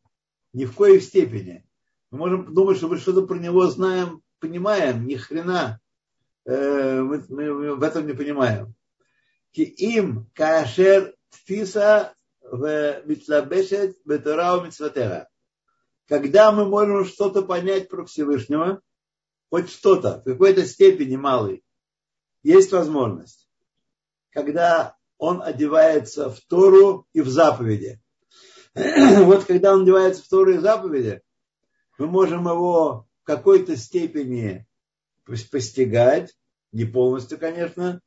ни 0.52 0.64
в 0.64 0.76
коей 0.76 1.00
степени. 1.00 1.66
Мы 2.12 2.18
можем 2.18 2.54
думать, 2.54 2.76
что 2.76 2.88
мы 2.88 2.98
что-то 2.98 3.26
про 3.26 3.36
него 3.36 3.66
знаем, 3.66 4.22
понимаем, 4.38 5.06
ни 5.06 5.16
хрена 5.16 5.80
э, 6.44 7.00
мы, 7.00 7.24
мы 7.28 7.74
в 7.74 7.82
этом 7.82 8.06
не 8.06 8.12
понимаем. 8.12 8.74
Им 9.52 10.30
кашер 10.34 11.14
тфиса 11.30 12.14
в 12.42 13.02
митлабешет 13.04 13.96
бетурау 14.04 14.64
митцватера 14.64 15.30
когда 16.10 16.50
мы 16.50 16.68
можем 16.68 17.04
что-то 17.04 17.42
понять 17.42 17.88
про 17.88 18.04
Всевышнего, 18.04 18.82
хоть 19.48 19.70
что-то, 19.70 20.18
в 20.18 20.24
какой-то 20.24 20.66
степени 20.66 21.14
малый, 21.14 21.62
есть 22.42 22.72
возможность. 22.72 23.48
Когда 24.30 24.96
он 25.18 25.40
одевается 25.40 26.28
в 26.28 26.40
Тору 26.40 27.06
и 27.12 27.20
в 27.20 27.28
заповеди. 27.28 28.02
Вот 28.74 29.44
когда 29.44 29.72
он 29.72 29.82
одевается 29.82 30.24
в 30.24 30.28
Тору 30.28 30.54
и 30.54 30.58
в 30.58 30.62
заповеди, 30.62 31.22
мы 31.96 32.08
можем 32.08 32.48
его 32.48 33.06
в 33.22 33.24
какой-то 33.24 33.76
степени 33.76 34.66
постигать, 35.24 36.36
не 36.72 36.86
полностью, 36.86 37.38
конечно, 37.38 38.00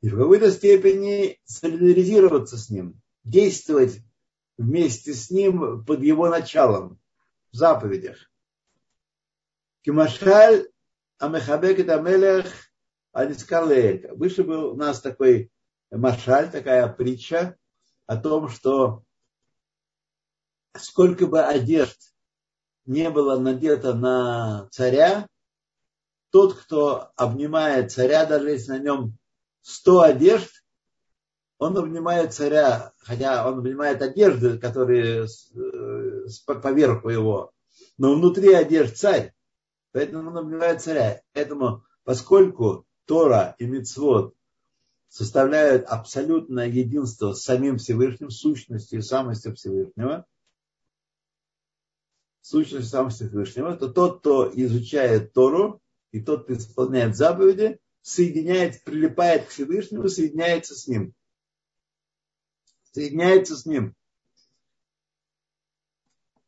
и 0.00 0.08
в 0.08 0.18
какой-то 0.18 0.50
степени 0.50 1.40
солидаризироваться 1.44 2.56
с 2.56 2.70
ним, 2.70 3.00
действовать 3.24 4.00
вместе 4.58 5.14
с 5.14 5.30
ним 5.30 5.84
под 5.84 6.02
его 6.02 6.28
началом 6.28 6.98
в 7.52 7.56
заповедях. 7.56 8.30
Кимашаль 9.82 10.68
Амехабек 11.18 11.78
это 11.78 11.96
Амелех 11.96 12.46
Анискарлеэль. 13.12 14.08
Выше 14.12 14.44
был 14.44 14.72
у 14.72 14.76
нас 14.76 15.00
такой 15.00 15.50
машаль, 15.90 16.50
такая 16.50 16.88
притча 16.88 17.56
о 18.06 18.16
том, 18.16 18.48
что 18.48 19.02
сколько 20.74 21.26
бы 21.26 21.42
одежд 21.42 22.14
не 22.84 23.10
было 23.10 23.38
надето 23.38 23.94
на 23.94 24.68
царя, 24.70 25.26
тот, 26.30 26.54
кто 26.54 27.10
обнимает 27.16 27.92
царя, 27.92 28.26
даже 28.26 28.50
если 28.50 28.72
на 28.72 28.78
нем 28.78 29.18
сто 29.66 30.02
одежд, 30.02 30.64
он 31.58 31.76
обнимает 31.76 32.32
царя, 32.32 32.92
хотя 32.98 33.48
он 33.48 33.58
обнимает 33.58 34.00
одежды, 34.00 34.58
которые 34.58 35.26
э, 35.26 36.54
поверху 36.62 37.08
его, 37.08 37.52
но 37.98 38.14
внутри 38.14 38.52
одежд 38.52 38.96
царь, 38.96 39.34
поэтому 39.90 40.30
он 40.30 40.38
обнимает 40.38 40.82
царя. 40.82 41.20
Поэтому, 41.32 41.84
поскольку 42.04 42.86
Тора 43.06 43.56
и 43.58 43.66
Мицвод 43.66 44.36
составляют 45.08 45.84
абсолютное 45.86 46.68
единство 46.68 47.32
с 47.32 47.42
самим 47.42 47.78
Всевышним, 47.78 48.30
сущностью 48.30 49.00
и 49.00 49.02
самостью 49.02 49.56
Всевышнего, 49.56 50.26
сущностью 52.40 52.88
самостью 52.88 53.28
Всевышнего, 53.28 53.76
то 53.76 53.88
тот, 53.88 54.20
кто 54.20 54.48
изучает 54.54 55.32
Тору, 55.32 55.80
и 56.12 56.20
тот, 56.20 56.44
кто 56.44 56.54
исполняет 56.54 57.16
заповеди, 57.16 57.80
соединяет, 58.08 58.82
прилипает 58.84 59.46
к 59.46 59.48
Всевышнему, 59.50 60.08
соединяется 60.08 60.74
с 60.74 60.86
ним 60.86 61.14
соединяется 62.96 63.56
с 63.58 63.66
ним. 63.66 63.94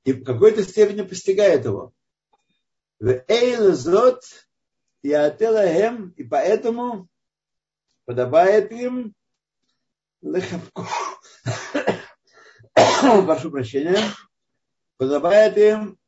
И 0.04 0.14
в 0.14 0.24
какой-то 0.24 0.64
степени 0.64 1.02
постигает 1.02 1.66
его. 1.66 1.92
В 2.98 3.22
и 6.16 6.24
поэтому 6.24 7.06
подобает 8.06 8.72
им. 8.72 9.14
Прошу 12.72 13.50
прощения. 13.50 14.02
Подобает 14.96 15.58
им 15.58 15.98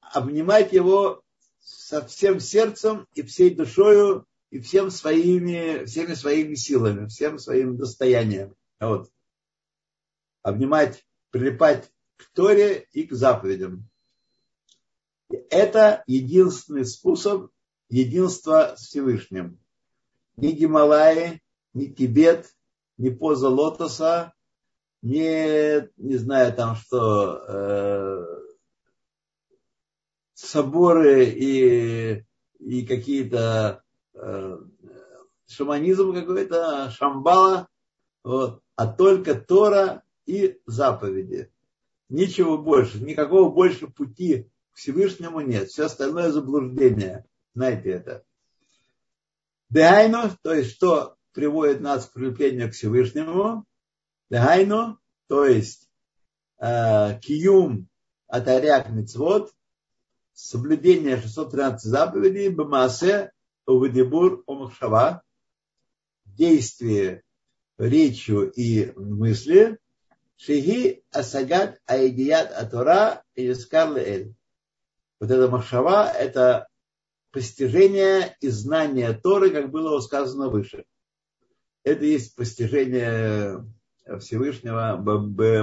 обнимать 0.00 0.72
его 0.72 1.22
со 1.60 2.04
всем 2.04 2.40
сердцем 2.40 3.06
и 3.12 3.22
всей 3.22 3.54
душою 3.54 4.26
и 4.56 4.60
всем 4.60 4.90
своими, 4.90 5.84
всеми 5.84 6.14
своими 6.14 6.54
силами, 6.54 7.08
всем 7.08 7.38
своим 7.38 7.76
достоянием. 7.76 8.54
Вот 8.80 9.10
обнимать, 10.42 11.04
прилипать 11.30 11.90
к 12.16 12.32
Торе 12.32 12.86
и 12.92 13.06
к 13.06 13.12
заповедям. 13.12 13.86
Это 15.50 16.02
единственный 16.06 16.86
способ 16.86 17.50
единства 17.90 18.76
с 18.78 18.86
Всевышним. 18.86 19.58
Ни 20.36 20.52
Гималаи, 20.52 21.42
ни 21.74 21.86
Тибет, 21.86 22.48
ни 22.96 23.10
поза 23.10 23.50
лотоса, 23.50 24.32
ни, 25.02 25.86
не 26.00 26.16
знаю 26.16 26.54
там 26.54 26.76
что, 26.76 27.44
э, 27.46 28.24
соборы 30.32 31.26
и, 31.26 32.24
и 32.60 32.86
какие-то 32.86 33.82
шаманизм 35.46 36.14
какой-то, 36.14 36.90
шамбала, 36.90 37.68
вот, 38.22 38.62
а 38.74 38.86
только 38.86 39.34
Тора 39.34 40.02
и 40.26 40.60
заповеди. 40.66 41.50
Ничего 42.08 42.58
больше, 42.58 43.00
никакого 43.00 43.50
больше 43.50 43.88
пути 43.88 44.48
к 44.72 44.76
Всевышнему 44.76 45.40
нет. 45.40 45.68
Все 45.68 45.86
остальное 45.86 46.30
заблуждение. 46.30 47.24
Знаете 47.54 47.90
это. 47.90 48.24
Дehайну, 49.70 50.30
то 50.42 50.52
есть 50.52 50.72
что 50.72 51.16
приводит 51.32 51.80
нас 51.80 52.06
к 52.06 52.12
прилеплению 52.12 52.70
к 52.70 52.74
Всевышнему. 52.74 53.64
Дehайну, 54.30 54.98
то 55.28 55.46
есть 55.46 55.88
э, 56.58 57.18
киюм 57.20 57.88
атаряк 58.28 58.90
мицвод, 58.90 59.52
соблюдение 60.32 61.20
613 61.20 61.82
заповедей, 61.82 62.48
бамасе, 62.48 63.32
уведибур, 63.66 64.42
омахшава, 64.46 65.22
действие 66.24 67.22
речью 67.78 68.50
и 68.50 68.92
мысли, 68.96 69.78
Шиги 70.36 71.02
Асагат 71.12 71.80
Аидият 71.86 72.52
Атура 72.52 73.24
и 73.34 73.48
Эль. 73.48 74.34
Вот 75.18 75.30
эта 75.30 75.48
махшава– 75.48 76.10
это 76.12 76.68
постижение 77.30 78.36
и 78.40 78.48
знание 78.48 79.14
Торы, 79.14 79.50
как 79.50 79.70
было 79.70 79.98
сказано 80.00 80.50
выше. 80.50 80.84
Это 81.84 82.04
есть 82.04 82.34
постижение 82.34 83.64
Всевышнего 84.20 84.96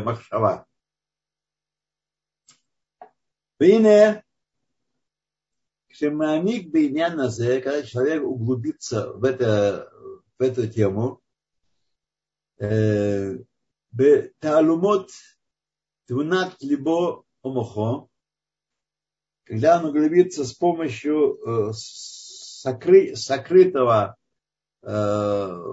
Махшава. 0.02 0.66
Вине, 3.60 4.24
Кшемаамик 5.94 6.72
бейняназе, 6.72 7.62
когда 7.62 7.84
человек 7.84 8.24
углубится 8.24 9.14
в, 9.14 9.24
это, 9.24 9.92
в 10.40 10.42
эту 10.42 10.68
тему, 10.68 11.22
э, 12.58 13.38
таалумот 14.40 15.12
тунат 16.08 16.56
либо 16.62 17.24
омохо, 17.44 18.08
когда 19.44 19.78
он 19.78 19.86
углубится 19.86 20.46
с 20.46 20.54
помощью 20.54 21.38
э, 21.38 21.74
сокры, 21.76 23.16
сокрытого 23.16 24.18
э, 24.82 25.64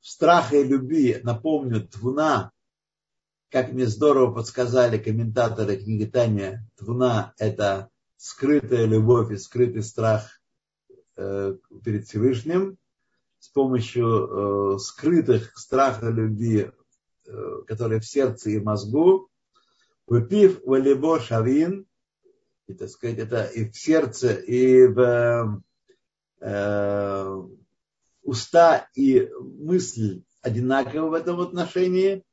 страха 0.00 0.56
и 0.56 0.64
любви, 0.64 1.20
напомню, 1.22 1.86
твуна, 1.86 2.50
как 3.48 3.70
мне 3.72 3.86
здорово 3.86 4.34
подсказали 4.34 4.98
комментаторы 4.98 5.76
книги 5.76 6.04
Таня, 6.04 6.66
твуна– 6.76 7.32
это 7.38 7.90
скрытая 8.18 8.84
любовь 8.84 9.32
и 9.32 9.38
скрытый 9.38 9.82
страх 9.82 10.42
э, 11.16 11.56
перед 11.82 12.06
Всевышним, 12.06 12.76
с 13.38 13.48
помощью 13.48 14.74
э, 14.74 14.78
скрытых 14.78 15.56
страха 15.56 16.10
любви 16.10 16.70
Э, 17.30 17.62
которые 17.66 18.00
в 18.00 18.06
сердце 18.06 18.50
и 18.50 18.58
мозгу, 18.58 19.28
выпив 20.06 20.62
валибо 20.64 21.20
шавин, 21.20 21.84
и, 22.66 22.72
так 22.72 22.88
сказать, 22.88 23.18
это 23.18 23.44
и 23.44 23.68
в 23.68 23.76
сердце, 23.76 24.32
и 24.32 24.86
в 24.86 25.62
э, 26.40 27.42
уста, 28.22 28.88
и 28.94 29.30
мысль 29.42 30.22
одинаковы 30.40 31.10
в 31.10 31.12
этом 31.12 31.40
отношении. 31.40 32.24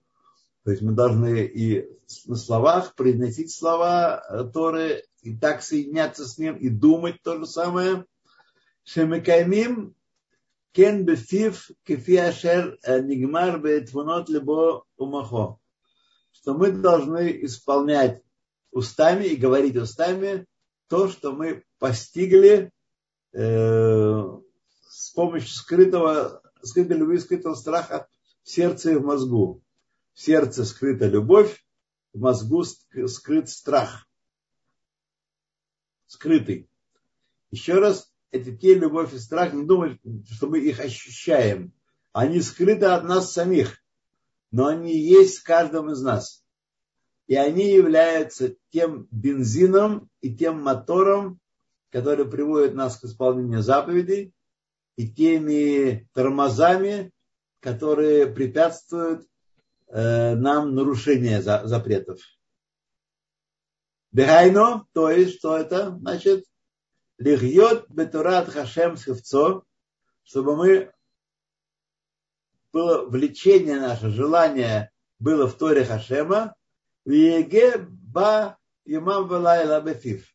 То 0.63 0.71
есть 0.71 0.82
мы 0.82 0.93
должны 0.93 1.43
и 1.43 1.89
на 2.26 2.38
словах 2.38 2.95
произносить 2.95 3.54
слова 3.54 4.50
Торы, 4.54 5.04
и 5.25 5.35
так 5.35 5.63
соединяться 5.63 6.25
с 6.25 6.38
ним, 6.38 6.55
и 6.55 6.69
думать 6.69 7.21
то 7.23 7.38
же 7.39 7.47
самое. 7.47 8.05
Шемекаймим 8.83 9.95
кен 10.71 11.03
бефив 11.03 11.71
кефи 11.83 12.17
ашер 12.17 12.77
нигмар 12.85 13.59
бетвунот 13.59 14.29
либо 14.29 14.85
умахо. 14.97 15.57
Что 16.31 16.53
мы 16.53 16.71
должны 16.71 17.43
исполнять 17.43 18.21
устами 18.71 19.25
и 19.25 19.35
говорить 19.35 19.75
устами 19.75 20.45
то, 20.88 21.09
что 21.09 21.31
мы 21.31 21.63
постигли 21.79 22.71
э, 23.33 24.23
с 24.88 25.11
помощью 25.15 25.49
скрытого, 25.49 26.43
скрытой 26.61 26.97
любви, 26.97 27.17
скрытого 27.17 27.55
страха 27.55 28.07
в 28.43 28.49
сердце 28.51 28.91
и 28.91 28.95
в 28.95 29.03
мозгу. 29.03 29.63
В 30.13 30.21
сердце 30.21 30.65
скрыта 30.65 31.07
любовь, 31.07 31.65
в 32.13 32.19
мозгу 32.19 32.63
скрыт 32.63 33.49
страх. 33.49 34.05
Скрытый. 36.15 36.69
Еще 37.51 37.73
раз, 37.73 38.10
это 38.32 38.56
те 38.56 38.73
любовь 38.73 39.13
и 39.13 39.17
страх, 39.17 39.51
не 39.51 39.65
думать, 39.65 39.99
что 40.32 40.47
мы 40.47 40.60
их 40.60 40.80
ощущаем. 40.80 41.73
Они 42.13 42.39
скрыты 42.39 42.86
от 42.86 43.04
нас 43.04 43.34
самих, 43.34 43.84
но 44.49 44.67
они 44.67 44.97
есть 44.97 45.39
в 45.39 45.43
каждом 45.43 45.91
из 45.91 46.01
нас. 46.01 46.41
И 47.28 47.36
они 47.36 47.69
являются 47.69 48.56
тем 48.69 49.10
бензином 49.12 50.10
и 50.21 50.34
тем 50.34 50.62
мотором, 50.62 51.41
который 51.89 52.25
приводит 52.25 52.75
нас 52.75 52.97
к 52.97 53.04
исполнению 53.04 53.62
заповедей, 53.62 54.34
и 54.95 55.10
теми 55.10 56.08
тормозами, 56.13 57.12
которые 57.60 58.28
препятствуют 58.28 59.28
э, 59.89 60.36
нам 60.36 60.75
нарушения 60.75 61.41
за, 61.41 61.63
запретов. 61.65 62.21
Бехайно, 64.15 64.88
то 64.93 65.10
есть, 65.10 65.39
что 65.39 65.58
это? 65.58 65.91
Значит, 65.91 66.45
лихьет 67.17 67.84
бетурат 67.89 68.47
хашем 68.47 68.95
схевцо, 68.95 69.65
чтобы 70.23 70.56
мы 70.56 70.93
было 72.71 73.04
влечение 73.10 73.78
наше, 73.78 74.12
желание 74.12 74.89
было 75.19 75.49
в 75.49 75.58
Торе 75.58 75.84
Хашема, 75.84 76.56
Веге 77.04 77.78
ба 77.89 78.58
имам 78.86 79.28
валайла 79.28 79.82
бефив. 79.82 80.25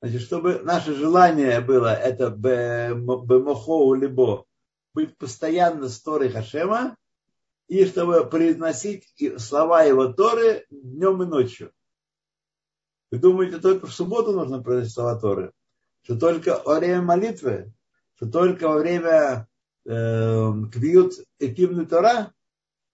Значит, 0.00 0.22
чтобы 0.22 0.60
наше 0.60 0.94
желание 0.94 1.60
было, 1.60 1.92
это 1.92 2.30
бемохоу 2.30 3.92
либо 3.92 4.46
быть 4.94 5.14
постоянно 5.18 5.90
с 5.90 6.00
Торой 6.00 6.30
Хашема, 6.30 6.96
и 7.66 7.84
чтобы 7.84 8.24
произносить 8.24 9.04
слова 9.36 9.82
его 9.82 10.10
Торы 10.10 10.64
днем 10.70 11.22
и 11.22 11.26
ночью. 11.26 11.70
Вы 13.10 13.18
думаете, 13.18 13.58
только 13.58 13.86
в 13.86 13.92
субботу 13.92 14.32
нужно 14.32 14.62
произносить 14.62 14.94
слова 14.94 15.18
Торы? 15.18 15.52
Что 16.02 16.18
только 16.18 16.62
во 16.64 16.78
время 16.78 17.02
молитвы? 17.02 17.72
Что 18.16 18.30
только 18.30 18.68
во 18.68 18.78
время 18.78 19.48
э, 19.84 20.52
квиют 20.72 21.14
экимны 21.38 21.86
Тора, 21.86 22.32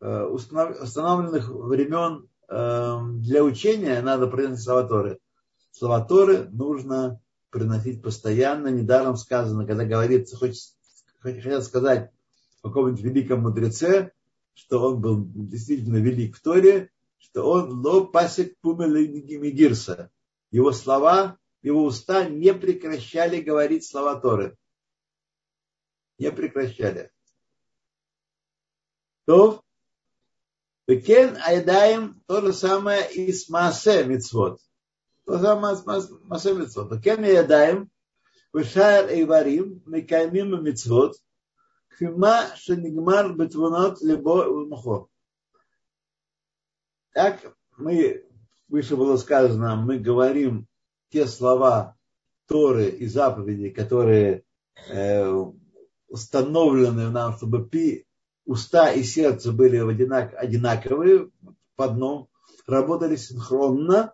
э, 0.00 0.22
установленных 0.24 1.48
времен 1.48 2.28
Эм, 2.48 3.22
для 3.22 3.42
учения 3.42 4.00
надо 4.02 4.26
приносить 4.26 4.64
слова 4.64 4.84
Торы. 4.86 5.18
Слова 5.70 6.04
Торы 6.04 6.48
нужно 6.50 7.20
приносить 7.50 8.02
постоянно. 8.02 8.68
Недаром 8.68 9.16
сказано, 9.16 9.66
когда 9.66 9.84
говорится, 9.84 10.36
хочется, 10.36 10.74
хотят 11.20 11.64
сказать 11.64 12.10
о 12.62 12.68
каком-нибудь 12.68 13.02
великом 13.02 13.40
мудреце, 13.40 14.12
что 14.54 14.90
он 14.90 15.00
был 15.00 15.26
действительно 15.34 15.96
велик 15.96 16.36
в 16.36 16.42
Торе, 16.42 16.90
что 17.24 17.50
он 17.50 17.80
ло 17.80 18.04
пасек 18.04 18.58
пумелигирса. 18.60 20.10
Его 20.50 20.72
слова, 20.72 21.38
его 21.62 21.84
уста 21.84 22.28
не 22.28 22.52
прекращали 22.52 23.40
говорить 23.40 23.86
слова 23.86 24.20
Торы. 24.20 24.56
Не 26.18 26.30
прекращали. 26.30 27.10
То 29.24 29.62
Бекен 30.86 31.38
Айдаем 31.42 32.22
то 32.26 32.42
же 32.42 32.52
самое 32.52 33.10
и 33.10 33.32
с 33.32 33.48
Маасе 33.48 34.04
Мицвод. 34.04 34.60
То 35.24 35.38
же 35.38 35.44
самое 35.44 35.76
с 35.76 35.84
Маасе 35.86 36.52
Мицвод. 36.52 36.92
Бекен 36.92 37.24
Айдаем 37.24 37.90
Вышар 38.52 39.08
Эйварим 39.08 39.82
Мекаймим 39.86 40.62
Мицвод 40.62 41.16
Кфима 41.88 42.54
Шенигмар 42.56 43.32
Бетвонот 43.32 44.02
Лебо 44.02 44.44
Мухо. 44.66 45.08
Так 47.14 47.40
мы, 47.76 48.24
выше 48.66 48.96
было 48.96 49.16
сказано, 49.16 49.76
мы 49.76 49.98
говорим 49.98 50.66
те 51.10 51.26
слова 51.28 51.96
Торы 52.46 52.88
и 52.88 53.06
заповеди, 53.06 53.70
которые 53.70 54.42
э, 54.90 55.32
установлены 56.08 57.10
нам, 57.10 57.36
чтобы 57.36 57.68
пи, 57.68 58.04
уста 58.44 58.92
и 58.92 59.04
сердце 59.04 59.52
были 59.52 59.78
одинаковые 59.78 61.30
в 61.76 61.82
одном, 61.82 62.28
работали 62.66 63.14
синхронно, 63.14 64.12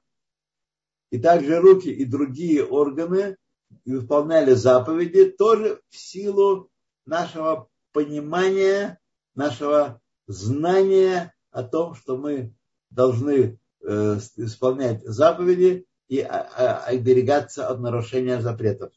и 1.11 1.19
также 1.19 1.59
руки 1.59 1.89
и 1.89 2.05
другие 2.05 2.63
органы 2.65 3.39
и 3.87 3.95
выполняли 3.95 4.53
заповеди 4.53 5.31
тоже 5.31 5.81
в 5.89 5.97
силу 5.97 6.71
нашего 7.07 7.67
понимания, 7.93 9.01
нашего 9.35 10.03
знания 10.27 11.35
о 11.51 11.63
том, 11.63 11.95
что 11.95 12.19
мы 12.19 12.55
должны 12.91 13.59
э, 13.83 14.19
исполнять 14.37 15.03
заповеди 15.05 15.87
и 16.09 16.21
оберегаться 16.21 17.69
от 17.69 17.81
нарушения 17.81 18.41
запретов. 18.41 18.93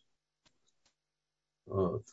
Вот. 1.66 2.04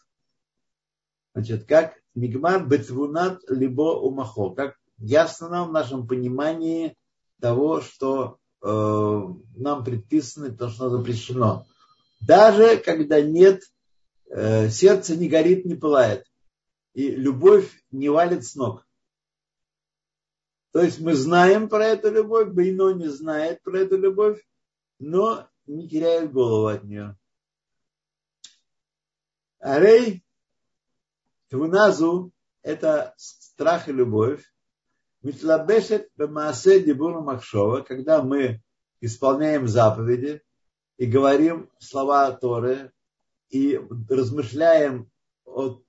Значит, 1.35 1.65
как 1.65 1.95
Мигмар 2.15 2.67
бетвунат 2.67 3.41
либо 3.49 3.99
умахо. 3.99 4.51
Как 4.51 4.77
ясно 4.99 5.49
нам 5.49 5.69
в 5.69 5.73
нашем 5.73 6.07
понимании 6.07 6.97
того, 7.41 7.81
что 7.81 8.39
э, 8.63 9.23
нам 9.57 9.85
предписано, 9.85 10.51
то, 10.51 10.69
что 10.69 10.91
запрещено. 10.91 11.67
Даже 12.21 12.77
когда 12.77 13.21
нет, 13.21 13.63
э, 14.29 14.69
сердце 14.69 15.17
не 15.17 15.29
горит, 15.29 15.65
не 15.65 15.75
пылает. 15.75 16.27
И 16.93 17.11
любовь 17.11 17.71
не 17.91 18.09
валит 18.09 18.45
с 18.45 18.55
ног. 18.57 18.87
То 20.73 20.83
есть 20.83 21.01
мы 21.01 21.15
знаем 21.15 21.69
про 21.69 21.85
эту 21.85 22.13
любовь, 22.13 22.49
Бейно 22.49 22.95
не 22.95 23.09
знает 23.09 23.63
про 23.63 23.81
эту 23.81 23.97
любовь, 23.97 24.41
но 24.99 25.49
не 25.67 25.89
теряет 25.89 26.33
голову 26.33 26.67
от 26.67 26.85
нее. 26.85 27.17
Арей 29.59 30.25
Твуназу– 31.49 32.33
это 32.63 33.15
страх 33.17 33.89
и 33.89 33.93
любовь. 33.93 34.45
Митлабешет 35.23 36.09
бемаасе 36.17 36.81
дибура 36.81 37.21
махшова, 37.21 37.83
когда 37.83 38.23
мы 38.23 38.63
исполняем 39.01 39.69
заповеди 39.69 40.43
и 40.97 41.07
говорим 41.07 41.69
слова 41.79 42.31
Торы 42.33 42.93
и 43.51 43.79
размышляем 44.09 45.11
о 45.45 45.83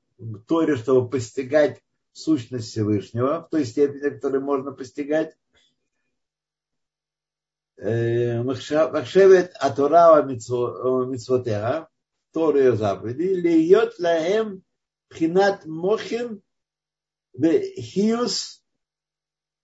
Торе, 0.47 0.75
чтобы 0.75 1.09
постигать 1.09 1.81
сущность 2.13 2.69
Всевышнего 2.69 3.43
в 3.45 3.49
той 3.49 3.65
степени, 3.65 4.09
в 4.09 4.15
которой 4.15 4.41
можно 4.41 4.71
постигать. 4.71 5.35
Э, 7.77 8.43
махшевет 8.43 9.53
атурава 9.59 10.23
митцвотеха, 10.23 11.87
Торы 12.31 12.67
и 12.67 12.71
заповеди, 12.71 13.23
льет 13.23 13.99
лаем 13.99 14.63
Пхинат 15.09 15.65
Мохин 15.65 16.41
Хиус 17.35 18.63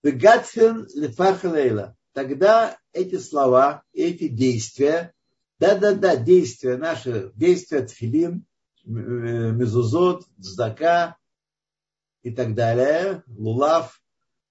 Вегатфин 0.04 0.88
Лефахалейла. 0.94 1.96
Тогда 2.14 2.78
эти 2.92 3.18
слова, 3.20 3.84
эти 3.94 4.28
действия, 4.28 5.14
да-да-да, 5.60 6.16
действия 6.16 6.78
наши, 6.78 7.32
действия 7.36 7.84
Тфилин, 7.84 8.46
Мезузот, 8.86 10.26
Здака 10.38 11.18
и 12.28 12.32
так 12.32 12.56
далее, 12.56 13.24
Лулав, 13.28 14.02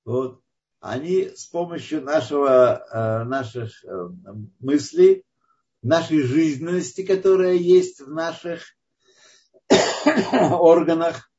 вот, 0.07 0.41
они 0.81 1.31
с 1.35 1.45
помощью 1.47 2.03
нашего, 2.03 3.25
наших 3.27 3.85
мыслей, 4.61 5.25
нашей 5.83 6.23
жизненности, 6.23 7.05
которая 7.05 7.55
есть 7.55 8.01
в 8.01 8.11
наших 8.11 8.63
органах 10.33 11.31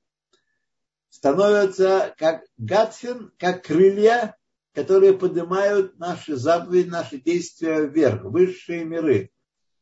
становятся 1.09 2.13
как 2.17 2.43
гатфин, 2.57 3.31
как 3.39 3.65
крылья, 3.65 4.38
которые 4.73 5.13
поднимают 5.17 5.97
наши 5.97 6.35
заповеди, 6.35 6.89
наши 6.89 7.19
действия 7.19 7.88
вверх, 7.88 8.23
высшие 8.23 8.85
миры. 8.85 9.31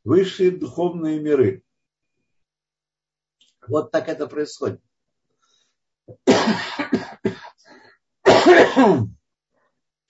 высшие 0.05 0.51
духовные 0.51 1.19
миры. 1.19 1.63
Вот 3.67 3.91
так 3.91 4.07
это 4.07 4.27
происходит. 4.27 4.81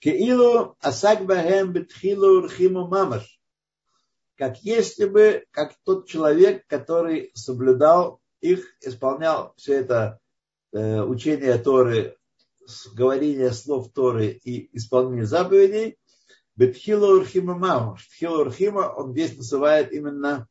Кеилу 0.00 0.76
асак 0.80 1.26
бетхилу 1.26 2.46
рхиму 2.46 2.86
мамаш. 2.86 3.40
Как 4.36 4.62
если 4.62 5.06
бы, 5.06 5.46
как 5.50 5.74
тот 5.84 6.06
человек, 6.06 6.66
который 6.66 7.30
соблюдал 7.34 8.20
их, 8.40 8.76
исполнял 8.82 9.54
все 9.56 9.74
это 9.80 10.20
э, 10.72 11.00
учение 11.00 11.56
Торы, 11.58 12.16
говорение 12.94 13.52
слов 13.52 13.92
Торы 13.92 14.28
и 14.28 14.76
исполнение 14.76 15.24
заповедей, 15.26 15.98
бетхилу 16.54 17.20
рхима 17.20 17.54
мамаш. 17.54 18.06
Тхилу 18.08 18.44
рхима 18.44 18.92
он 18.94 19.12
здесь 19.12 19.36
называет 19.36 19.92
именно 19.92 20.46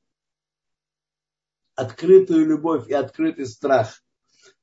открытую 1.75 2.45
любовь 2.45 2.87
и 2.87 2.93
открытый 2.93 3.45
страх 3.45 4.01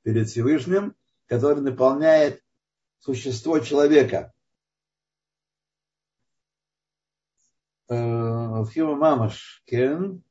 перед 0.02 0.28
Всевышним, 0.28 0.96
который 1.32 1.62
наполняет 1.62 2.42
существо 2.98 3.58
человека. 3.60 4.34
Фима 7.88 8.96
Мамаш, 8.96 9.62
Кен, 9.64 10.22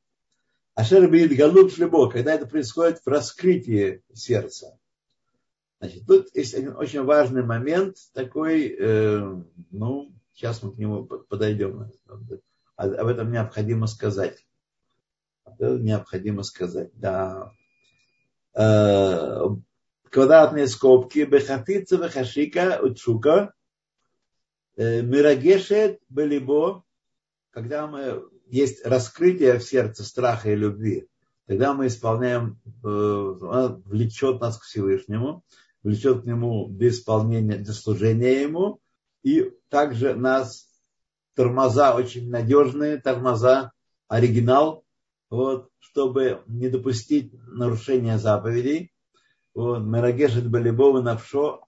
Ашер 0.75 1.09
Бит 1.09 1.35
Галут 1.35 1.73
Шлебо, 1.73 2.07
когда 2.07 2.35
это 2.35 2.45
происходит 2.45 2.99
в 2.99 3.07
раскрытии 3.07 4.03
сердца. 4.13 4.77
Значит, 5.79 6.05
тут 6.05 6.35
есть 6.35 6.53
один 6.53 6.75
очень 6.77 7.01
важный 7.01 7.41
момент 7.41 7.97
такой, 8.13 8.67
э, 8.67 9.41
ну, 9.71 10.13
сейчас 10.35 10.61
мы 10.61 10.71
к 10.71 10.77
нему 10.77 11.05
подойдем. 11.05 11.89
Об 12.75 13.07
этом 13.07 13.31
необходимо 13.31 13.87
сказать. 13.87 14.45
Об 15.45 15.55
этом 15.55 15.83
необходимо 15.83 16.43
сказать, 16.43 16.91
да. 16.93 17.51
Квадратные 20.11 20.67
скобки, 20.67 21.19
бехафица, 21.19 21.97
бехашика, 21.97 22.79
учука, 22.81 23.53
э, 24.75 25.01
мирагешет, 25.01 26.01
белибо, 26.09 26.83
когда 27.51 27.87
мы 27.87 28.21
есть 28.47 28.85
раскрытие 28.85 29.57
в 29.57 29.63
сердце 29.63 30.03
страха 30.03 30.51
и 30.51 30.55
любви, 30.55 31.07
тогда 31.47 31.73
мы 31.73 31.87
исполняем, 31.87 32.59
э, 32.83 33.77
влечет 33.85 34.41
нас 34.41 34.57
к 34.57 34.63
Всевышнему, 34.63 35.45
влечет 35.81 36.23
к 36.23 36.25
нему 36.25 36.67
для 36.67 36.89
исполнения, 36.89 37.55
для 37.55 37.73
служения 37.73 38.41
ему, 38.41 38.81
и 39.23 39.49
также 39.69 40.13
нас 40.13 40.67
тормоза 41.35 41.95
очень 41.95 42.29
надежные, 42.29 42.97
тормоза, 42.97 43.71
оригинал, 44.09 44.83
вот, 45.29 45.69
чтобы 45.79 46.43
не 46.47 46.67
допустить 46.67 47.33
нарушения 47.47 48.17
заповедей 48.17 48.90
он 49.53 49.89
мерагешет 49.89 50.49
балибова 50.49 51.01
навшо, 51.01 51.65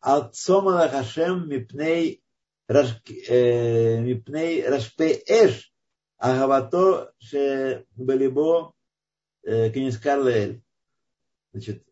отцом 0.00 0.68
Аллахашем 0.68 1.48
мипней 1.48 2.22
э, 2.68 4.00
мипней 4.00 4.66
рашпей 4.66 5.22
эш, 5.26 5.72
агавато 6.18 7.12
ше 7.18 7.86
балибо 7.96 8.74
э, 9.42 9.70
кенискарлель. 9.70 10.62
Значит, 11.52 11.84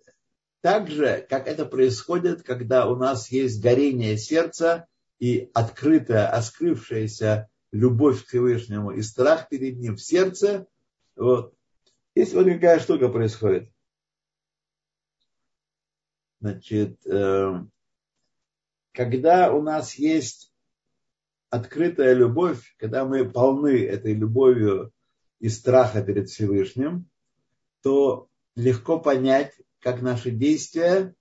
так 0.60 0.90
же, 0.90 1.24
как 1.28 1.46
это 1.46 1.64
происходит, 1.64 2.42
когда 2.42 2.88
у 2.88 2.96
нас 2.96 3.30
есть 3.30 3.62
горение 3.62 4.18
сердца 4.18 4.86
и 5.18 5.50
открытая, 5.54 6.28
оскрывшаяся 6.28 7.48
любовь 7.72 8.24
к 8.24 8.28
Всевышнему 8.28 8.90
и 8.90 9.02
страх 9.02 9.48
перед 9.48 9.78
ним 9.78 9.96
в 9.96 10.02
сердце, 10.02 10.66
вот, 11.14 11.54
есть 12.14 12.34
вот 12.34 12.44
такая 12.44 12.80
штука 12.80 13.08
происходит. 13.08 13.70
Значит, 16.46 17.00
когда 18.92 19.52
у 19.52 19.62
нас 19.62 19.96
есть 19.96 20.52
открытая 21.50 22.14
любовь, 22.14 22.76
когда 22.78 23.04
мы 23.04 23.28
полны 23.28 23.84
этой 23.84 24.14
любовью 24.14 24.92
и 25.40 25.48
страха 25.48 26.02
перед 26.02 26.28
Всевышним, 26.28 27.08
то 27.82 28.28
легко 28.54 29.00
понять, 29.00 29.54
как 29.80 30.02
наши 30.02 30.30
действия, 30.30 31.14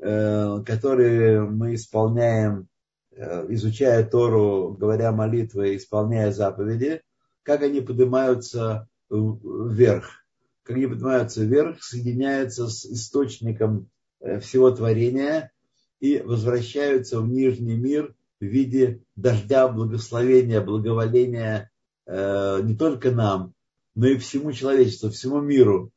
э, 0.00 0.62
которые 0.64 1.42
мы 1.42 1.74
исполняем, 1.74 2.68
э, 3.12 3.46
изучая 3.50 4.04
Тору, 4.06 4.76
говоря 4.80 5.12
молитвы, 5.12 5.76
исполняя 5.76 6.32
заповеди, 6.32 7.02
как 7.42 7.62
они 7.62 7.82
поднимаются 7.82 8.88
вверх. 9.10 10.19
Они 10.66 10.86
поднимаются 10.86 11.44
вверх, 11.44 11.82
соединяются 11.82 12.68
с 12.68 12.84
источником 12.86 13.88
э, 14.20 14.40
всего 14.40 14.70
творения 14.70 15.52
и 16.00 16.18
возвращаются 16.18 17.20
в 17.20 17.28
нижний 17.28 17.76
мир– 17.76 18.14
в 18.40 18.44
виде 18.44 19.02
дождя, 19.16 19.68
благословения, 19.68 20.60
благоволения 20.60 21.70
э, 22.06 22.60
не 22.62 22.74
только 22.74 23.10
нам, 23.10 23.52
но 23.94 24.06
и 24.06 24.16
всему 24.16 24.52
человечеству, 24.52 25.10
всему 25.10 25.40
миру. 25.40 25.92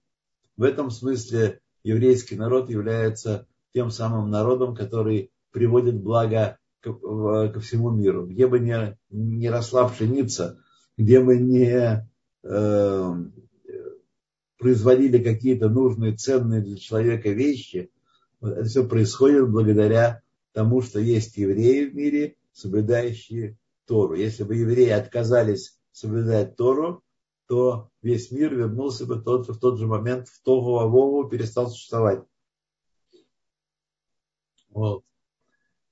В 0.58 0.64
этом 0.64 0.92
смысле 0.92 1.62
еврейский 1.84 2.36
народ 2.36 2.70
является 2.70 3.48
тем 3.74 3.90
самым 3.90 4.30
народом, 4.30 4.76
который 4.76 5.32
приводит 5.52 5.96
благо 5.96 6.58
ко, 6.82 7.60
всему 7.62 7.92
миру. 7.92 8.28
Где 8.28 8.46
бы 8.48 8.60
ни, 8.60 8.76
ни 9.10 9.48
росла 9.48 9.88
пшеница, 9.88 10.60
где 10.98 11.22
бы 11.22 11.38
не 11.38 12.08
производили 14.64 15.22
какие-то 15.22 15.68
нужные, 15.68 16.16
ценные 16.16 16.62
для 16.62 16.78
человека 16.78 17.30
вещи, 17.30 17.92
это 18.42 18.64
все 18.64 18.88
происходит 18.88 19.52
благодаря 19.52 20.22
тому, 20.54 20.82
что 20.82 21.00
есть 21.00 21.36
евреи 21.36 21.86
в 21.86 21.96
мире, 21.96 22.38
соблюдающие 22.54 23.58
Тору. 23.86 24.16
Если 24.16 24.44
бы 24.44 24.56
евреи 24.56 24.90
отказались 24.90 25.78
соблюдать 25.92 26.56
Тору, 26.56 27.04
то 27.48 27.90
весь 28.02 28.32
мир 28.32 28.56
вернулся 28.56 29.06
бы 29.06 29.22
тот, 29.22 29.50
в 29.50 29.60
тот 29.60 29.78
же 29.78 29.86
момент 29.86 30.30
в 30.30 30.42
Тогу 30.44 30.80
Авову 30.80 31.28
перестал 31.28 31.70
существовать. 31.70 32.24
Вот. 34.70 35.04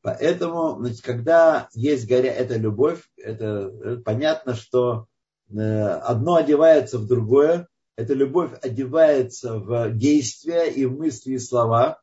Поэтому, 0.02 0.78
значит, 0.80 1.02
когда 1.02 1.68
есть 1.74 2.08
горя, 2.08 2.32
эта 2.32 2.56
любовь, 2.56 3.04
это, 3.18 3.74
это 3.84 4.02
понятно, 4.02 4.56
что 4.56 5.08
э, 5.50 5.60
одно 5.60 6.36
одевается 6.36 6.98
в 6.98 7.06
другое, 7.06 7.68
эта 7.96 8.14
любовь 8.14 8.52
одевается 8.62 9.60
в 9.60 9.92
действия 9.92 10.66
и 10.72 10.86
в 10.86 10.98
мысли 10.98 11.34
и 11.34 11.40
слова. 11.40 12.02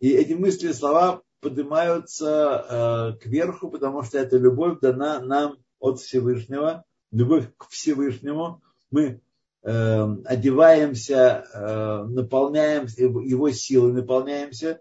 И 0.00 0.10
эти 0.10 0.32
мысли 0.32 0.70
и 0.70 0.72
слова 0.72 1.22
поднимаются 1.40 3.14
э, 3.18 3.22
кверху, 3.22 3.70
потому 3.70 4.02
что 4.02 4.18
эта 4.18 4.38
любовь 4.38 4.80
дана 4.80 5.20
нам 5.20 5.58
от 5.78 6.00
Всевышнего, 6.00 6.84
любовь 7.12 7.48
к 7.56 7.68
Всевышнему. 7.68 8.62
Мы 8.90 9.20
э, 9.62 10.06
одеваемся, 10.24 11.44
э, 11.52 12.04
наполняем 12.08 12.86
его 12.86 13.50
силой, 13.50 13.92
наполняемся. 13.92 14.80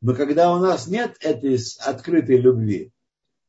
Но 0.00 0.14
когда 0.14 0.52
у 0.54 0.58
нас 0.58 0.86
нет 0.86 1.16
этой 1.20 1.58
открытой 1.80 2.36
любви, 2.36 2.92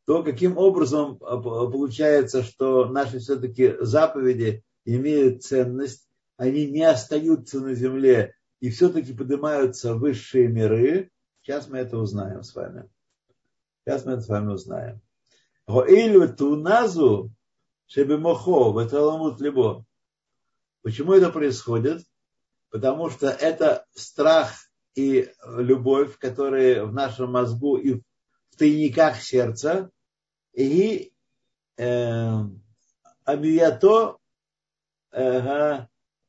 то 0.06 0.24
каким 0.24 0.58
образом 0.58 1.16
э, 1.16 1.18
получается, 1.20 2.44
что 2.44 2.86
наши 2.86 3.20
все-таки 3.20 3.76
заповеди 3.82 4.64
имеют 4.86 5.44
ценность, 5.44 6.05
они 6.38 6.68
не 6.68 6.84
остаются 6.84 7.60
на 7.60 7.74
земле 7.74 8.36
и 8.60 8.70
все-таки 8.70 9.14
поднимаются 9.14 9.94
в 9.94 10.00
высшие 10.00 10.48
миры, 10.48 11.12
Сейчас 11.46 11.68
мы 11.68 11.78
это 11.78 12.00
узнаем 12.00 12.42
с 12.42 12.56
вами. 12.56 12.90
Сейчас 13.86 14.04
мы 14.04 14.14
это 14.14 14.22
с 14.22 14.28
вами 14.28 14.54
узнаем. 14.54 15.00
Гоилю 15.68 16.34
туназу 16.34 17.32
шебемохо 17.86 18.72
в 18.72 19.42
либо. 19.42 19.86
Почему 20.82 21.14
это 21.14 21.30
происходит? 21.30 22.04
Потому 22.72 23.12
что 23.12 23.28
это 23.28 23.86
страх 23.94 24.56
и 24.96 25.32
любовь, 25.46 26.18
которые 26.18 26.84
в 26.86 26.94
нашем 26.94 27.34
мозгу 27.34 27.78
и 27.78 28.02
в 28.50 28.58
тайниках 28.58 29.22
сердца, 29.22 29.92
и 30.52 31.14
э, 31.78 32.40
амиято 33.24 34.18
э, 35.12 35.86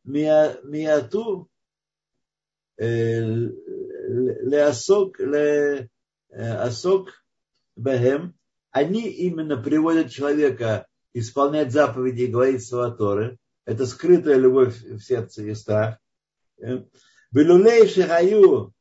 мияту 0.06 1.48
леасок, 4.46 5.18
леасок 6.30 7.24
бехем, 7.76 8.34
они 8.70 9.08
именно 9.08 9.56
приводят 9.56 10.10
человека 10.10 10.86
исполнять 11.12 11.72
заповеди 11.72 12.22
и 12.22 12.26
говорить 12.26 12.66
слова 12.66 12.90
Торы. 12.90 13.38
Это 13.64 13.86
скрытая 13.86 14.36
любовь 14.36 14.76
в 14.82 15.00
сердце 15.00 15.44
и 15.44 15.54
страх. 15.54 15.98
Белулей 17.32 17.88
шихаю 17.88 18.72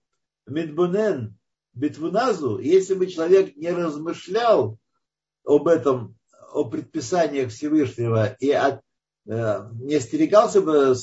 мидбунен 0.45 1.37
битвуназу, 1.73 2.59
если 2.59 2.93
бы 2.93 3.07
человек 3.07 3.55
не 3.55 3.71
размышлял 3.71 4.77
об 5.43 5.67
этом, 5.67 6.17
о 6.51 6.69
предписаниях 6.69 7.51
Всевышнего 7.51 8.33
и 8.39 8.51
э, 8.51 8.79
не 9.25 9.95
остерегался 9.95 10.61
бы 10.61 10.95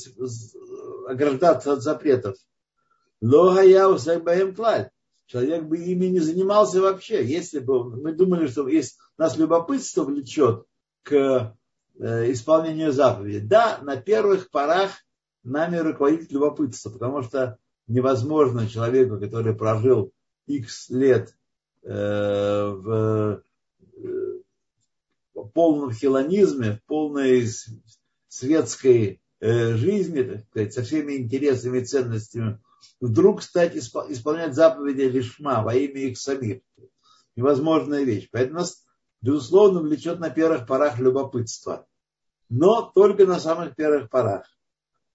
ограждаться 1.07 1.73
от 1.73 1.81
запретов, 1.81 2.37
логая 3.21 3.87
усайбаем 3.87 4.55
клаль. 4.55 4.89
Человек 5.25 5.63
бы 5.63 5.77
ими 5.77 6.07
не 6.07 6.19
занимался 6.19 6.81
вообще. 6.81 7.25
Если 7.25 7.59
бы 7.59 7.83
мы 7.83 8.13
думали, 8.13 8.47
что 8.47 8.67
есть, 8.67 8.97
нас 9.17 9.37
любопытство 9.37 10.03
влечет 10.03 10.65
к 11.01 11.55
э, 11.99 12.31
исполнению 12.31 12.91
заповедей. 12.91 13.39
Да, 13.39 13.79
на 13.81 13.95
первых 13.97 14.49
порах 14.51 14.91
нами 15.43 15.77
руководит 15.77 16.31
любопытство, 16.31 16.89
потому 16.91 17.23
что 17.23 17.57
невозможно 17.87 18.67
человеку, 18.67 19.19
который 19.19 19.55
прожил 19.55 20.11
X 20.45 20.89
лет 20.89 21.35
э, 21.83 22.69
в 22.69 23.43
полном 25.53 25.91
хилонизме, 25.91 26.77
в 26.77 26.83
полной 26.85 27.47
светской 28.33 29.21
э, 29.39 29.75
жизни, 29.75 30.43
со 30.69 30.81
всеми 30.81 31.17
интересами 31.17 31.79
и 31.79 31.85
ценностями, 31.85 32.59
вдруг 32.99 33.43
стать 33.43 33.75
исполнять 33.75 34.55
заповеди 34.55 35.01
лишма 35.01 35.61
во 35.61 35.75
имя 35.75 36.01
их 36.01 36.17
самих. 36.17 36.61
Невозможная 37.35 38.03
вещь. 38.03 38.29
Поэтому 38.31 38.59
нас, 38.59 38.83
безусловно, 39.21 39.81
влечет 39.81 40.19
на 40.19 40.31
первых 40.31 40.65
порах 40.65 40.99
любопытство. 40.99 41.85
Но 42.49 42.81
только 42.81 43.27
на 43.27 43.39
самых 43.39 43.75
первых 43.75 44.09
порах. 44.09 44.47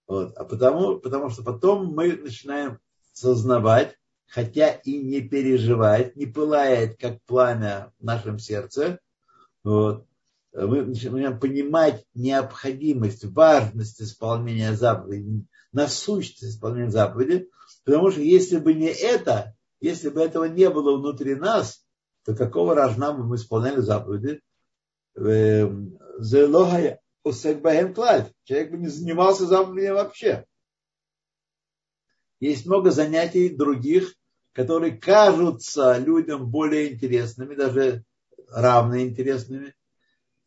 Вот. 0.06 0.36
А 0.36 0.44
потому, 0.44 0.98
потому 1.00 1.30
что 1.30 1.42
потом 1.42 1.86
мы 1.94 2.12
начинаем 2.12 2.78
сознавать, 3.12 3.96
хотя 4.26 4.70
и 4.70 4.96
не 4.96 5.22
переживать, 5.22 6.14
не 6.14 6.26
пылает, 6.26 7.00
как 7.00 7.20
пламя 7.24 7.92
в 7.98 8.04
нашем 8.04 8.38
сердце, 8.38 9.00
вот, 9.64 10.06
мы 10.52 10.82
начинаем 10.82 11.38
понимать 11.38 12.04
необходимость, 12.14 13.24
важность 13.24 14.00
исполнения 14.00 14.74
заповеди, 14.74 15.46
насущность 15.72 16.44
исполнения 16.44 16.90
заповеди, 16.90 17.48
потому 17.84 18.10
что 18.10 18.20
если 18.20 18.58
бы 18.58 18.74
не 18.74 18.88
это, 18.88 19.54
если 19.80 20.08
бы 20.08 20.22
этого 20.22 20.44
не 20.44 20.68
было 20.70 20.96
внутри 20.96 21.34
нас, 21.34 21.84
то 22.24 22.34
какого 22.34 22.74
рожна 22.74 23.12
бы 23.12 23.24
мы 23.24 23.36
исполняли 23.36 23.80
заповеди? 23.80 24.40
Эм, 25.16 25.98
Человек 28.44 28.70
бы 28.70 28.78
не 28.78 28.88
занимался 28.88 29.46
заповедями 29.46 29.92
вообще. 29.92 30.44
Есть 32.40 32.66
много 32.66 32.90
занятий 32.90 33.48
других, 33.48 34.14
которые 34.52 34.96
кажутся 34.96 35.98
людям 35.98 36.50
более 36.50 36.92
интересными, 36.92 37.54
даже 37.54 38.04
равно 38.50 39.00
интересными. 39.00 39.74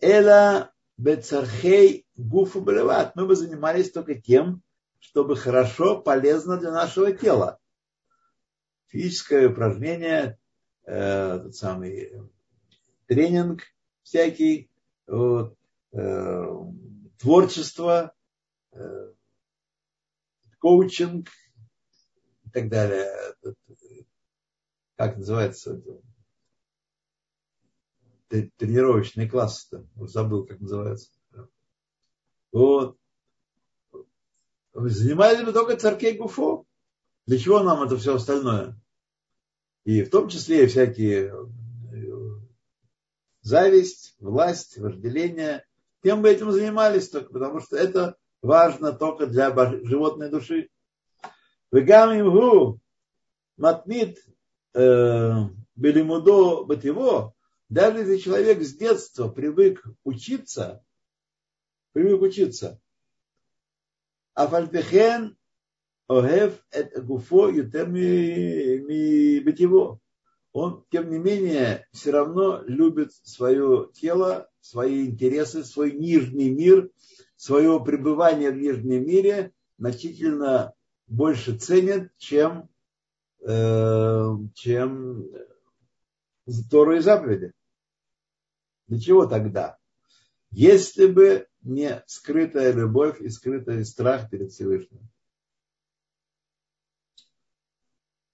Эла 0.02 0.74
бецархей 0.98 2.08
гуфу 2.16 2.62
балеват. 2.62 3.16
Мы 3.16 3.28
бы 3.28 3.36
занимались 3.36 3.92
только 3.92 4.16
тем, 4.16 4.64
чтобы 5.00 5.36
хорошо, 5.36 6.02
полезно 6.02 6.58
для 6.58 6.72
нашего 6.72 7.12
тела. 7.12 7.60
Физическое 8.88 9.48
упражнение, 9.48 10.40
э, 10.86 11.40
тот 11.44 11.56
самый 11.56 12.12
тренинг 13.06 13.62
всякий, 14.02 14.72
вот, 15.06 15.56
э, 15.94 16.46
творчество, 17.20 18.14
э, 18.72 19.14
коучинг 20.60 21.30
и 22.46 22.50
так 22.50 22.70
далее. 22.70 23.08
Как 24.96 25.18
называется? 25.18 25.82
Тренировочный 28.58 29.30
класс-то, 29.30 29.86
забыл, 30.08 30.46
как 30.46 30.60
называется. 30.60 31.10
Вот. 32.52 32.98
Занимались 34.74 35.44
мы 35.44 35.54
только 35.54 35.78
царкей 35.78 36.18
Гуфо. 36.18 36.66
Для 37.26 37.38
чего 37.38 37.62
нам 37.62 37.84
это 37.84 37.98
все 37.98 38.16
остальное? 38.16 38.78
И 39.84 40.04
в 40.04 40.10
том 40.10 40.28
числе 40.28 40.68
всякие 40.68 41.34
э, 41.34 42.12
зависть, 43.42 44.16
власть, 44.20 44.78
вожделение. 44.78 45.66
Тем 46.04 46.22
бы 46.22 46.30
этим 46.30 46.52
занимались 46.52 47.10
только, 47.10 47.32
потому 47.32 47.60
что 47.60 47.78
это 47.78 48.18
важно 48.42 48.92
только 48.92 49.28
для 49.28 49.54
животной 49.84 50.30
души. 50.30 50.70
Вегам 51.72 52.80
матнит 53.58 54.18
э, 54.74 55.32
белимудо 55.76 56.64
бативо 56.64 57.34
даже 57.72 58.00
если 58.00 58.18
человек 58.18 58.62
с 58.62 58.76
детства 58.76 59.30
привык 59.30 59.82
учиться, 60.04 60.84
привык 61.94 62.22
учиться, 62.22 62.82
а 64.34 64.46
фальпехен 64.46 65.38
огев 66.10 66.62
гуфо 66.98 67.50
ми 67.50 69.40
бытиво. 69.40 70.00
Он, 70.52 70.84
тем 70.92 71.10
не 71.10 71.18
менее, 71.18 71.88
все 71.94 72.12
равно 72.12 72.62
любит 72.66 73.14
свое 73.24 73.90
тело, 73.94 74.50
свои 74.60 75.06
интересы, 75.06 75.64
свой 75.64 75.94
нижний 75.94 76.50
мир, 76.50 76.92
свое 77.38 77.82
пребывание 77.82 78.52
в 78.52 78.58
нижнем 78.58 79.08
мире 79.08 79.54
значительно 79.78 80.74
больше 81.08 81.58
ценит, 81.58 82.12
чем, 82.18 82.68
э, 83.48 84.30
чем 84.56 85.32
Тору 86.70 86.98
и 86.98 87.00
заповеди. 87.00 87.54
Для 88.92 89.00
чего 89.00 89.26
тогда? 89.26 89.78
Если 90.50 91.06
бы 91.08 91.48
не 91.62 92.04
скрытая 92.08 92.74
любовь 92.74 93.22
и 93.22 93.30
скрытый 93.30 93.86
страх 93.86 94.30
перед 94.30 94.52
Всевышним. 94.52 95.08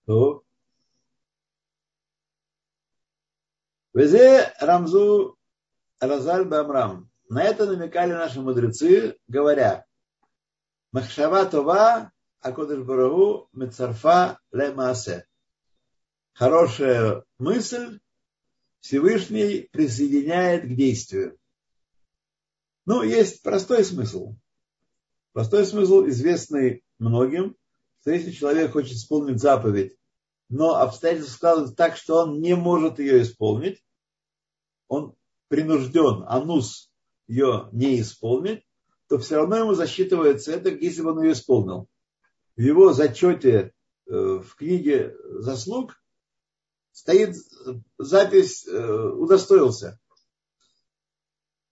То 0.07 0.43
Везе 3.93 4.51
Рамзу 4.59 5.37
Разаль 5.99 6.45
Бамрам. 6.45 7.07
На 7.29 7.43
это 7.43 7.67
намекали 7.67 8.13
наши 8.13 8.41
мудрецы, 8.41 9.19
говоря, 9.27 9.85
Махшава 10.91 11.45
Това 11.45 12.11
Акодыш 12.39 12.79
Барагу 12.79 13.47
Мецарфа 13.53 14.39
Лемасе. 14.51 15.27
Хорошая 16.33 17.23
мысль 17.37 17.99
Всевышний 18.79 19.69
присоединяет 19.71 20.65
к 20.65 20.75
действию. 20.75 21.37
Ну, 22.85 23.03
есть 23.03 23.41
простой 23.41 23.83
смысл. 23.83 24.35
Простой 25.33 25.65
смысл, 25.65 26.07
известный 26.07 26.83
многим, 26.99 27.55
что 28.01 28.11
если 28.11 28.31
человек 28.31 28.71
хочет 28.71 28.93
исполнить 28.93 29.39
заповедь, 29.39 29.97
но 30.49 30.75
обстоятельства 30.75 31.33
складываются 31.33 31.75
так, 31.75 31.97
что 31.97 32.23
он 32.23 32.39
не 32.39 32.55
может 32.55 32.99
ее 32.99 33.21
исполнить, 33.21 33.83
он 34.87 35.15
принужден, 35.49 36.23
анус 36.27 36.91
ее 37.27 37.69
не 37.73 37.99
исполнить, 37.99 38.63
то 39.09 39.17
все 39.17 39.35
равно 39.35 39.57
ему 39.57 39.73
засчитывается 39.73 40.53
это, 40.53 40.69
если 40.69 41.01
бы 41.01 41.11
он 41.11 41.23
ее 41.23 41.33
исполнил. 41.33 41.87
В 42.55 42.61
его 42.61 42.93
зачете 42.93 43.73
э, 44.07 44.11
в 44.13 44.55
книге 44.55 45.15
заслуг 45.29 46.01
стоит 46.97 47.35
запись 47.99 48.65
э, 48.67 49.09
удостоился. 49.09 49.99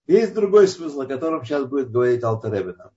Есть 0.06 0.36
другой 0.36 0.68
смысл, 0.68 1.02
о 1.02 1.08
котором 1.08 1.44
сейчас 1.44 1.66
будет 1.66 1.90
говорить 1.90 2.24
Алтаребина. 2.24 2.94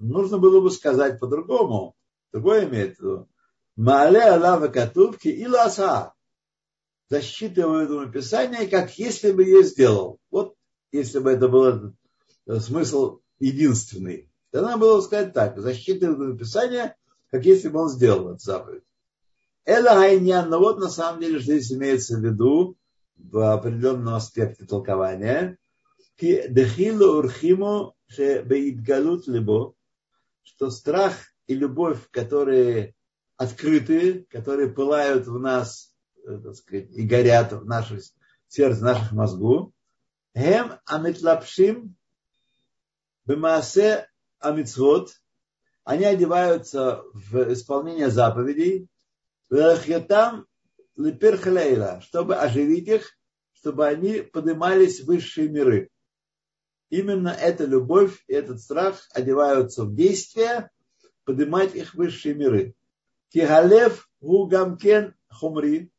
Нужно 0.00 0.38
было 0.38 0.62
бы 0.62 0.70
сказать 0.70 1.20
по-другому. 1.20 1.94
Другое 2.32 2.66
имеет 2.66 2.96
в 2.96 3.00
виду. 3.00 3.28
Маале 3.76 4.22
Аллаха 4.22 4.70
Катувки 4.70 5.28
и 5.28 5.46
Ласа. 5.46 6.14
Засчитываю 7.10 7.84
этому 7.84 8.10
Писание, 8.10 8.66
как 8.68 8.98
если 8.98 9.32
бы 9.32 9.44
я 9.44 9.62
сделал. 9.62 10.18
Вот 10.30 10.56
если 10.92 11.18
бы 11.18 11.30
это 11.30 11.46
был 11.46 11.92
смысл 12.58 13.20
единственный. 13.38 14.30
Тогда 14.50 14.78
было 14.78 14.96
бы 14.96 15.02
сказать 15.02 15.34
так. 15.34 15.58
Засчитываю 15.58 16.38
Писание, 16.38 16.96
как 17.30 17.44
если 17.44 17.68
бы 17.68 17.80
он 17.80 17.90
сделал 17.90 18.30
эту 18.30 18.38
заповедь. 18.38 18.84
Эла 19.68 19.96
Хайнян, 19.96 20.48
но 20.48 20.60
вот 20.60 20.78
на 20.78 20.88
самом 20.88 21.20
деле, 21.20 21.40
здесь 21.40 21.70
имеется 21.70 22.16
в 22.16 22.24
виду 22.24 22.78
в 23.16 23.52
определенном 23.52 24.14
аспекте 24.14 24.64
толкования, 24.64 25.58
дехилу 26.18 27.18
урхиму 27.18 27.94
беидгалут 28.16 29.26
либо, 29.26 29.74
что 30.42 30.70
страх 30.70 31.12
и 31.46 31.54
любовь, 31.54 31.98
которые 32.10 32.94
открытые, 33.36 34.24
которые 34.30 34.70
пылают 34.70 35.26
в 35.26 35.38
нас, 35.38 35.92
э, 36.24 36.38
так 36.42 36.54
сказать, 36.54 36.90
и 36.90 37.02
горят 37.02 37.52
в 37.52 37.66
наших 37.66 38.00
сердце, 38.46 38.80
в 38.80 38.84
наших 38.84 39.12
мозгу, 39.12 39.74
хем 40.34 40.80
амитлапшим 40.86 41.94
бемаасе 43.26 44.08
амитсвот, 44.38 45.10
они 45.84 46.06
одеваются 46.06 47.02
в 47.12 47.52
исполнение 47.52 48.08
заповедей, 48.08 48.88
чтобы 52.02 52.36
оживить 52.36 52.88
их, 52.88 53.18
чтобы 53.52 53.86
они 53.86 54.20
поднимались 54.20 55.00
в 55.00 55.06
высшие 55.06 55.48
миры. 55.48 55.90
Именно 56.90 57.28
эта 57.28 57.64
любовь 57.64 58.24
и 58.28 58.32
этот 58.32 58.60
страх 58.60 59.06
одеваются 59.12 59.84
в 59.84 59.94
действие, 59.94 60.70
поднимать 61.24 61.74
их 61.74 61.92
в 61.92 61.96
высшие 61.96 62.34
миры. 62.34 62.74
Кигалев 63.30 64.08
гугамкен 64.20 65.14
хумри. 65.28 65.90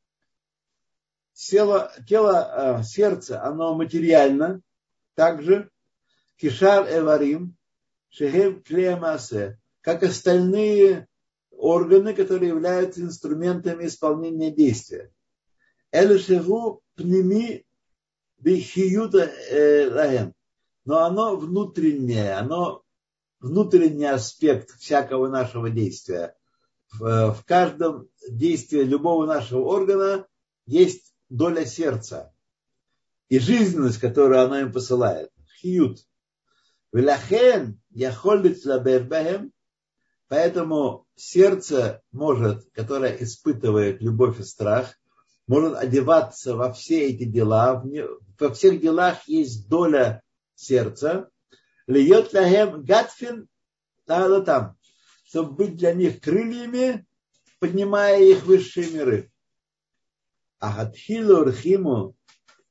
Тело, 1.34 1.92
тело, 2.08 2.82
сердце, 2.84 3.42
оно 3.44 3.76
материально. 3.76 4.62
Также 5.16 5.70
кишар 6.38 6.88
эварим, 6.90 7.56
шехем 8.10 8.64
клеямасе. 8.64 9.60
Как 9.82 10.04
остальные 10.04 11.08
органы, 11.60 12.14
которые 12.14 12.50
являются 12.50 13.02
инструментами 13.02 13.86
исполнения 13.86 14.50
действия. 14.52 15.12
Элешеву 15.92 16.82
пними 16.96 17.66
бихиюта 18.38 19.30
э, 19.50 19.90
лаем. 19.94 20.34
Но 20.86 21.00
оно 21.00 21.36
внутреннее, 21.36 22.34
оно 22.34 22.84
внутренний 23.40 24.06
аспект 24.06 24.72
всякого 24.80 25.28
нашего 25.28 25.70
действия. 25.70 26.36
В, 26.94 27.34
в 27.34 27.46
каждом 27.46 28.10
действии 28.28 28.82
любого 28.82 29.26
нашего 29.26 29.62
органа 29.66 30.26
есть 30.66 31.14
доля 31.30 31.66
сердца 31.66 32.34
и 33.28 33.38
жизненность, 33.38 34.00
которую 34.00 34.42
оно 34.42 34.60
им 34.60 34.72
посылает. 34.72 35.30
Лабербахем 38.66 39.52
Поэтому 40.30 41.06
сердце 41.20 42.02
может, 42.12 42.70
которое 42.72 43.16
испытывает 43.22 44.02
любовь 44.02 44.40
и 44.40 44.44
страх, 44.44 44.96
может 45.48 45.76
одеваться 45.76 46.56
во 46.56 46.72
все 46.72 47.10
эти 47.10 47.26
дела. 47.26 47.84
Во 48.40 48.54
всех 48.54 48.80
делах 48.80 49.28
есть 49.28 49.68
доля 49.68 50.22
сердца. 50.56 51.30
Льет 51.88 52.34
лахем 52.34 52.84
гатфин 52.84 53.48
там, 54.06 54.78
чтобы 55.26 55.52
быть 55.54 55.76
для 55.76 55.94
них 55.94 56.22
крыльями, 56.22 57.06
поднимая 57.60 58.20
их 58.20 58.44
в 58.44 58.46
высшие 58.46 58.90
миры. 58.92 59.32
А 60.60 60.72
хатхилу 60.72 61.46
рхиму 61.46 62.16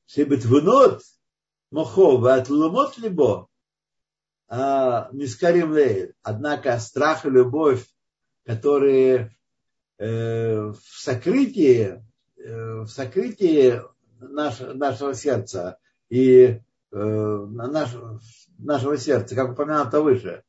шебетвунот 0.05 1.01
мохо 1.71 2.17
ватлумот 2.17 2.97
либо 2.97 3.47
а, 4.47 5.09
Мискарим 5.11 5.71
Лейль. 5.71 6.13
Однако 6.23 6.79
страх 6.79 7.25
и 7.25 7.29
любовь, 7.29 7.85
которые 8.49 9.37
э, 9.99 10.71
в 10.71 10.81
сокрытии, 10.81 12.03
э, 12.35 12.79
в 12.81 12.87
сокрытии 12.87 13.79
наш, 14.19 14.59
нашего 14.59 15.13
сердца 15.13 15.77
и 16.09 16.59
э, 16.91 16.95
наш, 16.97 17.95
нашего 18.57 18.97
сердца, 18.97 19.35
как 19.35 19.51
упомянуто 19.51 20.01
выше. 20.01 20.43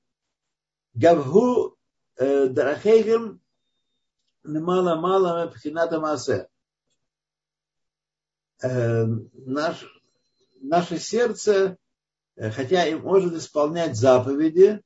Гавгу 0.94 1.76
Дарахейгем 2.16 3.42
мало-мало 4.44 5.48
пхината 5.48 6.01
масе. 6.01 6.48
Наш, 8.62 9.84
наше 10.62 10.98
сердце 10.98 11.76
хотя 12.34 12.86
и 12.86 12.94
может 12.94 13.34
исполнять 13.34 13.94
заповеди, 13.96 14.80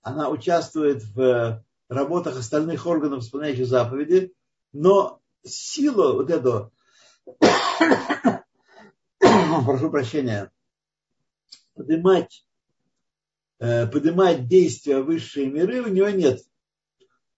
она 0.00 0.30
участвует 0.30 1.02
в 1.14 1.62
работах 1.92 2.38
остальных 2.38 2.86
органов, 2.86 3.22
исполняющих 3.22 3.66
заповеди, 3.66 4.32
но 4.72 5.20
сила 5.44 6.14
вот 6.14 6.30
эту, 6.30 6.72
прошу 9.18 9.90
прощения, 9.90 10.50
поднимать, 11.74 12.46
э, 13.58 13.86
поднимать 13.86 14.48
действия 14.48 15.00
высшие 15.00 15.50
миры 15.50 15.82
у 15.82 15.88
него 15.88 16.08
нет. 16.10 16.40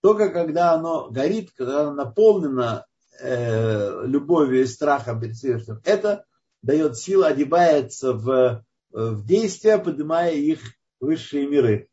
Только 0.00 0.30
когда 0.30 0.72
оно 0.72 1.10
горит, 1.10 1.52
когда 1.56 1.82
оно 1.82 1.94
наполнено 1.94 2.86
э, 3.20 4.06
любовью 4.06 4.62
и 4.62 4.66
страхом 4.66 5.20
перед 5.20 5.36
Всевышним, 5.36 5.80
это 5.84 6.24
дает 6.62 6.98
силу, 6.98 7.24
одевается 7.24 8.12
в 8.12 8.64
в 8.94 9.26
действие, 9.26 9.78
поднимая 9.78 10.32
их 10.34 10.60
высшие 11.00 11.48
миры. 11.48 11.88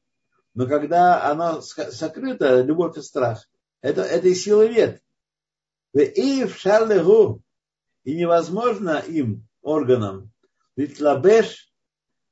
Но 0.53 0.67
когда 0.67 1.29
она 1.29 1.61
сокрыта, 1.61 2.61
любовь 2.61 2.97
и 2.97 3.01
страх, 3.01 3.47
это, 3.81 4.01
этой 4.01 4.35
силы 4.35 4.69
нет. 4.69 5.01
И 5.93 6.45
в 6.45 6.55
шарлегу, 6.57 7.41
и 8.03 8.15
невозможно 8.15 8.99
им, 8.99 9.47
органам, 9.61 10.31
ведь 10.75 10.99
лабеш 10.99 11.71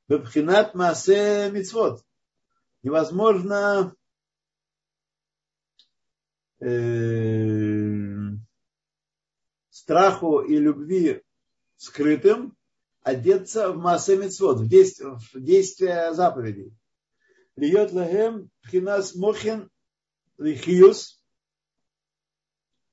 бепхинат 0.08 0.74
масе 0.74 1.50
мицвод. 1.50 2.04
Невозможно 2.82 3.94
э, 6.60 8.30
страху 9.70 10.40
и 10.40 10.56
любви 10.56 11.22
скрытым 11.76 12.56
одеться 13.02 13.72
в 13.72 13.78
массе 13.78 14.16
мецвод, 14.16 14.60
в 14.60 14.68
действие, 14.68 15.18
в 15.32 15.40
действие 15.40 16.12
заповедей. 16.14 16.74
Льет 17.56 17.92
лагем 17.92 18.50
пхинас 18.62 19.14
мохин 19.14 19.70
лихиюс, 20.38 21.22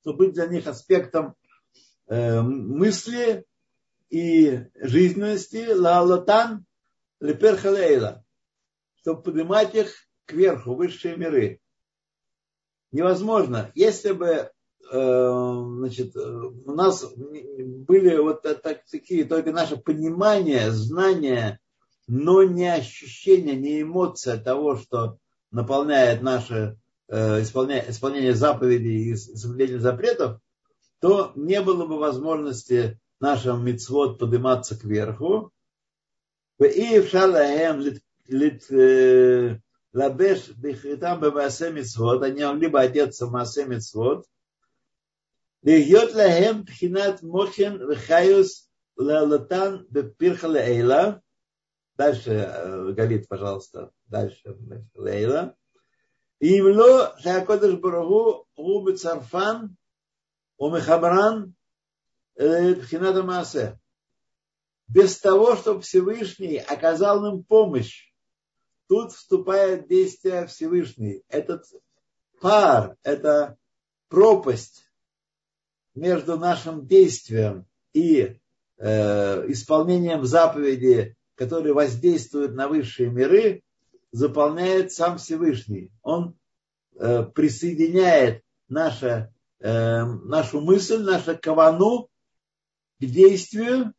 то 0.02 0.12
быть 0.12 0.34
для 0.34 0.46
них 0.46 0.66
аспектом 0.66 1.34
э, 2.06 2.40
мысли 2.40 3.46
и 4.10 4.64
жизненности 4.74 5.72
лалатан 5.72 6.66
леперхалейла, 7.20 8.24
чтобы 8.96 9.22
поднимать 9.22 9.74
их 9.74 9.94
кверху, 10.24 10.74
высшие 10.74 11.16
миры. 11.16 11.60
Невозможно. 12.90 13.70
Если 13.74 14.12
бы 14.12 14.50
Э, 14.90 15.62
значит, 15.78 16.16
у 16.16 16.72
нас 16.72 17.04
были 17.14 18.16
вот 18.16 18.42
так, 18.42 18.84
такие 18.90 19.24
только 19.24 19.52
наше 19.52 19.76
понимание, 19.76 20.70
знание, 20.70 21.60
но 22.08 22.42
не 22.42 22.66
ощущение, 22.66 23.54
не 23.54 23.82
эмоция 23.82 24.38
того, 24.38 24.76
что 24.76 25.18
наполняет 25.50 26.22
наше 26.22 26.78
э, 27.08 27.42
исполнение, 27.42 27.90
исполнение 27.90 28.34
заповедей 28.34 29.12
и 29.12 29.16
соблюдение 29.16 29.78
запретов, 29.78 30.40
то 31.00 31.32
не 31.36 31.60
было 31.60 31.86
бы 31.86 31.98
возможности 31.98 32.98
нашим 33.20 33.64
мицвод 33.64 34.18
подниматься 34.18 34.76
кверху. 34.76 35.52
И 36.58 36.98
э, 38.70 39.58
лабеш 39.92 40.48
бихритам 40.56 41.20
бемасе 41.20 41.70
мицвод, 41.70 42.22
они 42.22 42.42
могли 42.42 42.70
одеться 42.72 43.26
в 43.26 43.30
масе 43.30 43.66
мицвод. 43.66 44.26
Лихьот 45.62 46.14
лахем 46.14 46.64
пхинат 46.64 47.22
мохен 47.22 47.94
вхаюс 47.94 48.70
лалатан 48.96 49.86
бепирха 49.90 50.48
лейла. 50.48 51.22
Дальше, 51.98 52.30
э, 52.30 52.92
Галит, 52.92 53.26
пожалуйста, 53.26 53.90
дальше 54.06 54.56
Лейла. 54.94 55.56
Имло 56.38 57.16
Шакодыш 57.18 57.74
Барагу 57.74 58.46
Губи 58.56 58.94
Царфан 58.94 59.76
Умехабран 60.58 61.56
Пхината 62.36 63.18
э, 63.18 63.22
Маасе. 63.22 63.80
Без 64.86 65.18
того, 65.18 65.56
чтобы 65.56 65.80
Всевышний 65.80 66.58
оказал 66.58 67.26
им 67.26 67.42
помощь, 67.42 68.12
тут 68.86 69.10
вступает 69.12 69.88
действие 69.88 70.46
Всевышний. 70.46 71.24
Этот 71.28 71.64
пар, 72.40 72.96
эта 73.02 73.58
пропасть 74.08 74.88
между 75.96 76.38
нашим 76.38 76.86
действием 76.86 77.66
и 77.92 78.38
э, 78.76 79.50
исполнением 79.50 80.24
заповеди 80.24 81.17
которые 81.38 81.72
воздействуют 81.72 82.54
на 82.54 82.66
высшие 82.66 83.10
миры, 83.10 83.62
заполняет 84.10 84.92
сам 84.92 85.18
Всевышний. 85.18 85.92
Он 86.02 86.36
э, 86.96 87.22
присоединяет 87.22 88.42
наше, 88.68 89.32
э, 89.60 90.04
нашу 90.04 90.60
мысль, 90.60 90.98
нашу 90.98 91.38
кавану 91.40 92.08
к 93.00 93.04
действию 93.04 93.94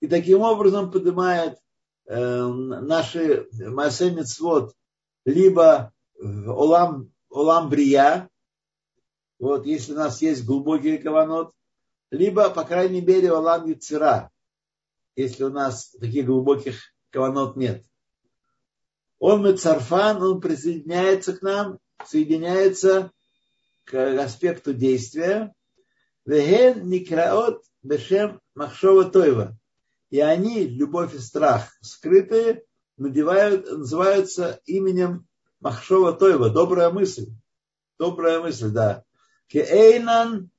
и 0.00 0.08
таким 0.08 0.40
образом 0.40 0.90
поднимает 0.90 1.58
э, 2.06 2.46
наши 2.46 3.46
масемицвод 3.52 4.74
либо 5.24 5.92
в 6.18 6.50
Олам, 6.50 7.12
Олам 7.30 7.68
Брия, 7.70 8.28
вот, 9.38 9.66
если 9.66 9.92
у 9.92 9.96
нас 9.96 10.20
есть 10.22 10.44
глубокий 10.44 10.98
каванот, 10.98 11.52
либо, 12.10 12.50
по 12.50 12.64
крайней 12.64 13.02
мере, 13.02 13.32
Олам 13.32 13.68
Яцера, 13.68 14.30
если 15.16 15.44
у 15.44 15.50
нас 15.50 15.90
таких 15.98 16.26
глубоких 16.26 16.78
каванот 17.10 17.56
нет. 17.56 17.84
Он 19.18 19.42
мецарфан, 19.42 20.22
он 20.22 20.40
присоединяется 20.40 21.34
к 21.34 21.42
нам, 21.42 21.78
соединяется 22.04 23.10
к 23.84 24.22
аспекту 24.22 24.74
действия. 24.74 25.54
Веген 26.26 26.88
Никраот 26.88 27.64
Бешем 27.82 28.40
Махшова 28.54 29.10
Тойва. 29.10 29.58
И 30.10 30.20
они, 30.20 30.66
любовь 30.66 31.14
и 31.14 31.18
страх, 31.18 31.72
скрытые, 31.80 32.64
надевают, 32.96 33.66
называются 33.70 34.60
именем 34.66 35.26
Махшова 35.60 36.12
Тойва, 36.12 36.50
добрая 36.50 36.90
мысль. 36.90 37.28
Добрая 37.98 38.40
мысль, 38.40 38.70
да. 38.70 39.04
Кеэйнан 39.48 40.50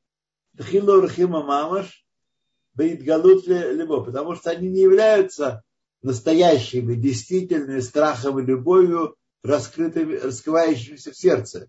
Хилурхима 0.60 1.44
Мамаш 1.44 2.07
Беидгалут 2.78 3.48
Либо, 3.48 4.04
потому 4.04 4.36
что 4.36 4.52
они 4.52 4.70
не 4.70 4.82
являются 4.82 5.64
настоящими, 6.04 6.94
действительными 6.94 7.80
страхом 7.80 8.40
и 8.40 8.46
любовью, 8.46 9.16
раскрытыми, 9.44 10.16
раскрывающимися 10.16 11.12
в 11.12 11.18
сердце. 11.18 11.68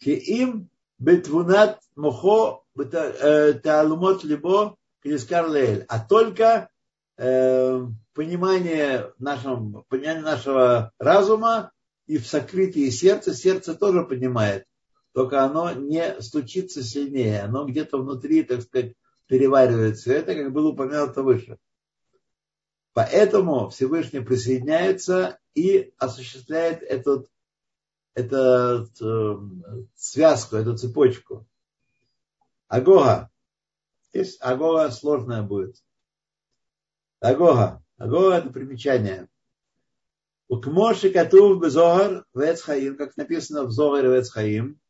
Им 0.00 0.68
бетвунат 0.98 1.80
мухо 1.94 2.62
э, 2.76 3.54
таалумот 3.54 4.24
либо 4.24 4.76
книскар 5.02 5.46
А 5.88 5.98
только 6.00 6.68
э, 7.16 7.80
понимание, 8.14 9.12
нашего, 9.18 9.84
понимание 9.88 10.22
нашего 10.22 10.92
разума 10.98 11.72
и 12.06 12.18
в 12.18 12.26
сокрытии 12.26 12.90
сердца, 12.90 13.34
сердце 13.34 13.74
тоже 13.74 14.04
понимает, 14.04 14.64
только 15.12 15.42
оно 15.42 15.72
не 15.72 16.20
стучится 16.20 16.82
сильнее, 16.82 17.42
оно 17.42 17.64
где-то 17.64 17.98
внутри, 17.98 18.42
так 18.42 18.62
сказать, 18.62 18.94
переваривает 19.26 19.96
все 19.96 20.14
это, 20.14 20.34
как 20.34 20.52
было 20.52 20.68
упомянуто 20.68 21.22
выше. 21.22 21.58
Поэтому 22.92 23.68
Всевышний 23.68 24.20
присоединяется 24.20 25.38
и 25.54 25.92
осуществляет 25.98 26.82
этот, 26.82 27.30
эту 28.14 28.88
э, 29.00 29.36
связку, 29.94 30.56
эту 30.56 30.76
цепочку. 30.76 31.46
Агога. 32.68 33.30
Здесь 34.12 34.38
агога 34.40 34.90
сложная 34.90 35.42
будет. 35.42 35.76
Агога. 37.20 37.82
Агога 37.98 38.36
это 38.36 38.50
примечание. 38.50 39.28
У 40.48 40.60
Кмоши 40.60 41.10
Катув 41.10 41.60
Безогар 41.60 42.24
Вецхаим, 42.32 42.96
как 42.96 43.16
написано 43.16 43.64
в 43.64 43.72
Зогаре 43.72 44.08
Вецхаим, 44.08 44.80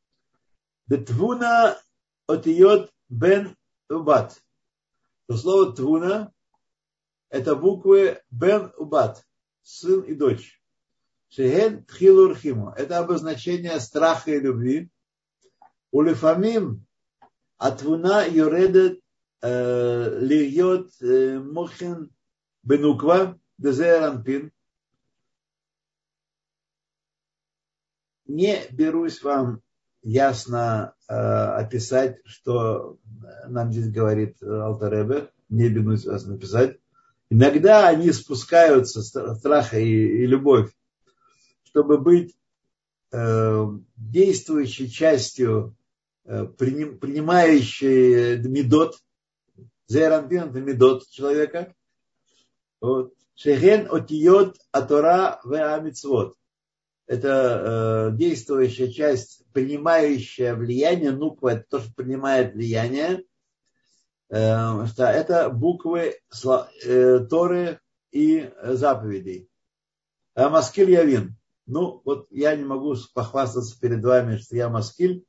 Бетвуна 0.87 1.79
отиот 2.29 2.93
бен 3.09 3.56
убат. 3.89 4.43
То 5.27 5.37
слово 5.37 5.73
твуна 5.75 6.33
это 7.29 7.57
буквы 7.57 8.23
бен 8.31 8.73
убат, 8.77 9.25
сын 9.63 10.01
и 10.03 10.15
дочь. 10.15 10.63
Шеген 11.29 11.85
тхилурхиму. 11.85 12.71
Это 12.71 12.99
обозначение 12.99 13.81
страха 13.81 14.31
и 14.31 14.41
любви. 14.41 14.91
Улифамим 15.91 16.87
атвуна 17.59 18.25
юредет 18.27 19.01
э, 19.43 20.19
льет 20.21 20.91
э, 21.03 21.39
мохин 21.41 22.15
бенуква 22.63 23.39
дезеранпин. 23.59 24.53
Не 28.27 28.67
берусь 28.71 29.23
вам 29.23 29.63
ясно 30.07 30.95
э, 31.09 31.15
описать, 31.15 32.19
что 32.25 32.97
нам 33.49 33.73
здесь 33.73 33.91
говорит 33.91 34.41
Алтаребе, 34.41 35.31
не 35.49 35.69
берусь 35.69 36.07
вас 36.07 36.25
написать. 36.27 36.79
Иногда 37.29 37.89
они 37.89 38.13
спускаются, 38.13 39.03
страха 39.03 39.81
и, 39.81 39.91
и 39.91 40.27
любовь, 40.27 40.71
чтобы 41.65 41.99
быть 41.99 42.37
э, 43.11 43.67
действующей 43.97 44.89
частью, 44.89 45.77
э, 46.25 46.45
приним, 46.45 46.99
принимающей 46.99 48.39
медот, 48.49 49.01
зеранпин 49.89 50.51
это 50.51 50.61
медот 50.61 51.09
человека. 51.09 51.75
Вот. 52.81 53.13
Шехен 53.35 53.89
отиот 53.91 54.57
атора 54.71 55.41
веамицвот. 55.45 56.37
Это 57.07 58.11
э, 58.13 58.17
действующая 58.17 58.91
часть, 58.91 59.45
принимающая 59.53 60.55
влияние, 60.55 61.13
нуква 61.13 61.51
это 61.51 61.65
то, 61.69 61.81
что 61.81 61.95
принимает 61.95 62.55
влияние, 62.55 63.23
Э, 64.29 64.87
что 64.87 65.05
это 65.05 65.51
буквы 65.51 66.15
э, 66.85 67.19
Торы 67.31 67.81
и 68.11 68.51
заповедей. 68.63 69.49
А 70.35 70.49
Маскиль 70.49 70.91
Явин. 70.91 71.37
Ну, 71.67 72.01
вот 72.05 72.27
я 72.31 72.55
не 72.55 72.65
могу 72.65 72.95
похвастаться 73.15 73.79
перед 73.81 74.05
вами, 74.05 74.37
что 74.37 74.57
я 74.57 74.69
Маскиль, 74.69 75.25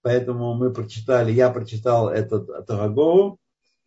поэтому 0.00 0.54
мы 0.54 0.72
прочитали, 0.72 1.30
я 1.30 1.50
прочитал 1.50 2.08
этот 2.08 2.66
Тагагову, 2.66 3.38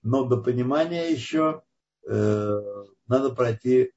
но 0.04 0.26
до 0.26 0.38
понимания 0.38 1.10
еще 1.10 1.64
э, 2.08 2.62
надо 3.08 3.32
пройти 3.32 3.92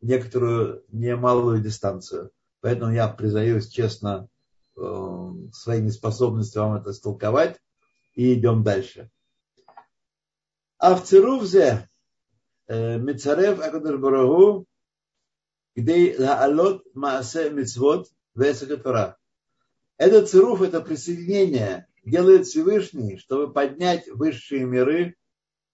некоторую 0.00 0.84
немалую 0.88 1.60
дистанцию. 1.60 2.30
Поэтому 2.62 2.92
я 2.92 3.08
признаюсь 3.08 3.68
честно 3.68 4.28
эм, 4.76 5.52
своей 5.52 5.82
неспособностью 5.82 6.62
вам 6.62 6.76
это 6.76 6.92
истолковать. 6.92 7.60
И 8.14 8.34
идем 8.34 8.62
дальше. 8.62 9.10
А 10.78 10.94
в 10.94 11.02
Цирувзе 11.02 11.88
э, 12.66 12.98
Мицарев 12.98 13.60
Акадыш 13.60 14.66
где 15.74 16.16
Лаалот 16.18 16.84
Маасе 16.94 17.50
Мицвод 17.50 18.08
Весакатура. 18.34 19.16
Это 19.96 20.26
церув 20.26 20.62
это 20.62 20.80
присоединение 20.80 21.86
делает 22.04 22.46
Всевышний, 22.46 23.18
чтобы 23.18 23.52
поднять 23.52 24.08
высшие 24.08 24.64
миры, 24.64 25.16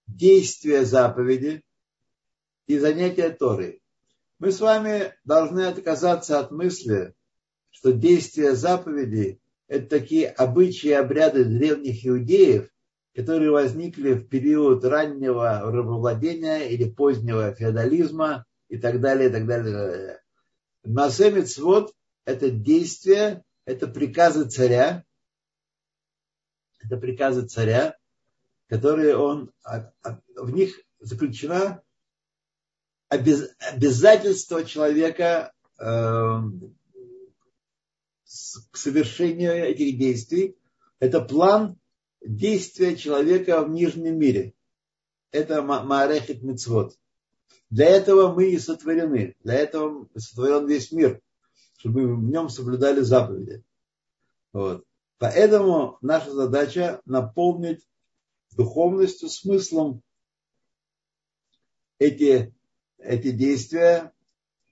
действия 0.06 0.84
заповеди 0.84 1.62
и 2.66 2.78
занятия 2.78 3.30
Торы. 3.30 3.80
Мы 4.38 4.52
с 4.52 4.60
вами 4.60 5.14
должны 5.24 5.66
отказаться 5.66 6.38
от 6.38 6.52
мысли, 6.52 7.14
что 7.70 7.92
действия 7.92 8.54
заповеди– 8.54 9.40
это 9.68 9.88
такие 9.88 10.28
обычаи 10.28 10.88
и 10.88 10.92
обряды 10.92 11.44
древних 11.44 12.06
иудеев, 12.06 12.70
которые 13.14 13.50
возникли 13.50 14.12
в 14.12 14.28
период 14.28 14.84
раннего 14.84 15.60
рабовладения 15.60 16.68
или 16.68 16.88
позднего 16.88 17.52
феодализма 17.52 18.46
и 18.68 18.78
так 18.78 19.00
далее, 19.00 19.28
и 19.28 19.32
так 19.32 19.44
далее. 19.44 20.22
Масемец 20.84 21.58
вот 21.58 21.92
это 22.24 22.48
действие, 22.48 23.42
это 23.64 23.88
приказы 23.88 24.48
царя, 24.48 25.04
это 26.78 26.96
приказы 26.96 27.46
царя, 27.46 27.96
которые 28.68 29.16
он, 29.16 29.50
а, 29.64 29.90
а, 30.04 30.20
в 30.36 30.50
них 30.50 30.80
заключено 33.10 33.48
обязательство 33.72 34.64
человека 34.64 35.52
э, 35.78 35.84
к 38.70 38.76
совершению 38.76 39.52
этих 39.52 39.98
действий. 39.98 40.56
Это 41.00 41.20
план 41.20 41.78
действия 42.20 42.96
человека 42.96 43.62
в 43.62 43.70
нижнем 43.70 44.18
мире. 44.18 44.54
Это 45.30 45.62
Маарехит 45.62 46.42
Мицвод. 46.42 46.96
Для 47.70 47.86
этого 47.86 48.32
мы 48.32 48.50
и 48.50 48.58
сотворены. 48.58 49.36
Для 49.44 49.54
этого 49.54 50.08
сотворен 50.16 50.66
весь 50.66 50.90
мир, 50.90 51.20
чтобы 51.76 52.02
мы 52.02 52.16
в 52.16 52.30
нем 52.30 52.48
соблюдали 52.48 53.00
заповеди. 53.00 53.62
Вот. 54.52 54.84
Поэтому 55.18 55.98
наша 56.00 56.30
задача 56.32 57.02
наполнить 57.04 57.86
духовностью, 58.56 59.28
смыслом 59.28 60.02
эти, 61.98 62.54
эти 62.98 63.30
действия. 63.30 64.12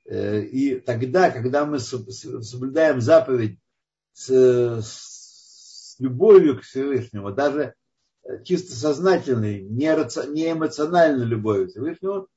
Э, 0.04 0.40
и 0.40 0.78
тогда, 0.80 1.30
когда 1.30 1.64
мы 1.64 1.78
соблюдаем 1.78 3.00
заповедь 3.00 3.58
с, 4.12 4.82
с 4.82 5.96
любовью 5.98 6.58
к 6.58 6.62
Всевышнему, 6.62 7.32
даже 7.32 7.74
э, 8.22 8.42
чисто 8.44 8.74
сознательной, 8.74 9.62
не, 9.62 9.86
эмоциональной 9.86 11.26
любовью 11.26 11.68
к 11.68 11.70
Всевышнему, 11.70 12.28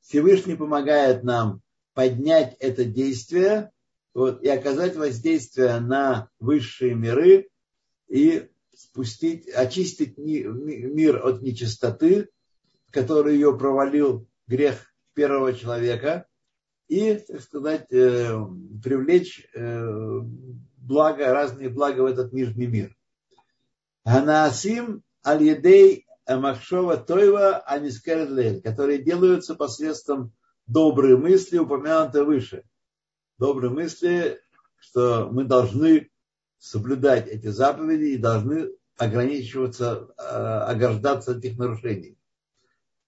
Всевышний 0.00 0.56
помогает 0.56 1.24
нам 1.24 1.62
поднять 1.94 2.56
это 2.60 2.84
действие 2.84 3.72
вот, 4.14 4.42
и 4.42 4.48
оказать 4.48 4.96
воздействие 4.96 5.80
на 5.80 6.30
высшие 6.38 6.94
миры 6.94 7.48
и 8.08 8.48
спустить, 8.74 9.48
очистить 9.48 10.16
мир 10.18 11.26
от 11.26 11.42
нечистоты, 11.42 12.28
который 12.90 13.34
ее 13.34 13.56
провалил 13.58 14.28
грех 14.46 14.94
первого 15.16 15.54
человека, 15.54 16.26
и, 16.88 17.14
так 17.14 17.40
сказать, 17.40 17.90
э, 17.90 18.38
привлечь 18.84 19.48
э, 19.54 20.20
благо, 20.76 21.32
разные 21.32 21.68
блага 21.68 22.02
в 22.02 22.06
этот 22.06 22.32
нижний 22.32 22.68
мир. 22.68 22.96
Ганаасим 24.04 25.02
аль-едей 25.24 26.06
махшова 26.28 26.96
тойва 26.96 27.58
анискердлель, 27.58 28.62
которые 28.62 29.02
делаются 29.02 29.56
посредством 29.56 30.32
доброй 30.66 31.16
мысли, 31.16 31.58
упомянутой 31.58 32.24
выше. 32.24 32.62
Добрые 33.38 33.70
мысли, 33.70 34.40
что 34.78 35.28
мы 35.32 35.44
должны 35.44 36.10
соблюдать 36.58 37.26
эти 37.26 37.48
заповеди 37.48 38.14
и 38.14 38.18
должны 38.18 38.70
ограничиваться, 38.96 40.08
э, 40.16 40.22
ограждаться 40.22 41.32
от 41.32 41.38
этих 41.38 41.58
нарушений. 41.58 42.16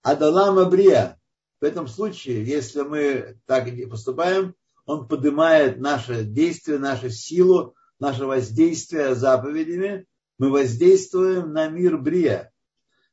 Адалама 0.03 0.65
Брия. 0.65 1.19
В 1.61 1.65
этом 1.65 1.89
случае, 1.89 2.45
если 2.45 2.83
мы 2.83 3.39
так 3.47 3.69
поступаем, 3.91 4.55
он 4.87 5.09
поднимает 5.09 5.79
наше 5.79 6.25
действие, 6.25 6.79
нашу 6.79 7.11
силу, 7.11 7.75
наше 7.99 8.27
воздействие 8.27 9.15
заповедями. 9.15 10.07
Мы 10.39 10.51
воздействуем 10.51 11.53
на 11.53 11.69
мир 11.69 11.99
Брия. 11.99 12.53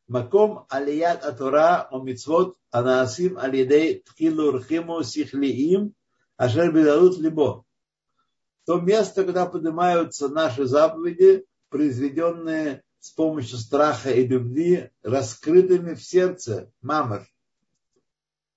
Маком 0.07 0.65
алият 0.69 1.25
атура 1.25 1.87
о 1.89 2.03
мицвот 2.03 2.55
анаасим 2.69 3.39
алидей 3.39 4.03
тхилу 4.05 4.51
рхиму 4.51 5.01
сихлиим 5.01 5.95
ашер 6.37 6.71
бедалут 6.71 7.17
либо. 7.17 7.65
То 8.65 8.79
место, 8.79 9.23
когда 9.23 9.47
поднимаются 9.47 10.27
наши 10.27 10.65
заповеди, 10.65 11.45
произведенные 11.69 12.83
с 12.99 13.09
помощью 13.11 13.57
страха 13.57 14.11
и 14.11 14.27
любви, 14.27 14.91
раскрытыми 15.03 15.93
в 15.93 16.03
сердце, 16.03 16.71
мамар. 16.81 17.27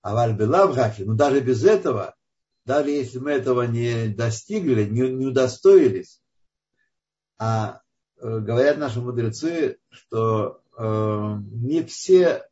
А 0.09 0.15
вальбелавгахи, 0.15 1.03
но 1.03 1.13
даже 1.13 1.39
без 1.39 1.63
этого, 1.63 2.15
даже 2.65 2.89
если 2.89 3.19
мы 3.19 3.29
этого 3.29 3.61
не 3.61 4.07
достигли, 4.07 4.85
не, 4.85 5.01
не 5.01 5.27
удостоились, 5.27 6.19
а 7.37 7.81
э, 8.17 8.39
говорят 8.39 8.79
наши 8.79 9.01
мудрецы, 9.01 9.77
что 9.91 10.63
э, 10.75 11.35
не 11.51 11.83
все, 11.83 12.43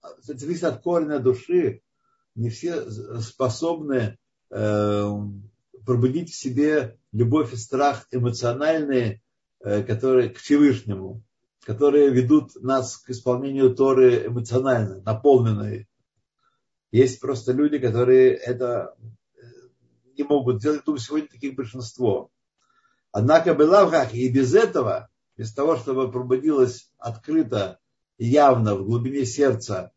это 0.00 0.38
зависит 0.38 0.62
от 0.62 0.82
корня 0.82 1.18
души, 1.18 1.82
не 2.36 2.48
все 2.48 2.88
способны 3.20 4.16
э, 4.50 5.10
пробудить 5.84 6.30
в 6.30 6.36
себе 6.36 6.96
любовь 7.10 7.54
и 7.54 7.56
страх 7.56 8.06
эмоциональные, 8.12 9.20
э, 9.64 9.82
которые 9.82 10.30
к 10.30 10.38
Всевышнему, 10.38 11.24
которые 11.64 12.10
ведут 12.10 12.54
нас 12.62 12.98
к 12.98 13.10
исполнению 13.10 13.74
Торы 13.74 14.28
эмоционально, 14.28 15.02
наполненные. 15.02 15.88
Есть 16.92 17.20
просто 17.20 17.52
люди, 17.52 17.78
которые 17.78 18.34
это 18.34 18.96
э, 19.36 19.40
не 20.16 20.24
могут 20.24 20.60
сделать. 20.60 20.84
Думаю, 20.84 21.00
сегодня 21.00 21.28
таких 21.28 21.54
большинство. 21.54 22.30
Однако 23.12 23.54
Хахе, 23.54 24.18
и 24.18 24.28
без 24.28 24.54
этого, 24.54 25.08
без 25.36 25.52
того, 25.52 25.76
чтобы 25.76 26.10
пробудилась 26.10 26.90
открыто 26.98 27.78
явно 28.18 28.74
в 28.74 28.84
глубине 28.84 29.24
сердца 29.24 29.92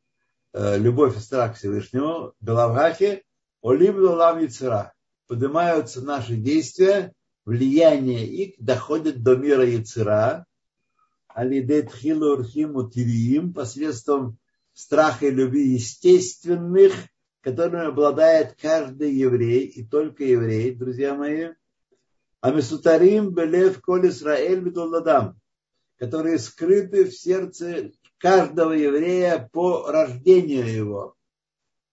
э, 0.53 0.77
любовь 0.77 1.17
и 1.17 1.19
страх 1.19 1.53
к 1.53 1.57
Всевышнему, 1.57 2.33
Белавхахе, 2.39 3.23
Олим 3.61 3.97
Лулам 3.97 4.39
Яцера 4.39 4.93
поднимаются 5.27 6.01
наши 6.01 6.35
действия, 6.35 7.13
влияние 7.45 8.25
их 8.25 8.55
доходит 8.57 9.21
до 9.21 9.35
мира 9.35 9.65
Яцера, 9.65 10.45
алидет 11.27 11.93
хилурхиму 11.93 12.89
тириим, 12.89 13.53
посредством 13.53 14.37
страха 14.79 15.27
и 15.27 15.31
любви 15.31 15.73
естественных, 15.73 16.93
которыми 17.41 17.87
обладает 17.87 18.55
каждый 18.61 19.13
еврей, 19.13 19.65
и 19.65 19.85
только 19.85 20.23
еврей, 20.23 20.73
друзья 20.75 21.15
мои, 21.15 21.49
Амисутарим 22.41 23.33
белев 23.33 23.81
коль 23.81 24.09
Исраэль 24.09 24.61
бедулладам, 24.61 25.39
которые 25.97 26.39
скрыты 26.39 27.05
в 27.05 27.13
сердце 27.13 27.91
каждого 28.17 28.71
еврея 28.71 29.49
по 29.51 29.91
рождению 29.91 30.67
его. 30.67 31.15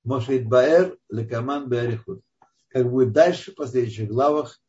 Мошит 0.04 0.46
Баэр 0.46 0.96
лекаман 1.08 1.68
Беарихут 1.68 2.22
как 2.76 2.90
будет 2.90 3.12
дальше 3.12 3.52
в 3.52 3.54
последующих 3.54 4.08
главах 4.08 4.60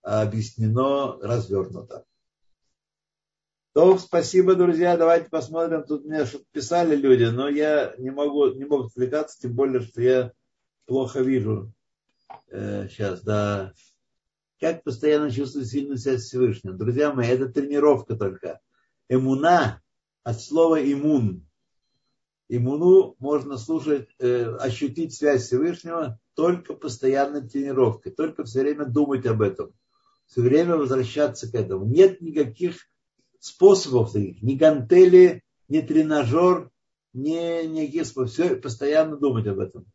объяснено, 0.00 1.18
развернуто. 1.20 2.06
То, 3.72 3.98
спасибо, 3.98 4.56
друзья. 4.56 4.96
Давайте 4.96 5.28
посмотрим. 5.28 5.84
Тут 5.84 6.04
мне 6.04 6.24
что-то 6.24 6.44
писали 6.50 6.96
люди, 6.96 7.24
но 7.24 7.48
я 7.48 7.94
не 7.98 8.10
могу, 8.10 8.48
не 8.48 8.64
могу 8.64 8.86
отвлекаться, 8.86 9.38
тем 9.40 9.54
более, 9.54 9.80
что 9.80 10.02
я 10.02 10.32
плохо 10.86 11.20
вижу 11.20 11.72
э, 12.48 12.88
сейчас, 12.88 13.22
да. 13.22 13.72
Как 14.58 14.82
постоянно 14.82 15.30
чувствую 15.30 15.66
сильную 15.66 15.98
связь 15.98 16.22
с 16.22 16.26
Всевышним. 16.26 16.76
Друзья 16.76 17.12
мои, 17.12 17.28
это 17.28 17.48
тренировка 17.48 18.16
только. 18.16 18.58
Эмуна 19.08 19.80
от 20.24 20.40
слова 20.40 20.82
иммун. 20.82 21.46
Иммуну 22.48 23.14
можно 23.20 23.56
слушать, 23.56 24.08
э, 24.18 24.52
ощутить 24.56 25.14
связь 25.14 25.44
Всевышнего 25.44 26.18
только 26.34 26.74
постоянной 26.74 27.48
тренировкой, 27.48 28.10
только 28.10 28.42
все 28.42 28.62
время 28.62 28.86
думать 28.86 29.26
об 29.26 29.42
этом, 29.42 29.72
все 30.26 30.40
время 30.40 30.74
возвращаться 30.74 31.48
к 31.48 31.54
этому. 31.54 31.86
Нет 31.86 32.20
никаких 32.20 32.89
способов 33.40 34.12
таких, 34.12 34.42
ни 34.42 34.54
гантели, 34.54 35.42
ни 35.68 35.80
тренажер, 35.80 36.70
ни 37.12 37.66
никаких 37.66 38.06
способов. 38.06 38.32
Все 38.32 38.56
постоянно 38.56 39.16
думать 39.16 39.46
об 39.48 39.58
этом. 39.58 39.86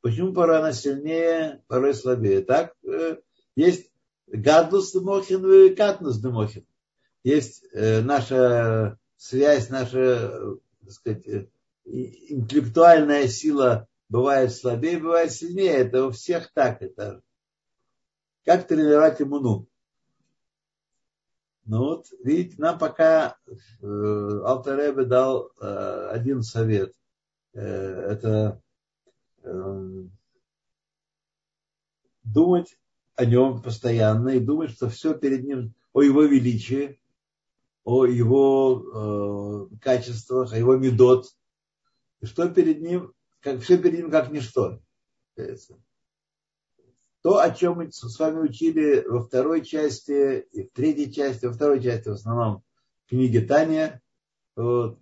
Почему 0.00 0.32
порой 0.32 0.58
она 0.58 0.72
сильнее, 0.72 1.62
порой 1.68 1.94
слабее? 1.94 2.40
Так, 2.40 2.74
э, 2.84 3.18
есть 3.54 3.92
гадус 4.26 4.92
демохин 4.92 5.48
и 5.48 5.74
катнус 5.74 6.18
демохин. 6.18 6.66
Есть 7.22 7.64
э, 7.72 8.00
наша 8.00 8.98
связь, 9.16 9.68
наша, 9.68 10.56
так 10.82 10.90
сказать, 10.90 11.48
интеллектуальная 11.84 13.28
сила 13.28 13.86
бывает 14.08 14.52
слабее, 14.52 14.98
бывает 14.98 15.32
сильнее. 15.32 15.74
Это 15.74 16.06
у 16.06 16.10
всех 16.10 16.52
так. 16.52 16.82
Это 16.82 17.22
как 18.44 18.66
тренировать 18.66 19.22
иммуну. 19.22 19.68
Ну 21.64 21.78
вот, 21.78 22.06
видите, 22.24 22.56
нам 22.58 22.78
пока 22.78 23.36
э, 23.46 23.86
Алтаребе 24.44 25.04
дал 25.04 25.52
э, 25.60 26.08
один 26.10 26.42
совет. 26.42 26.92
Э, 27.54 27.60
это 27.60 28.60
э, 29.42 30.02
думать 32.24 32.78
о 33.14 33.24
нем 33.24 33.62
постоянно 33.62 34.30
и 34.30 34.40
думать, 34.40 34.70
что 34.70 34.88
все 34.88 35.14
перед 35.14 35.44
ним, 35.44 35.74
о 35.92 36.02
его 36.02 36.22
величии, 36.22 37.00
о 37.84 38.06
его 38.06 39.68
э, 39.70 39.76
качествах, 39.80 40.52
о 40.52 40.58
его 40.58 40.76
медот, 40.76 41.26
и 42.20 42.26
что 42.26 42.48
перед 42.48 42.80
ним 42.80 43.12
как 43.42 43.60
все 43.60 43.76
перед 43.76 43.98
ним 43.98 44.10
как 44.10 44.30
ничто. 44.30 44.80
То, 47.22 47.38
о 47.38 47.50
чем 47.50 47.76
мы 47.76 47.92
с 47.92 48.18
вами 48.18 48.40
учили 48.40 49.04
во 49.08 49.22
второй 49.22 49.64
части 49.64 50.40
и 50.40 50.64
в 50.64 50.72
третьей 50.72 51.12
части, 51.12 51.46
во 51.46 51.52
второй 51.52 51.80
части 51.80 52.08
в 52.08 52.12
основном 52.12 52.64
книги 53.06 53.38
Таня, 53.38 54.02
вот, 54.56 54.98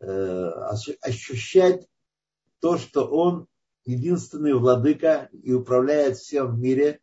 э, 0.00 0.50
ощущать 1.00 1.88
то, 2.60 2.76
что 2.76 3.06
он 3.06 3.46
единственный 3.84 4.54
владыка 4.54 5.28
и 5.32 5.52
управляет 5.52 6.16
всем 6.16 6.56
в 6.56 6.58
мире, 6.58 7.00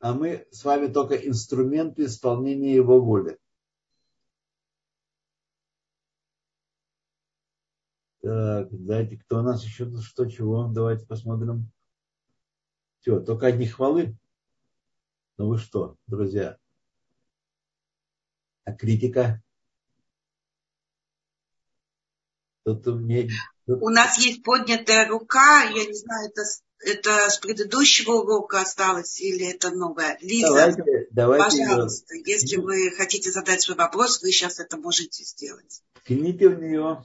а 0.00 0.12
мы 0.12 0.46
с 0.50 0.64
вами 0.64 0.88
только 0.88 1.14
инструменты 1.14 2.06
исполнения 2.06 2.74
его 2.74 3.00
воли. 3.00 3.38
Так, 8.22 8.68
дайте, 8.70 9.18
кто 9.18 9.38
у 9.38 9.42
нас 9.42 9.62
еще 9.62 9.94
что, 10.00 10.24
чего? 10.24 10.66
Давайте 10.66 11.06
посмотрим. 11.06 11.70
Все, 13.04 13.20
только 13.20 13.48
одни 13.48 13.66
хвалы. 13.66 14.16
Ну 15.36 15.48
вы 15.48 15.58
что, 15.58 15.98
друзья? 16.06 16.56
А 18.64 18.72
критика? 18.72 19.42
Тут 22.64 22.86
мне... 22.86 23.28
У 23.66 23.90
нас 23.90 24.16
есть 24.16 24.42
поднятая 24.42 25.06
рука, 25.06 25.64
я 25.64 25.84
не 25.84 25.92
знаю, 25.92 26.30
это, 26.30 26.42
это 26.80 27.28
с 27.28 27.38
предыдущего 27.40 28.12
урока 28.12 28.62
осталось 28.62 29.20
или 29.20 29.52
это 29.52 29.70
новое. 29.70 30.16
Лиза, 30.22 30.48
давайте, 30.48 31.08
давайте 31.10 31.44
пожалуйста, 31.44 32.14
ее... 32.14 32.22
если 32.24 32.56
вы 32.56 32.90
хотите 32.90 33.30
задать 33.30 33.60
свой 33.60 33.76
вопрос, 33.76 34.22
вы 34.22 34.30
сейчас 34.32 34.60
это 34.60 34.78
можете 34.78 35.24
сделать. 35.24 35.82
Кините 36.04 36.48
в 36.48 36.58
нее 36.58 37.04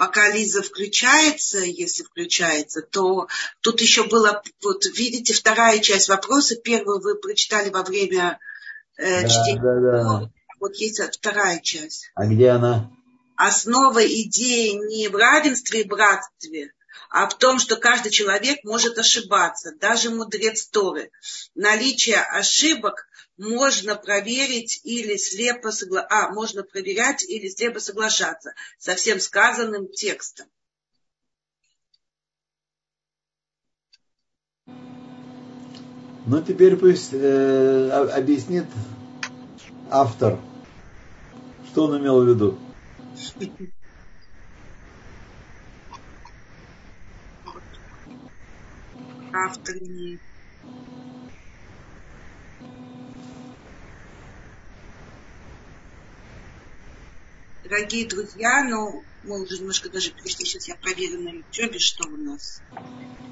пока 0.00 0.30
Лиза 0.30 0.62
включается, 0.62 1.58
если 1.58 2.04
включается, 2.04 2.80
то 2.80 3.28
тут 3.60 3.82
еще 3.82 4.04
было, 4.04 4.42
вот 4.62 4.86
видите, 4.96 5.34
вторая 5.34 5.78
часть 5.80 6.08
вопроса. 6.08 6.56
Первую 6.56 7.02
вы 7.02 7.16
прочитали 7.16 7.68
во 7.68 7.82
время 7.82 8.38
э, 8.96 9.20
да, 9.20 9.28
чтения. 9.28 9.60
Да, 9.60 9.78
да. 9.78 10.30
Вот 10.58 10.74
есть 10.76 11.02
вторая 11.02 11.60
часть. 11.60 12.10
А 12.14 12.24
где 12.24 12.48
она? 12.48 12.90
Основа 13.36 14.02
идеи 14.02 14.70
не 14.70 15.08
в 15.08 15.16
равенстве 15.16 15.82
и 15.82 15.86
братстве, 15.86 16.72
а 17.10 17.28
в 17.28 17.36
том, 17.36 17.58
что 17.58 17.76
каждый 17.76 18.12
человек 18.12 18.62
может 18.62 18.96
ошибаться, 18.96 19.74
даже 19.74 20.10
мудрец 20.10 20.66
Торы. 20.66 21.10
Наличие 21.56 22.22
ошибок 22.22 23.08
можно 23.36 23.96
проверить 23.96 24.80
или 24.84 25.16
слепо 25.16 25.72
согла... 25.72 26.06
а, 26.08 26.30
можно 26.30 26.62
проверять 26.62 27.24
или 27.24 27.48
слепо 27.48 27.80
соглашаться 27.80 28.54
со 28.78 28.94
всем 28.94 29.18
сказанным 29.18 29.88
текстом. 29.88 30.46
Ну, 36.26 36.40
теперь 36.46 36.76
пусть 36.76 37.12
э, 37.12 37.90
объяснит 37.90 38.66
автор, 39.90 40.38
что 41.66 41.86
он 41.86 41.98
имел 41.98 42.22
в 42.22 42.28
виду. 42.28 42.58
Автор 49.32 49.80
не 49.80 50.18
Дорогие 57.62 58.08
друзья, 58.08 58.64
ну, 58.68 59.04
мы 59.22 59.42
уже 59.42 59.58
немножко 59.58 59.88
даже 59.88 60.10
перешли, 60.10 60.44
сейчас 60.44 60.66
я 60.66 60.74
проверю 60.74 61.20
на 61.20 61.28
YouTube, 61.28 61.80
что 61.80 62.08
у 62.08 62.16
нас, 62.16 62.60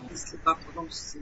если 0.09 0.39
вопросы. 0.45 1.19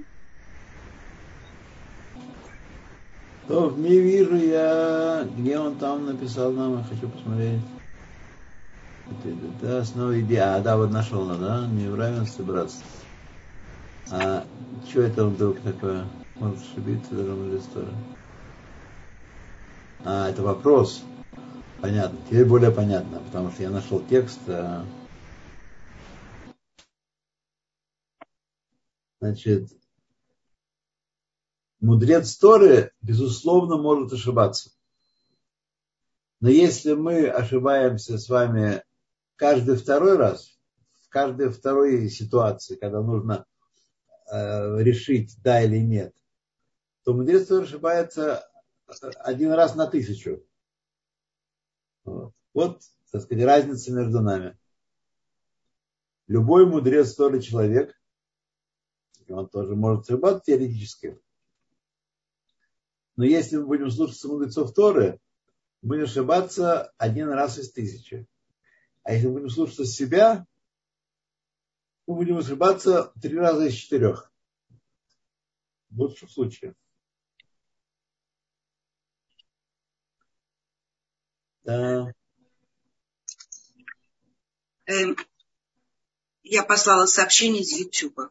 То 3.48 3.70
не 3.70 3.98
вижу 3.98 4.36
я, 4.36 5.26
где 5.34 5.58
он 5.58 5.78
там 5.78 6.04
написал 6.04 6.52
нам, 6.52 6.78
я 6.78 6.84
хочу 6.84 7.08
посмотреть. 7.08 7.62
Это 9.62 9.80
основа 9.80 10.20
идея. 10.20 10.56
А, 10.56 10.60
да, 10.60 10.76
вот 10.76 10.90
нашел, 10.90 11.26
да? 11.26 11.66
Не 11.68 11.88
в 11.88 11.94
равенстве 11.94 12.44
братство. 12.44 12.84
А 14.10 14.46
что 14.88 15.02
это 15.02 15.26
вдруг 15.26 15.60
такое? 15.60 16.06
Ошибиться 16.36 17.14
даже 17.14 17.32
в 17.32 17.58
истории. 17.58 17.94
А, 20.04 20.28
это 20.28 20.42
вопрос. 20.42 21.02
Понятно. 21.80 22.18
Теперь 22.26 22.44
более 22.44 22.70
понятно, 22.70 23.18
потому 23.20 23.50
что 23.50 23.62
я 23.62 23.70
нашел 23.70 24.00
текст. 24.06 24.38
А, 24.48 24.84
значит, 29.20 29.72
мудрец 31.80 32.36
Торы, 32.36 32.92
безусловно, 33.02 33.76
может 33.76 34.12
ошибаться. 34.12 34.70
Но 36.40 36.48
если 36.48 36.92
мы 36.92 37.26
ошибаемся 37.26 38.18
с 38.18 38.28
вами 38.28 38.84
каждый 39.34 39.76
второй 39.76 40.16
раз, 40.16 40.56
в 41.02 41.08
каждой 41.08 41.48
второй 41.48 42.08
ситуации, 42.08 42.76
когда 42.76 43.00
нужно 43.00 43.46
решить, 44.30 45.36
да 45.42 45.62
или 45.62 45.78
нет, 45.78 46.14
то 47.04 47.14
мудрец 47.14 47.46
Торы 47.46 47.64
ошибается 47.64 48.48
один 49.18 49.52
раз 49.52 49.74
на 49.74 49.86
тысячу. 49.86 50.44
Вот. 52.04 52.82
так 53.10 53.22
сказать, 53.22 53.44
разница 53.44 53.92
между 53.92 54.20
нами. 54.20 54.58
Любой 56.26 56.66
мудрец 56.66 57.14
Торы 57.14 57.40
человек, 57.40 57.94
он 59.28 59.48
тоже 59.48 59.74
может 59.74 60.04
ошибаться 60.04 60.42
теоретически. 60.46 61.20
Но 63.16 63.24
если 63.24 63.56
мы 63.56 63.66
будем 63.66 63.90
слушаться 63.90 64.28
мудрецов 64.28 64.74
Торы, 64.74 65.20
будем 65.82 66.04
ошибаться 66.04 66.92
один 66.98 67.30
раз 67.30 67.58
из 67.58 67.72
тысячи. 67.72 68.26
А 69.02 69.12
если 69.12 69.28
мы 69.28 69.34
будем 69.34 69.50
слушаться 69.50 69.84
себя, 69.84 70.46
мы 72.06 72.14
будем 72.14 72.38
ошибаться 72.38 73.12
три 73.20 73.36
раза 73.36 73.66
из 73.66 73.74
четырех. 73.74 74.32
В 75.90 76.00
лучшем 76.00 76.28
случае. 76.28 76.74
Да. 81.64 82.12
Эм, 84.86 85.16
я 86.44 86.62
послала 86.62 87.06
сообщение 87.06 87.62
из 87.62 87.72
YouTube. 87.72 88.30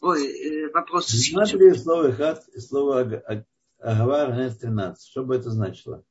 Ой, 0.00 0.26
э, 0.26 0.70
вопрос 0.72 1.12
из 1.12 1.28
YouTube. 1.28 1.48
Смотри, 1.48 1.74
слово 1.74 2.12
хат 2.12 2.48
и 2.48 2.60
слово 2.60 3.00
Агавар 3.78 4.32
13. 4.54 5.06
Что 5.06 5.22
бы 5.22 5.36
это 5.36 5.50
значило? 5.50 6.02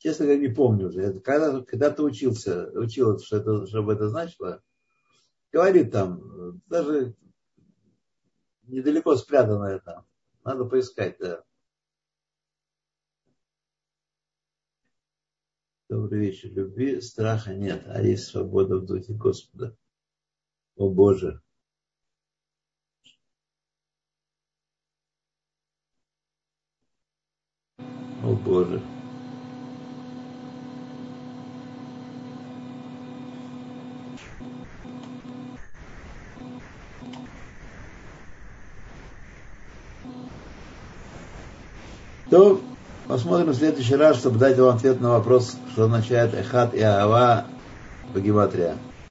Честно 0.00 0.24
говоря, 0.24 0.40
не 0.40 0.48
помню 0.48 0.88
уже. 0.88 1.02
Это 1.02 1.20
когда, 1.20 1.90
учился, 2.02 2.70
учил, 2.72 3.18
что 3.18 3.36
это, 3.36 3.66
что 3.66 3.92
это 3.92 4.08
значило, 4.08 4.62
говорит 5.52 5.92
там, 5.92 6.62
даже 6.68 7.14
недалеко 8.62 9.14
спрятанное 9.16 9.78
там. 9.80 10.06
Надо 10.42 10.64
поискать, 10.64 11.18
да. 11.18 11.44
Добрый 15.90 16.20
вечер. 16.20 16.48
Любви, 16.50 17.02
страха 17.02 17.54
нет, 17.54 17.82
а 17.86 18.00
есть 18.00 18.24
свобода 18.24 18.78
в 18.78 18.86
духе 18.86 19.12
Господа. 19.12 19.76
О 20.76 20.88
Боже! 20.88 21.42
О 28.22 28.34
Боже! 28.34 28.80
То 42.30 42.60
Посмотрим 43.10 43.48
в 43.48 43.56
следующий 43.56 43.96
раз, 43.96 44.18
чтобы 44.18 44.38
дать 44.38 44.56
вам 44.56 44.76
ответ 44.76 45.00
на 45.00 45.10
вопрос, 45.10 45.56
что 45.72 45.86
означает 45.86 46.32
Эхат 46.32 46.74
и 46.74 46.80
Ава 46.80 47.46
по 48.14 48.20
гематрия. 48.20 48.76